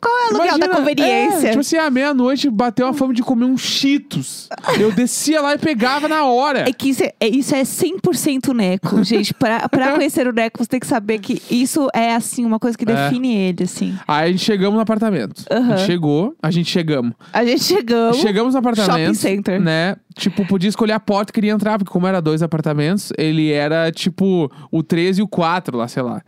Qual 0.00 0.18
é 0.18 0.28
o 0.30 0.32
lugar 0.38 0.58
da 0.58 0.68
conveniência? 0.68 1.46
É, 1.48 1.50
tipo 1.50 1.60
assim, 1.60 1.76
à 1.76 1.90
meia-noite 1.90 2.50
bateu 2.50 2.86
a 2.86 2.92
fome 2.92 3.14
de 3.14 3.22
comer 3.22 3.44
um 3.44 3.56
Cheetos. 3.56 4.48
Eu 4.78 4.90
descia 4.92 5.40
lá 5.40 5.54
e 5.54 5.58
pegava 5.58 6.08
na 6.08 6.24
hora. 6.24 6.68
É 6.68 6.72
que 6.72 6.90
isso 6.90 7.02
é, 7.02 7.12
é- 7.20 7.28
isso 7.28 7.54
é 7.54 7.62
100% 7.62 8.52
Neco, 8.52 9.02
gente. 9.04 9.32
Pra, 9.34 9.68
pra 9.68 9.92
conhecer 9.92 10.26
o 10.26 10.32
Neco, 10.32 10.62
você 10.62 10.68
tem 10.68 10.80
que 10.80 10.86
saber 10.86 11.18
que 11.20 11.40
isso 11.50 11.88
é, 11.94 12.14
assim, 12.14 12.44
uma 12.44 12.58
coisa 12.58 12.76
que 12.76 12.84
É. 12.84 12.94
define 12.94 13.34
ele, 13.34 13.64
assim. 13.64 13.96
Aí 14.06 14.28
a 14.28 14.32
gente 14.32 14.44
chegamos 14.44 14.74
no 14.74 14.80
apartamento. 14.80 15.44
A 15.50 15.56
Aham. 15.56 15.76
gente 15.76 15.86
chegou, 15.86 16.34
a 16.42 16.50
gente 16.50 16.70
chegamos. 16.70 17.12
A 17.32 17.44
gente 17.44 17.62
chegamos. 17.64 18.16
Chegamos 18.18 18.54
no 18.54 18.58
apartamento. 18.60 19.14
Shopping 19.14 19.14
center. 19.14 19.60
Né? 19.60 19.96
Tipo, 20.16 20.46
podia 20.46 20.68
escolher 20.68 20.92
a 20.92 21.00
porta 21.00 21.32
que 21.32 21.40
queria 21.40 21.52
entrar, 21.52 21.78
porque 21.78 21.90
como 21.92 22.06
era 22.06 22.20
dois 22.20 22.42
apartamentos, 22.42 23.12
ele 23.16 23.50
era 23.50 23.90
tipo 23.90 24.50
o 24.70 24.82
13 24.82 25.20
e 25.20 25.22
o 25.24 25.28
4 25.28 25.78
lá, 25.78 25.88
sei 25.88 26.02
lá. 26.02 26.20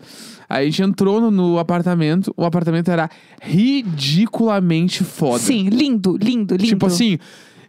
Aí 0.48 0.66
a 0.66 0.70
gente 0.70 0.82
entrou 0.82 1.20
no, 1.20 1.30
no 1.30 1.58
apartamento, 1.58 2.32
o 2.36 2.44
apartamento 2.44 2.90
era 2.90 3.08
ridiculamente 3.40 5.02
foda. 5.04 5.38
Sim, 5.38 5.68
lindo, 5.68 6.16
lindo, 6.16 6.54
lindo. 6.56 6.64
Tipo 6.64 6.86
assim, 6.86 7.18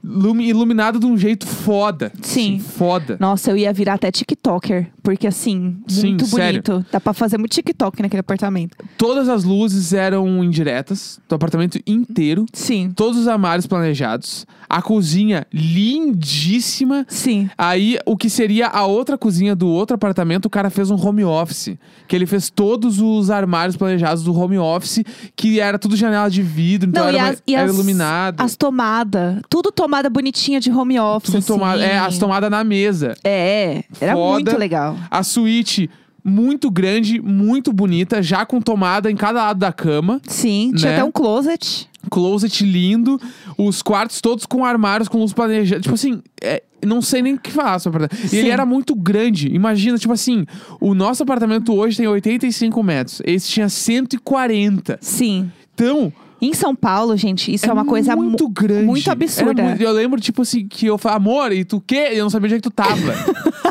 lumi- 0.03 0.47
iluminado 0.47 0.99
de 0.99 1.05
um 1.05 1.17
jeito 1.17 1.47
foda. 1.47 2.11
Sim. 2.21 2.57
Assim, 2.57 2.59
foda. 2.59 3.17
Nossa, 3.19 3.51
eu 3.51 3.57
ia 3.57 3.71
virar 3.73 3.93
até 3.95 4.11
TikToker. 4.11 4.91
Porque, 5.05 5.27
assim, 5.27 5.77
Sim, 5.87 6.07
muito 6.09 6.25
sério. 6.25 6.61
bonito. 6.63 6.85
Dá 6.91 6.99
pra 6.99 7.13
fazer 7.13 7.37
muito 7.37 7.51
TikTok 7.53 8.01
naquele 8.01 8.21
apartamento. 8.21 8.75
Todas 8.97 9.29
as 9.29 9.43
luzes 9.43 9.93
eram 9.93 10.43
indiretas 10.43 11.19
do 11.29 11.35
apartamento 11.35 11.79
inteiro. 11.85 12.45
Sim, 12.51 12.91
Todos 12.95 13.19
os 13.19 13.27
armários 13.27 13.67
planejados. 13.67 14.47
A 14.67 14.81
cozinha 14.81 15.45
lindíssima. 15.53 17.05
sim. 17.07 17.49
Aí, 17.57 17.97
o 18.05 18.17
que 18.17 18.29
seria 18.29 18.67
a 18.67 18.85
outra 18.85 19.17
cozinha 19.17 19.55
do 19.55 19.67
outro 19.67 19.93
apartamento, 19.95 20.45
o 20.45 20.49
cara 20.49 20.69
fez 20.69 20.89
um 20.89 20.95
home 20.95 21.23
office. 21.23 21.77
Que 22.07 22.15
ele 22.15 22.25
fez 22.25 22.49
todos 22.49 22.99
os 22.99 23.29
armários 23.29 23.75
planejados 23.77 24.23
do 24.23 24.33
home 24.37 24.57
office, 24.57 25.03
que 25.35 25.59
era 25.59 25.77
tudo 25.77 25.95
janela 25.95 26.29
de 26.29 26.41
vidro, 26.41 26.89
então 26.89 27.03
Não, 27.03 27.09
era, 27.09 27.17
e 27.17 27.21
uma- 27.21 27.29
as, 27.29 27.43
e 27.47 27.55
era 27.55 27.65
as, 27.69 27.73
iluminado. 27.75 28.41
as 28.41 28.55
tomadas. 28.55 29.39
Tudo 29.49 29.71
tomada 29.71 30.09
bonitinha 30.09 30.59
de 30.59 30.71
home 30.71 30.99
office. 30.99 31.27
tudo 31.27 31.37
assim. 31.39 31.47
tomado. 31.47 31.81
É, 31.81 31.97
as 31.99 32.17
tomadas 32.17 32.49
na 32.49 32.63
mesa. 32.63 33.15
É, 33.23 33.83
era 34.01 34.13
Foda. 34.13 34.33
muito 34.33 34.57
legal. 34.57 34.94
A 35.09 35.23
suíte 35.23 35.89
muito 36.23 36.71
grande, 36.71 37.21
muito 37.21 37.71
bonita, 37.71 38.21
já 38.23 38.45
com 38.45 38.59
tomada 38.59 39.11
em 39.11 39.15
cada 39.15 39.43
lado 39.43 39.59
da 39.59 39.71
cama. 39.71 40.19
Sim, 40.27 40.71
tinha 40.75 40.89
Né? 40.91 40.97
até 40.97 41.03
um 41.03 41.11
closet. 41.11 41.87
Closet 42.09 42.63
lindo, 42.63 43.19
os 43.57 43.81
quartos 43.81 44.21
todos 44.21 44.45
com 44.45 44.65
armários 44.65 45.07
com 45.07 45.19
luz 45.19 45.33
planejada. 45.33 45.81
Tipo 45.81 45.93
assim, 45.95 46.21
é, 46.41 46.63
não 46.85 47.01
sei 47.01 47.21
nem 47.21 47.33
o 47.33 47.39
que 47.39 47.51
falar 47.51 47.79
sobre 47.79 48.01
o 48.01 48.05
apartamento. 48.05 48.33
E 48.33 48.37
ele 48.37 48.49
era 48.49 48.65
muito 48.65 48.95
grande. 48.95 49.47
Imagina, 49.53 49.97
tipo 49.97 50.13
assim, 50.13 50.45
o 50.79 50.93
nosso 50.93 51.23
apartamento 51.23 51.73
hoje 51.73 51.97
tem 51.97 52.07
85 52.07 52.83
metros. 52.83 53.21
Esse 53.25 53.49
tinha 53.49 53.69
140. 53.69 54.97
Sim. 55.01 55.51
Então, 55.73 56.11
Em 56.45 56.53
São 56.53 56.75
Paulo, 56.75 57.15
gente, 57.17 57.53
isso 57.53 57.65
é, 57.69 57.73
uma 57.73 57.85
coisa 57.85 58.15
mu- 58.15 58.23
muito 58.23 58.47
grande. 58.47 58.85
muito 58.85 59.09
absurda. 59.09 59.61
Era 59.61 59.69
muito- 59.69 59.81
eu 59.81 59.91
lembro, 59.91 60.19
tipo 60.21 60.41
assim, 60.43 60.67
que 60.67 60.85
eu 60.85 60.97
falei, 60.97 61.17
amor, 61.17 61.51
e 61.51 61.65
tu 61.65 61.81
quê? 61.85 62.09
Eu 62.13 62.23
não 62.23 62.29
sabia 62.29 62.45
onde 62.47 62.55
é 62.55 62.57
que 62.57 62.61
tu 62.63 62.71
tava. 62.71 62.95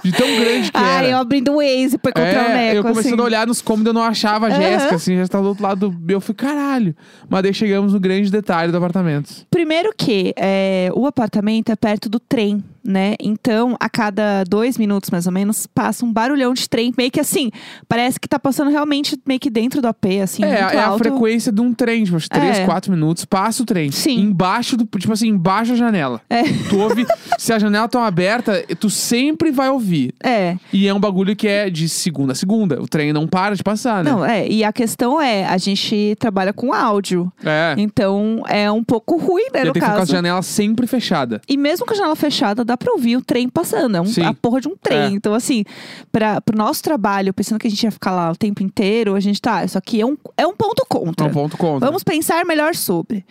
De 0.02 0.12
tão 0.12 0.26
grande 0.36 0.70
que 0.72 0.76
Ah, 0.78 0.98
era. 0.98 1.08
eu 1.10 1.16
abrindo 1.18 1.52
o 1.52 1.56
Waze 1.56 1.96
pra 1.98 2.10
encontrar 2.10 2.48
o 2.48 2.50
É, 2.50 2.54
Neco, 2.56 2.76
eu 2.76 2.82
começando 2.82 3.12
assim. 3.14 3.20
a 3.20 3.24
olhar 3.24 3.46
nos 3.46 3.62
cômodos, 3.62 3.86
eu 3.86 3.92
não 3.94 4.02
achava 4.02 4.46
a 4.46 4.50
Aham. 4.50 4.60
Jéssica, 4.60 4.94
assim, 4.96 5.16
já 5.16 5.22
estava 5.22 5.44
do 5.44 5.48
outro 5.50 5.62
lado 5.62 5.88
do. 5.90 6.12
Eu 6.12 6.20
fui, 6.20 6.34
caralho. 6.34 6.94
Mas 7.28 7.42
daí 7.42 7.54
chegamos 7.54 7.92
no 7.92 8.00
grande 8.00 8.30
detalhe 8.30 8.70
do 8.72 8.76
apartamento. 8.78 9.46
Primeiro 9.50 9.92
que 9.96 10.34
é, 10.36 10.90
o 10.94 11.06
apartamento 11.06 11.70
é 11.70 11.76
perto 11.76 12.08
do 12.08 12.18
trem, 12.20 12.62
né? 12.84 13.14
Então, 13.20 13.76
a 13.80 13.88
cada 13.88 14.44
dois 14.44 14.76
minutos, 14.76 15.10
mais 15.10 15.26
ou 15.26 15.32
menos, 15.32 15.66
passa 15.66 16.04
um 16.04 16.12
barulhão 16.12 16.52
de 16.52 16.68
trem. 16.68 16.92
Meio 16.98 17.10
que 17.10 17.20
assim, 17.20 17.50
parece 17.88 18.18
que 18.20 18.28
tá 18.28 18.38
passando 18.38 18.70
realmente 18.70 19.18
meio 19.26 19.40
que 19.40 19.48
dentro 19.48 19.80
do 19.80 19.86
AP, 19.88 20.20
assim, 20.22 20.44
é, 20.44 20.48
é 20.50 20.62
a 20.78 20.86
alto. 20.88 20.98
frequência 20.98 21.50
de 21.52 21.60
um 21.60 21.72
trem, 21.72 22.04
tipo, 22.04 22.18
três 22.28 22.58
É. 22.58 22.63
É. 22.64 22.66
quatro 22.66 22.90
minutos, 22.92 23.24
passa 23.24 23.62
o 23.62 23.66
trem. 23.66 23.90
Sim. 23.90 24.20
Embaixo 24.20 24.76
do. 24.76 24.84
Tipo 24.98 25.12
assim, 25.12 25.28
embaixo 25.28 25.72
da 25.72 25.76
janela. 25.78 26.20
É. 26.28 26.42
Tu 26.68 26.78
ouve. 26.78 27.06
se 27.38 27.52
a 27.52 27.58
janela 27.58 27.88
tá 27.88 28.04
aberta, 28.06 28.64
tu 28.78 28.90
sempre 28.90 29.50
vai 29.50 29.68
ouvir. 29.70 30.14
É. 30.22 30.56
E 30.72 30.86
é 30.88 30.94
um 30.94 31.00
bagulho 31.00 31.34
que 31.36 31.46
é 31.48 31.70
de 31.70 31.88
segunda 31.88 32.32
a 32.32 32.34
segunda. 32.34 32.80
O 32.82 32.88
trem 32.88 33.12
não 33.12 33.26
para 33.26 33.54
de 33.54 33.62
passar, 33.62 34.02
né? 34.04 34.10
Não, 34.10 34.24
é. 34.24 34.46
E 34.48 34.64
a 34.64 34.72
questão 34.72 35.20
é, 35.20 35.44
a 35.46 35.56
gente 35.58 36.16
trabalha 36.18 36.52
com 36.52 36.72
áudio. 36.72 37.32
É. 37.44 37.74
Então 37.78 38.42
é 38.48 38.70
um 38.70 38.82
pouco 38.82 39.16
ruim, 39.16 39.44
né, 39.52 39.62
E 39.62 39.64
no 39.66 39.72
tem 39.72 39.74
que 39.74 39.80
ficar 39.80 39.86
com 39.88 39.96
a 39.96 39.98
caso. 40.00 40.12
janela 40.12 40.42
sempre 40.42 40.86
fechada. 40.86 41.40
E 41.48 41.56
mesmo 41.56 41.86
com 41.86 41.92
a 41.92 41.96
janela 41.96 42.16
fechada, 42.16 42.64
dá 42.64 42.76
pra 42.76 42.92
ouvir 42.92 43.16
o 43.16 43.22
trem 43.22 43.48
passando. 43.48 43.96
É 43.96 44.00
um, 44.00 44.06
Sim. 44.06 44.22
a 44.24 44.34
porra 44.34 44.60
de 44.60 44.68
um 44.68 44.76
trem. 44.76 44.98
É. 44.98 45.08
Então, 45.08 45.34
assim, 45.34 45.64
pra, 46.10 46.40
pro 46.40 46.56
nosso 46.56 46.82
trabalho, 46.82 47.32
pensando 47.34 47.58
que 47.58 47.66
a 47.66 47.70
gente 47.70 47.82
ia 47.82 47.90
ficar 47.90 48.10
lá 48.12 48.30
o 48.30 48.36
tempo 48.36 48.62
inteiro, 48.62 49.14
a 49.14 49.20
gente 49.20 49.40
tá. 49.40 49.64
Isso 49.64 49.76
aqui 49.78 50.00
é 50.00 50.06
um, 50.06 50.16
é 50.36 50.46
um 50.46 50.54
ponto 50.54 50.82
É 50.82 50.86
contra. 50.88 51.26
um 51.26 51.30
ponto 51.30 51.56
contra. 51.56 51.86
Vamos 51.86 52.02
pensar 52.02 52.43
melhor 52.44 52.74
sobre. 52.74 53.24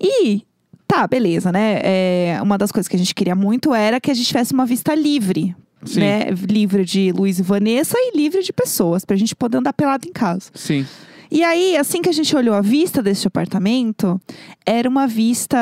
E. 0.00 0.42
Tá, 0.86 1.06
beleza, 1.06 1.50
né? 1.50 1.80
É, 1.82 2.38
uma 2.42 2.58
das 2.58 2.70
coisas 2.70 2.86
que 2.86 2.94
a 2.94 2.98
gente 2.98 3.14
queria 3.14 3.34
muito 3.34 3.74
era 3.74 3.98
que 3.98 4.10
a 4.10 4.14
gente 4.14 4.26
tivesse 4.26 4.52
uma 4.52 4.66
vista 4.66 4.94
livre. 4.94 5.56
Sim. 5.84 6.00
Né? 6.00 6.30
Livre 6.48 6.84
de 6.84 7.10
Luiz 7.12 7.38
e 7.38 7.42
Vanessa 7.42 7.96
e 7.98 8.16
livre 8.16 8.42
de 8.42 8.52
pessoas, 8.52 9.04
pra 9.04 9.16
gente 9.16 9.34
poder 9.34 9.58
andar 9.58 9.72
pelado 9.72 10.06
em 10.08 10.12
casa. 10.12 10.50
Sim. 10.54 10.86
E 11.30 11.42
aí, 11.42 11.76
assim 11.76 12.00
que 12.00 12.08
a 12.08 12.12
gente 12.12 12.34
olhou 12.36 12.54
a 12.54 12.60
vista 12.60 13.02
deste 13.02 13.26
apartamento, 13.26 14.20
era 14.64 14.88
uma 14.88 15.06
vista. 15.06 15.58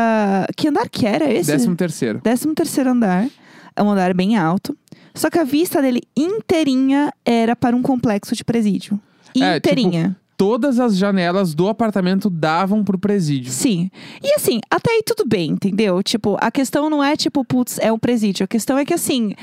Que 0.57 0.69
andar 0.69 0.89
que 0.89 1.07
era 1.07 1.33
esse? 1.33 1.51
Décimo 1.51 1.75
terceiro. 1.75 2.21
Décimo 2.23 2.55
terceiro 2.55 2.91
andar. 2.91 3.27
É 3.75 3.83
um 3.83 3.91
andar 3.91 4.13
bem 4.13 4.37
alto. 4.37 4.77
Só 5.15 5.31
que 5.31 5.39
a 5.39 5.45
vista 5.45 5.81
dele 5.81 6.03
inteirinha 6.17 7.13
era 7.25 7.55
para 7.57 7.77
um 7.77 7.83
complexo 7.83 8.35
de 8.35 8.45
presídio. 8.45 9.01
É, 9.35 9.55
tipo, 9.55 9.69
Inteirinha. 9.69 10.17
Todas 10.43 10.81
as 10.81 10.97
janelas 10.97 11.55
do 11.55 11.69
apartamento 11.69 12.29
davam 12.29 12.83
pro 12.83 12.99
presídio. 12.99 13.53
Sim. 13.53 13.89
E 14.21 14.35
assim, 14.35 14.59
até 14.69 14.91
aí 14.91 15.03
tudo 15.07 15.25
bem, 15.25 15.53
entendeu? 15.53 16.03
Tipo, 16.03 16.37
a 16.41 16.51
questão 16.51 16.91
não 16.91 17.03
é 17.03 17.17
tipo, 17.17 17.45
putz, 17.45 17.79
é 17.79 17.93
um 17.93 17.99
presídio. 17.99 18.43
A 18.43 18.49
questão 18.49 18.77
é 18.77 18.85
que 18.85 18.93
assim, 18.93 19.37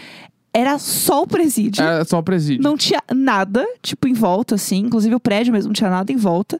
era 0.53 0.77
só 0.77 1.23
o 1.23 1.27
presídio. 1.27 1.81
Era 1.81 2.03
só 2.03 2.19
o 2.19 2.23
presídio. 2.23 2.61
Não 2.61 2.75
tinha 2.75 3.01
nada, 3.15 3.65
tipo, 3.81 4.09
em 4.09 4.13
volta, 4.13 4.55
assim. 4.55 4.79
Inclusive 4.79 5.15
o 5.15 5.21
prédio 5.21 5.53
mesmo 5.53 5.69
não 5.69 5.73
tinha 5.73 5.89
nada 5.89 6.11
em 6.11 6.17
volta. 6.17 6.59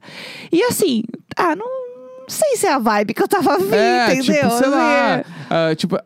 E 0.50 0.64
assim, 0.64 1.04
ah, 1.36 1.54
não, 1.54 1.68
não 1.68 2.30
sei 2.30 2.56
se 2.56 2.66
é 2.66 2.72
a 2.72 2.80
vibe 2.80 3.14
que 3.14 3.22
eu 3.22 3.28
tava 3.28 3.58
vindo, 3.58 3.74
é, 3.74 4.14
entendeu? 4.14 4.36
tipo, 4.36 4.52
sei 4.52 4.70
lá. 4.70 5.16
Assim, 5.16 5.24
ah, 5.50 5.76
tipo, 5.76 5.98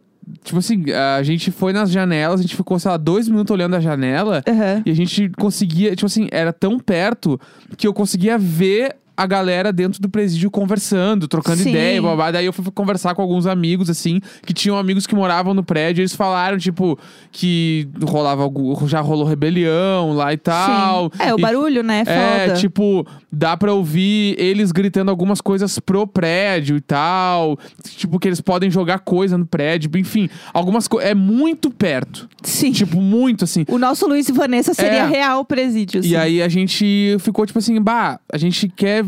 tipo 0.44 0.60
assim, 0.60 0.86
a 0.92 1.24
gente 1.24 1.52
foi 1.52 1.74
nas 1.74 1.90
janelas, 1.90 2.40
a 2.40 2.44
gente 2.44 2.56
ficou, 2.56 2.78
sei 2.78 2.92
lá, 2.92 2.98
dois 2.98 3.28
minutos 3.28 3.54
olhando 3.54 3.76
a 3.76 3.80
janela. 3.80 4.44
aham. 4.48 4.84
E 4.86 4.92
a 4.92 4.96
gente 4.96 5.30
conseguia, 5.38 5.96
tipo 5.96 6.06
assim, 6.06 6.28
era 6.32 6.52
tão 6.52 6.80
perto 6.80 7.40
que 7.78 7.88
eu 7.88 7.94
conseguia 7.94 8.38
ver 8.38 8.96
a 9.16 9.26
galera 9.28 9.72
dentro 9.72 10.02
do 10.02 10.10
presídio 10.10 10.50
conversando, 10.50 11.28
trocando 11.28 11.58
Sim. 11.62 11.70
ideia, 11.70 12.02
blá. 12.02 12.32
Daí 12.32 12.46
eu 12.46 12.54
fui 12.54 12.66
conversar 12.74 13.14
com 13.16 13.22
alguns 13.22 13.46
amigos, 13.46 13.90
assim, 13.90 14.20
que 14.46 14.54
tinham 14.54 14.78
amigos 14.78 15.06
que 15.06 15.14
moravam 15.16 15.54
no 15.54 15.64
prédio. 15.64 16.02
E 16.02 16.04
eles 16.04 16.16
falaram, 16.16 16.58
tipo, 16.58 16.98
que 17.32 17.88
rolava 18.04 18.50
já 18.88 19.02
rolou 19.02 19.26
rebelião 19.26 20.14
lá 20.14 20.34
e 20.34 20.38
tal. 20.38 21.12
Sim. 21.16 21.24
É, 21.24 21.34
o 21.34 21.38
E- 21.38 21.42
barulho, 21.42 21.84
né? 21.84 22.04
É 22.08 22.14
é, 22.14 22.46
foda. 22.48 22.60
tipo, 22.60 23.06
dá 23.32 23.56
pra 23.56 23.74
ouvir 23.74 24.36
eles 24.40 24.72
gritando 24.72 25.10
algumas 25.12 25.42
coisas 25.42 25.78
pro 25.80 26.08
prédio 26.08 26.78
e 26.78 26.82
tal. 26.82 27.58
Tipo, 27.98 28.20
que 28.20 28.28
eles 28.28 28.42
podem 28.42 28.70
jogar 28.72 29.00
coisa 29.00 29.38
no 29.38 29.46
prédio. 29.46 29.90
Enfim, 29.96 30.30
algumas 30.54 30.88
coisas. 30.88 31.12
É 31.12 31.14
muito 31.14 31.70
perto. 31.70 32.28
Sim. 32.42 32.72
Tipo, 32.72 33.00
muito 33.02 33.44
assim. 33.44 33.66
O 33.68 33.78
nosso 33.78 34.08
Luiz 34.08 34.28
e 34.30 34.32
Vanessa 34.32 34.74
seria 34.74 35.04
É. 35.04 35.06
real 35.08 35.46
presídio. 35.46 35.98
E 36.04 36.16
assim. 36.16 36.16
aí 36.16 36.42
a 36.42 36.48
gente 36.48 37.16
ficou 37.20 37.46
tipo 37.46 37.60
assim, 37.60 37.80
bah, 37.82 38.20
a 38.32 38.38
gente 38.38 38.68
quer 38.70 39.03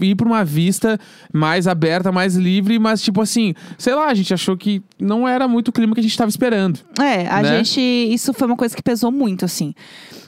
ir 0.00 0.14
pra 0.14 0.26
uma 0.26 0.44
vista 0.44 0.98
mais 1.32 1.66
aberta, 1.66 2.10
mais 2.12 2.34
livre, 2.36 2.78
mas 2.78 3.02
tipo 3.02 3.20
assim, 3.20 3.54
sei 3.78 3.94
lá, 3.94 4.06
a 4.06 4.14
gente 4.14 4.32
achou 4.32 4.56
que 4.56 4.82
não 4.98 5.26
era 5.26 5.46
muito 5.46 5.68
o 5.68 5.72
clima 5.72 5.94
que 5.94 6.00
a 6.00 6.02
gente 6.02 6.16
tava 6.16 6.28
esperando. 6.28 6.80
É, 6.98 7.26
a 7.26 7.42
né? 7.42 7.56
gente. 7.56 7.80
Isso 7.80 8.32
foi 8.32 8.46
uma 8.46 8.56
coisa 8.56 8.74
que 8.74 8.82
pesou 8.82 9.10
muito, 9.10 9.44
assim. 9.44 9.74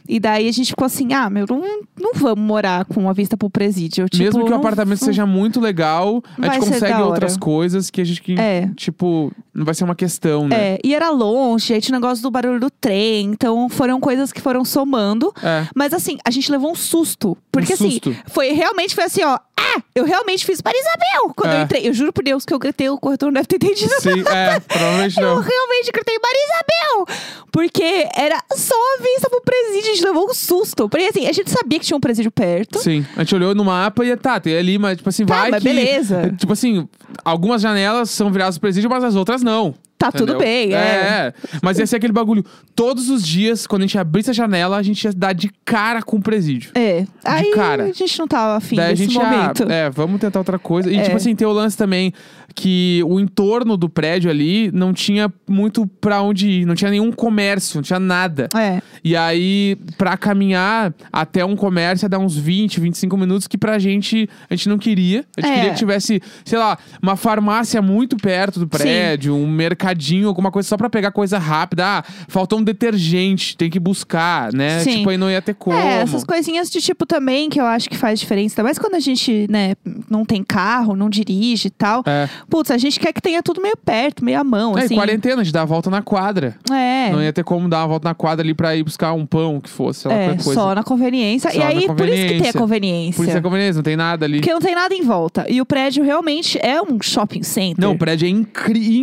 E 0.09 0.19
daí 0.21 0.49
a 0.49 0.53
gente 0.53 0.69
ficou 0.69 0.85
assim: 0.87 1.13
ah, 1.13 1.29
meu, 1.31 1.47
não, 1.49 1.63
não 2.01 2.13
vamos 2.15 2.45
morar 2.45 2.85
com 2.85 3.09
a 3.09 3.13
vista 3.13 3.37
pro 3.37 3.49
presídio. 3.51 4.09
Tipo, 4.09 4.25
Mesmo 4.25 4.45
que 4.45 4.53
o 4.53 4.55
apartamento 4.57 5.01
não- 5.01 5.07
seja 5.07 5.25
muito 5.27 5.61
legal, 5.61 6.23
a 6.39 6.49
gente 6.55 6.59
consegue 6.71 7.01
outras 7.03 7.37
coisas 7.37 7.91
que 7.91 8.01
a 8.01 8.05
gente, 8.05 8.23
que, 8.23 8.39
É. 8.39 8.69
tipo, 8.77 9.33
não 9.55 9.65
vai 9.65 9.75
ser 9.75 9.85
uma 9.85 9.95
questão, 9.95 10.49
né? 10.49 10.75
É, 10.75 10.79
e 10.85 10.95
era 10.95 11.11
longe, 11.11 11.73
aí 11.75 11.81
tinha 11.81 11.97
o 11.97 12.01
negócio 12.01 12.23
do 12.23 12.31
barulho 12.31 12.59
do 12.61 12.71
trem. 12.71 13.27
Então 13.31 13.69
foram 13.69 14.01
coisas 14.01 14.33
que 14.33 14.41
foram 14.41 14.65
somando. 14.65 15.33
É. 15.43 15.67
Mas 15.75 15.93
assim, 15.93 16.19
a 16.25 16.31
gente 16.31 16.51
levou 16.51 16.71
um 16.73 16.75
susto. 16.75 17.37
Porque 17.51 17.73
Um 17.73 17.75
assim, 17.75 17.91
susto. 17.93 18.17
foi 18.27 18.53
realmente 18.53 18.95
foi 18.95 19.05
assim, 19.05 19.23
ó. 19.25 19.39
Ah, 19.77 19.83
eu 19.95 20.05
realmente 20.05 20.45
fiz 20.45 20.61
para 20.61 20.73
Isabel 20.77 21.33
quando 21.35 21.53
É. 21.53 21.59
eu 21.59 21.63
entrei. 21.63 21.89
Eu 21.89 21.93
juro 21.95 22.13
por 22.13 22.23
Deus 22.25 22.45
que 22.45 22.53
eu 22.53 22.59
gritei, 22.59 22.89
o 22.89 22.99
corretor 22.99 23.27
não 23.27 23.35
deve 23.35 23.47
ter 23.47 23.57
entendido. 23.57 23.93
Sim, 24.01 24.21
é, 24.29 24.61
provavelmente 24.61 25.19
Eu 25.21 25.27
não. 25.27 25.41
realmente 25.41 25.91
gritei, 25.93 26.17
Maria 26.19 26.41
Isabel! 26.45 27.17
Porque 27.51 28.09
era 28.17 28.43
só 28.55 28.75
a 28.75 29.03
vista 29.03 29.29
pro 29.29 29.41
presídio, 29.43 29.91
a 29.91 29.95
gente 29.95 30.05
levou 30.05 30.31
um 30.31 30.35
susto. 30.35 30.89
Porque 30.89 31.05
assim, 31.07 31.27
a 31.27 31.33
gente 31.33 31.51
sabia 31.51 31.79
que 31.79 31.85
tinha 31.85 31.97
um 31.97 32.01
presídio 32.01 32.31
perto. 32.31 32.79
Sim, 32.79 33.07
a 33.17 33.21
gente 33.21 33.35
olhou 33.35 33.55
no 33.55 33.65
mapa 33.65 34.05
e 34.05 34.17
tá, 34.17 34.41
tem 34.41 34.57
ali, 34.57 34.79
mas 34.79 34.97
tipo 34.97 35.09
assim, 35.09 35.27
Tá, 35.27 35.37
vai 35.43 35.51
mas 35.51 35.63
que... 35.63 35.69
beleza. 35.69 36.35
Tipo 36.39 36.53
assim, 36.53 36.89
algumas 37.25 37.61
janelas 37.61 38.11
são 38.11 38.31
viradas 38.31 38.57
pro 38.57 38.63
presídio, 38.63 38.89
mas 38.91 39.05
as 39.05 39.15
outras 39.15 39.43
não. 39.43 39.75
Tá 40.03 40.11
tudo 40.11 40.33
Entendeu? 40.33 40.39
bem, 40.39 40.75
é. 40.75 40.79
é. 40.79 41.35
Mas 41.63 41.79
ia 41.79 41.87
ser 41.87 41.95
aquele 41.97 42.13
bagulho. 42.13 42.45
Todos 42.75 43.09
os 43.09 43.25
dias, 43.25 43.69
quando 43.69 43.83
a 43.83 43.87
gente 43.87 43.97
abrisse 43.97 44.31
a 44.31 44.33
janela, 44.33 44.77
a 44.77 44.83
gente 44.83 45.05
ia 45.05 45.13
dar 45.13 45.33
de 45.33 45.49
cara 45.65 46.03
com 46.03 46.17
o 46.17 46.21
presídio. 46.21 46.73
É. 46.75 47.07
Aí 47.25 47.53
cara. 47.53 47.85
a 47.85 47.93
gente 47.93 48.19
não 48.19 48.27
tava 48.27 48.57
afim 48.57 48.75
Daí 48.75 48.87
a 48.87 48.91
desse 48.91 49.05
gente, 49.05 49.15
momento. 49.15 49.65
ah, 49.69 49.73
é, 49.73 49.91
vamos 49.91 50.21
tentar 50.21 50.41
outra 50.41 50.59
coisa. 50.59 50.91
E, 50.91 50.97
É. 50.97 51.03
tipo 51.03 51.17
assim, 51.17 51.37
tem 51.37 51.47
o 51.47 51.53
lance 51.53 51.77
também 51.77 52.13
que 52.55 53.01
o 53.07 53.19
entorno 53.19 53.77
do 53.79 53.89
prédio 53.89 54.29
ali 54.31 54.71
não 54.73 54.93
tinha 54.93 55.33
muito 55.49 55.87
pra 55.87 56.21
onde 56.21 56.49
ir. 56.49 56.67
Não 56.67 56.75
tinha 56.75 56.91
nenhum 56.91 57.11
comércio, 57.13 57.77
não 57.77 57.83
tinha 57.83 58.01
nada. 58.01 58.49
É. 58.55 58.83
E 59.05 59.17
aí, 59.17 59.77
pra 59.97 60.17
caminhar 60.17 60.93
até 61.13 61.45
um 61.45 61.55
comércio, 61.57 62.05
ia 62.05 62.09
dar 62.11 62.19
uns 62.19 62.37
20, 62.37 62.79
25 62.81 63.17
minutos, 63.17 63.47
que 63.47 63.57
pra 63.57 63.79
gente, 63.79 64.29
a 64.51 64.55
gente 64.55 64.69
não 64.69 64.77
queria. 64.79 65.25
A 65.37 65.41
gente 65.41 65.51
É. 65.51 65.55
queria 65.55 65.71
que 65.71 65.79
tivesse, 65.79 66.21
sei 66.45 66.59
lá, 66.59 66.77
uma 67.01 67.17
farmácia 67.17 67.81
muito 67.81 68.17
perto 68.17 68.59
do 68.61 68.67
prédio, 68.69 69.35
um 69.35 69.47
mercadinho, 69.93 70.29
alguma 70.29 70.51
coisa 70.51 70.69
só 70.69 70.77
pra 70.77 70.89
pegar 70.91 71.11
coisa 71.13 71.39
rápida. 71.39 71.85
Ah, 71.85 72.05
faltou 72.29 72.59
um 72.59 72.63
detergente, 72.63 73.57
tem 73.57 73.71
que 73.71 73.79
buscar, 73.79 74.53
né? 74.53 74.81
Sim. 74.81 74.99
Tipo, 74.99 75.11
aí 75.11 75.17
não 75.17 75.31
ia 75.31 75.43
ter 75.43 75.55
como. 75.55 75.77
É, 75.77 76.03
essas 76.03 76.25
coisinhas 76.25 76.71
de 76.71 76.81
tipo 76.81 77.05
também 77.07 77.49
que 77.51 77.61
eu 77.61 77.65
acho 77.67 77.89
que 77.89 77.97
faz 77.97 78.19
diferença. 78.21 78.63
Mais 78.63 78.79
quando 78.79 78.95
a 78.95 79.01
gente, 79.01 79.47
né, 79.51 79.75
não 80.11 80.25
tem 80.25 80.43
carro, 80.43 80.97
não 80.97 81.09
dirige 81.11 81.69
e 81.69 81.71
tal. 81.71 82.03
É. 82.07 82.29
Putz, 82.49 82.71
a 82.71 82.79
gente 82.79 82.99
quer 82.99 83.13
que 83.13 83.21
tenha 83.21 83.43
tudo 83.43 83.61
meio 83.61 83.77
perto, 83.77 84.25
meio 84.25 84.41
à 84.41 84.45
mão, 84.45 84.77
É, 84.79 84.83
e 84.83 84.85
assim. 84.85 84.95
quarentena, 84.95 85.41
a 85.43 85.45
gente 85.45 85.53
dá 85.53 85.63
a 85.63 85.67
volta 85.67 85.91
na 85.91 86.03
quadra. 86.03 86.57
É. 86.71 87.11
Não 87.11 87.23
ia 87.23 87.33
ter 87.33 87.45
como 87.45 87.69
dar 87.69 87.81
uma 87.81 87.89
volta 87.89 88.09
na 88.09 88.15
quadra 88.15 88.45
ali 88.45 88.55
pra 88.55 88.75
ir 88.77 88.83
buscar 88.83 89.13
um 89.13 89.27
pão, 89.27 89.61
que 89.61 89.69
fosse, 89.69 90.01
sei 90.01 90.11
lá, 90.11 90.17
É, 90.17 90.29
coisa. 90.29 90.55
só 90.55 90.75
na 90.75 90.83
conveniência. 90.83 91.51
Só 91.51 91.59
e 91.59 91.63
aí, 91.63 91.87
por 91.87 92.09
isso 92.09 92.27
que 92.27 92.41
tem 92.41 92.49
a 92.49 92.53
conveniência. 92.53 92.61
conveniência. 92.61 93.17
Por 93.17 93.29
isso 93.29 93.37
é 93.37 93.41
conveniência, 93.41 93.75
não 93.77 93.83
tem 93.83 93.97
nada 93.97 94.25
ali. 94.25 94.39
Porque 94.39 94.53
não 94.53 94.61
tem 94.61 94.75
nada 94.75 94.95
em 94.95 95.03
volta. 95.03 95.47
E 95.49 95.61
o 95.61 95.67
prédio 95.67 96.05
realmente 96.05 96.59
é 96.63 96.81
um 96.81 97.01
shopping 97.01 97.43
center. 97.43 97.83
Não, 97.85 97.93
o 97.93 97.99
prédio 97.99 98.27
é 98.27 98.29
incri- 98.31 98.97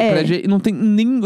É. 0.00 0.08
O 0.08 0.12
prédio 0.12 0.40
é- 0.44 0.48
não 0.48 0.60
tem 0.60 0.72
nem. 0.72 1.20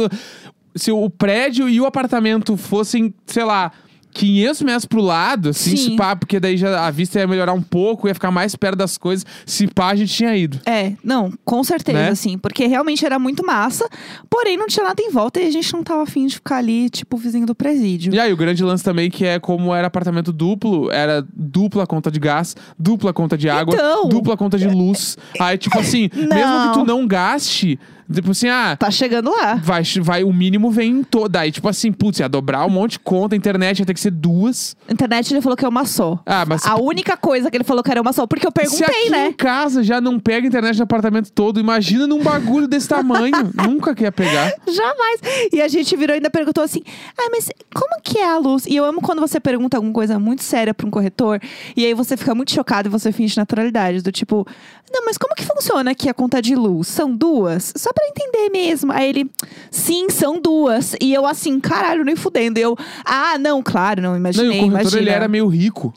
Se 0.75 0.93
o 0.93 1.11
prédio 1.11 1.69
e 1.69 1.81
o 1.81 1.87
apartamento 1.87 2.57
fossem, 2.57 3.13
sei 3.27 3.45
lá. 3.45 3.73
500 4.11 4.63
metros 4.63 4.85
pro 4.87 5.03
lado, 5.03 5.51
assim, 5.51 5.77
Sim. 5.77 5.91
se 5.91 5.97
pá, 5.97 6.17
porque 6.17 6.41
daí 6.41 6.57
já 6.57 6.87
a 6.87 6.91
vista 6.91 7.21
ia 7.21 7.27
melhorar 7.27 7.53
um 7.53 7.61
pouco, 7.63 8.09
ia 8.09 8.15
ficar 8.15 8.31
mais 8.31 8.57
perto 8.57 8.77
das 8.77 8.97
coisas. 8.97 9.25
Se 9.45 9.67
pá, 9.69 9.91
a 9.91 9.95
gente 9.95 10.13
tinha 10.13 10.35
ido. 10.35 10.59
É, 10.65 10.95
não, 11.05 11.31
com 11.45 11.63
certeza, 11.63 11.99
Né? 11.99 12.09
assim. 12.09 12.39
Porque 12.39 12.67
realmente 12.67 13.05
era 13.05 13.19
muito 13.19 13.45
massa. 13.47 13.87
Porém, 14.29 14.57
não 14.57 14.67
tinha 14.67 14.87
nada 14.87 15.01
em 15.01 15.11
volta 15.11 15.39
e 15.41 15.47
a 15.47 15.51
gente 15.51 15.73
não 15.75 15.85
tava 15.85 16.03
afim 16.03 16.27
de 16.27 16.37
ficar 16.37 16.57
ali, 16.57 16.89
tipo, 16.89 17.19
vizinho 17.19 17.47
do 17.47 17.55
presídio. 17.55 18.13
E 18.13 18.19
aí, 18.19 18.33
o 18.33 18.37
grande 18.37 18.65
lance 18.65 18.83
também, 18.83 19.11
que 19.11 19.27
é 19.27 19.39
como 19.39 19.75
era 19.75 19.87
apartamento 19.87 20.33
duplo, 20.33 20.91
era 20.91 21.25
dupla 21.37 21.87
conta 21.87 22.11
de 22.11 22.19
gás, 22.19 22.57
dupla 22.79 23.13
conta 23.13 23.37
de 23.37 23.49
água, 23.49 23.75
Então. 23.75 24.09
dupla 24.09 24.39
conta 24.39 24.59
de 24.59 24.67
luz. 24.67 25.19
Aí, 25.39 25.59
tipo 25.59 25.79
assim, 25.79 26.09
mesmo 26.15 26.35
Não. 26.35 26.69
que 26.73 26.79
tu 26.79 26.85
não 26.87 27.07
gaste, 27.07 27.79
tipo 28.13 28.31
assim, 28.31 28.49
ah, 28.49 28.77
Tá 28.79 28.91
chegando 28.91 29.31
lá. 29.31 29.57
vai, 29.57 29.83
vai 30.01 30.25
o 30.25 30.33
mínimo 30.33 30.71
vem 30.71 30.91
em 31.01 31.03
toda. 31.05 31.41
Aí, 31.41 31.53
tipo 31.53 31.69
assim, 31.69 31.93
putz, 31.93 32.21
ia 32.21 32.29
dobrar 32.29 32.65
um 32.67 32.71
monte 32.71 32.93
de 32.93 32.99
conta, 33.01 33.35
a 33.35 33.39
internet 33.39 33.81
ia 33.81 33.87
ter 33.87 33.95
que 33.95 34.01
ser 34.01 34.11
duas. 34.11 34.77
Internet 34.89 35.33
ele 35.33 35.41
falou 35.41 35.57
que 35.57 35.65
é 35.65 35.69
uma 35.69 35.85
só. 35.85 36.19
Ah, 36.25 36.45
mas 36.47 36.65
A 36.67 36.77
única 36.77 37.17
coisa 37.17 37.51
que 37.51 37.57
ele 37.57 37.65
falou 37.65 37.83
que 37.83 37.91
era 37.91 38.01
uma 38.01 38.13
só, 38.13 38.27
porque 38.27 38.47
eu 38.47 38.53
se 38.67 38.83
aqui 38.83 38.93
perguntei, 38.93 39.11
né? 39.11 39.29
em 39.29 39.33
casa 39.33 39.83
já 39.83 40.01
não 40.01 40.19
pega 40.19 40.47
internet 40.47 40.77
no 40.77 40.85
apartamento 40.85 41.31
todo, 41.33 41.61
imagina 41.61 42.07
num 42.07 42.23
bagulho 42.23 42.67
desse 42.67 42.89
tamanho. 42.89 43.33
Nunca 43.67 43.95
que 43.95 44.05
ia 44.05 44.13
pegar. 44.13 44.53
Jamais. 44.67 45.21
E 45.53 45.61
a 45.61 45.69
gente 45.69 45.97
virou 45.97 46.15
e 46.15 46.19
ainda 46.19 46.31
perguntou 46.31 46.65
assim: 46.65 46.83
ah, 47.17 47.29
mas 47.31 47.49
como 47.75 48.01
que 48.03 48.19
é 48.19 48.27
a 48.29 48.39
luz? 48.39 48.67
E 48.67 48.75
eu 48.77 48.85
amo 48.85 49.01
quando 49.01 49.21
você 49.21 49.39
pergunta 49.39 49.77
alguma 49.77 49.93
coisa 49.93 50.19
muito 50.19 50.43
séria 50.43 50.73
pra 50.73 50.87
um 50.87 50.91
corretor, 50.91 51.41
e 51.77 51.85
aí 51.85 51.95
você 51.95 52.17
fica 52.17 52.35
muito 52.35 52.53
chocado 52.53 52.89
e 52.89 52.91
você 52.91 53.13
finge 53.13 53.37
naturalidade. 53.37 54.03
Do 54.03 54.13
tipo, 54.13 54.47
não, 54.93 55.05
mas 55.05 55.19
como 55.19 55.35
que 55.35 55.45
funciona 55.45 55.91
aqui 55.91 56.09
a 56.09 56.15
conta 56.15 56.41
de 56.41 56.55
luz? 56.55 56.89
São 56.89 57.15
duas? 57.15 57.73
Só 57.77 57.91
pra 57.99 58.09
entender 58.09 58.51
mesmo. 58.51 58.93
Aí 58.93 59.09
ele, 59.09 59.31
sim, 59.71 60.09
são 60.11 60.41
duas. 60.41 60.95
E 61.01 61.13
eu 61.13 61.27
assim, 61.27 61.59
caralho, 61.61 62.05
nem 62.05 62.17
fudendo. 62.17 62.59
Eu, 62.59 62.77
ah, 63.05 63.37
não, 63.39 63.63
claro, 63.63 64.01
não 64.01 64.11
Não, 64.11 64.17
imaginei, 64.17 64.47
e 64.47 64.51
o 64.51 64.53
corretor, 64.53 64.81
imagina. 64.81 65.03
ele 65.03 65.11
era 65.11 65.29
meio 65.29 65.47
rico. 65.49 65.93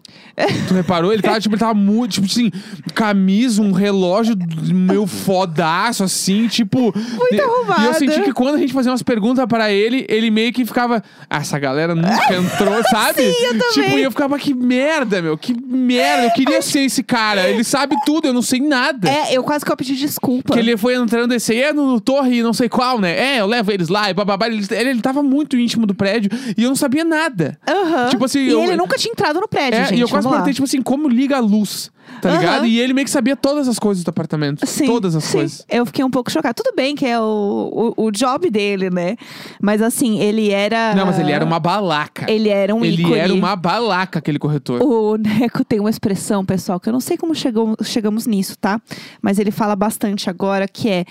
Tu 0.67 0.73
reparou? 0.73 1.13
Ele 1.13 1.21
tava, 1.21 1.39
tipo, 1.39 1.53
ele 1.53 1.59
tava 1.59 1.73
muito, 1.73 2.13
tipo 2.13 2.27
assim, 2.27 2.51
camisa, 2.95 3.61
um 3.61 3.71
relógio 3.71 4.35
meio 4.73 5.05
fodaço, 5.05 6.03
assim, 6.03 6.47
tipo. 6.47 6.79
Muito 6.79 7.41
arrumado. 7.41 7.81
E 7.83 7.85
eu 7.85 7.93
senti 7.93 8.21
que 8.21 8.33
quando 8.33 8.55
a 8.55 8.57
gente 8.57 8.73
fazia 8.73 8.91
umas 8.91 9.03
perguntas 9.03 9.45
pra 9.45 9.71
ele, 9.71 10.05
ele 10.09 10.31
meio 10.31 10.51
que 10.51 10.65
ficava. 10.65 11.03
Ah, 11.29 11.37
essa 11.37 11.59
galera 11.59 11.93
nunca 11.93 12.33
entrou, 12.33 12.81
sabe? 12.89 13.21
Sim, 13.21 13.45
eu 13.45 13.51
também. 13.51 13.71
Tipo, 13.71 13.99
e 13.99 14.03
eu 14.03 14.11
ficava, 14.11 14.39
que 14.39 14.53
merda, 14.53 15.21
meu, 15.21 15.37
que 15.37 15.53
merda. 15.53 16.25
Eu 16.25 16.31
queria 16.31 16.62
ser 16.62 16.81
esse 16.81 17.04
cara. 17.04 17.49
Ele 17.49 17.63
sabe 17.63 17.95
tudo, 18.06 18.27
eu 18.27 18.33
não 18.33 18.41
sei 18.41 18.60
nada. 18.60 19.10
É, 19.10 19.33
eu 19.33 19.43
quase 19.43 19.63
que 19.65 19.71
eu 19.71 19.77
pedi 19.77 19.95
desculpa. 19.95 20.54
Que 20.54 20.60
ele 20.60 20.75
foi 20.77 20.95
entrando 20.95 21.33
esse 21.33 21.52
aí, 21.52 21.62
é 21.62 21.73
no, 21.73 21.90
no 21.92 22.02
torre 22.02 22.42
não 22.42 22.54
sei 22.54 22.67
qual, 22.69 23.00
né? 23.00 23.17
É, 23.35 23.42
eu 23.42 23.46
levo 23.46 23.71
eles 23.71 23.87
lá 23.89 24.10
e 24.10 24.13
bababá. 24.13 24.48
Ele, 24.48 24.65
ele, 24.71 24.89
ele 24.89 25.02
tava 25.02 25.21
muito 25.21 25.58
íntimo 25.58 25.85
do 25.85 25.94
prédio 25.94 26.29
e 26.58 26.63
eu 26.63 26.69
não 26.69 26.75
sabia 26.75 27.04
nada. 27.04 27.58
Aham. 27.67 28.10
Tipo 28.10 28.25
assim, 28.25 28.39
E 28.39 28.50
eu- 28.50 28.63
ele 28.63 28.75
nunca 28.77 28.98
tinha 28.98 29.12
entrado 29.12 29.39
no 29.39 29.48
prédio, 29.48 29.79
É, 29.79 29.85
gente. 29.85 29.98
e 29.98 30.02
eu 30.02 30.10
quase 30.10 30.27
perguntei, 30.27 30.54
tipo 30.54 30.65
assim, 30.65 30.81
como 30.81 31.08
liga 31.08 31.37
a 31.37 31.39
luz, 31.39 31.92
tá 32.21 32.29
Aham. 32.29 32.37
ligado? 32.39 32.65
E 32.65 32.79
ele 32.79 32.94
meio 32.94 33.06
que 33.06 33.12
sabia 33.12 33.35
todas 33.35 33.67
as 33.67 33.77
coisas 33.79 34.04
do 34.04 34.10
apartamento. 34.10 34.65
Sim, 34.65 34.85
todas 34.85 35.15
as 35.15 35.23
sim. 35.25 35.37
coisas. 35.37 35.65
Eu 35.69 35.85
fiquei 35.85 36.04
um 36.04 36.10
pouco 36.10 36.31
chocada. 36.31 36.54
Tudo 36.54 36.73
bem 36.75 36.96
que 36.96 37.06
é 37.06 37.19
o, 37.19 37.94
o, 37.98 38.06
o 38.06 38.12
job 38.12 38.50
dele, 38.50 38.89
né? 38.89 39.15
Mas 39.62 39.81
assim, 39.81 40.19
ele 40.19 40.50
era. 40.52 40.94
Não, 40.96 41.06
mas 41.06 41.19
ele 41.19 41.31
era 41.31 41.44
uma 41.46 41.60
balaca. 41.60 42.29
Ele 42.31 42.50
era 42.50 42.73
um 42.73 42.83
Ele 42.83 43.02
ícone. 43.04 43.19
era 43.19 43.33
uma 43.33 43.56
balaca, 43.56 44.19
aquele 44.19 44.39
corretor. 44.39 44.81
O 44.83 45.17
Neco 45.17 45.63
tem 45.65 45.79
uma 45.79 45.89
expressão, 45.89 46.44
pessoal, 46.46 46.79
que 46.79 46.89
eu 46.89 46.94
não 46.94 47.00
sei 47.00 47.17
como 47.17 47.33
chegou, 47.35 47.75
chegamos 47.83 48.25
nisso, 48.27 48.58
tá? 48.58 48.79
Mas 49.21 49.39
ele 49.39 49.52
fala 49.52 49.75
bastante 49.75 50.29
agora, 50.29 50.67
que 50.67 50.89
é 50.89 51.06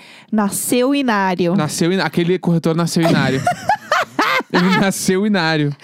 nasceu 0.71 0.95
inário. 0.95 1.55
Nasceu, 1.55 1.91
in- 1.91 1.99
aquele 1.99 2.39
corretor 2.39 2.75
nasceu 2.75 3.03
inário. 3.03 3.41
ele 4.53 4.79
nasceu 4.79 5.27
inário. 5.27 5.75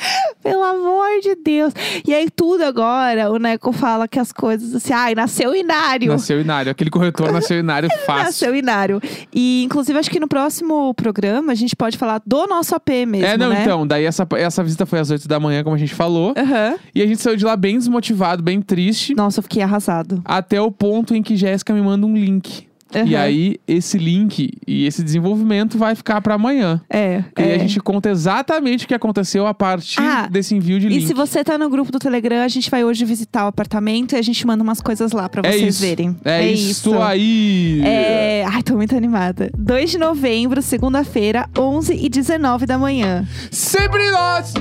Pelo 0.41 0.63
amor 0.63 1.19
de 1.21 1.35
Deus. 1.35 1.73
E 2.05 2.13
aí, 2.13 2.29
tudo 2.33 2.63
agora, 2.63 3.29
o 3.29 3.37
Neco 3.37 3.73
fala 3.73 4.07
que 4.07 4.17
as 4.17 4.31
coisas 4.31 4.73
assim, 4.73 4.93
ai, 4.93 5.13
nasceu 5.13 5.53
inário. 5.53 6.09
Nasceu 6.13 6.39
inário. 6.39 6.71
Aquele 6.71 6.89
corretor 6.89 7.33
nasceu 7.33 7.59
inário 7.59 7.89
fácil. 8.05 8.23
Nasceu 8.23 8.55
inário. 8.55 9.01
E, 9.33 9.63
inclusive, 9.65 9.99
acho 9.99 10.09
que 10.09 10.21
no 10.21 10.27
próximo 10.27 10.93
programa 10.93 11.51
a 11.51 11.55
gente 11.55 11.75
pode 11.75 11.97
falar 11.97 12.21
do 12.25 12.47
nosso 12.47 12.73
AP 12.73 12.89
mesmo, 13.05 13.25
é, 13.25 13.37
não, 13.37 13.49
né? 13.49 13.63
então. 13.63 13.85
Daí 13.85 14.05
essa, 14.05 14.25
essa 14.37 14.63
visita 14.63 14.85
foi 14.85 14.99
às 14.99 15.11
8 15.11 15.27
da 15.27 15.37
manhã, 15.37 15.65
como 15.65 15.75
a 15.75 15.79
gente 15.79 15.93
falou. 15.93 16.33
Aham. 16.37 16.75
E 16.95 17.01
a 17.01 17.05
gente 17.05 17.21
saiu 17.21 17.35
de 17.35 17.43
lá 17.43 17.57
bem 17.57 17.77
desmotivado, 17.77 18.41
bem 18.41 18.61
triste. 18.61 19.13
Nossa, 19.15 19.39
eu 19.39 19.43
fiquei 19.43 19.61
arrasado. 19.61 20.21
Até 20.23 20.61
o 20.61 20.71
ponto 20.71 21.13
em 21.13 21.21
que 21.21 21.35
Jéssica 21.35 21.73
me 21.73 21.81
manda 21.81 22.05
um 22.05 22.15
link. 22.15 22.66
E 22.95 23.15
Aham. 23.15 23.23
aí, 23.23 23.57
esse 23.67 23.97
link 23.97 24.49
e 24.65 24.85
esse 24.85 25.03
desenvolvimento 25.03 25.77
vai 25.77 25.93
ficar 25.95 26.21
pra 26.21 26.35
amanhã. 26.35 26.81
É. 26.89 27.23
E 27.37 27.41
aí 27.41 27.51
é. 27.51 27.55
a 27.55 27.57
gente 27.57 27.79
conta 27.79 28.09
exatamente 28.09 28.85
o 28.85 28.87
que 28.87 28.93
aconteceu 28.93 29.45
a 29.45 29.53
partir 29.53 29.99
Ah, 30.01 30.27
desse 30.31 30.55
envio 30.55 30.79
de 30.79 30.87
E 30.87 30.89
link. 30.89 31.05
se 31.07 31.13
você 31.13 31.43
tá 31.43 31.57
no 31.57 31.69
grupo 31.69 31.91
do 31.91 31.99
Telegram, 31.99 32.41
a 32.43 32.47
gente 32.47 32.69
vai 32.71 32.83
hoje 32.85 33.03
visitar 33.05 33.45
o 33.45 33.47
apartamento 33.47 34.13
e 34.13 34.15
a 34.17 34.21
gente 34.21 34.45
manda 34.47 34.63
umas 34.63 34.81
coisas 34.81 35.11
lá 35.11 35.27
pra 35.27 35.41
é 35.47 35.51
vocês 35.51 35.75
isso. 35.75 35.81
verem. 35.81 36.15
É, 36.23 36.49
isso 36.49 36.97
aí. 37.01 37.81
É... 37.83 38.45
Ai, 38.47 38.63
tô 38.63 38.75
muito 38.75 38.95
animada. 38.95 39.49
2 39.57 39.91
de 39.91 39.97
novembro, 39.97 40.61
segunda-feira, 40.61 41.49
11 41.57 41.93
e 41.93 42.07
19 42.09 42.65
da 42.65 42.77
manhã. 42.77 43.27
Sempre 43.51 44.09
nós! 44.11 44.53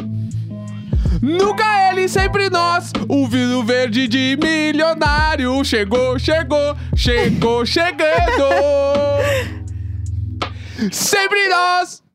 Nunca 1.20 1.90
ele, 1.90 2.08
sempre 2.08 2.50
nós! 2.50 2.92
O 3.08 3.26
vidro 3.26 3.62
verde 3.64 4.06
de 4.06 4.38
milionário 4.40 5.64
chegou, 5.64 6.18
chegou, 6.18 6.76
chegou, 6.94 7.64
chegando! 7.64 8.48
sempre 10.92 11.48
nós! 11.48 12.05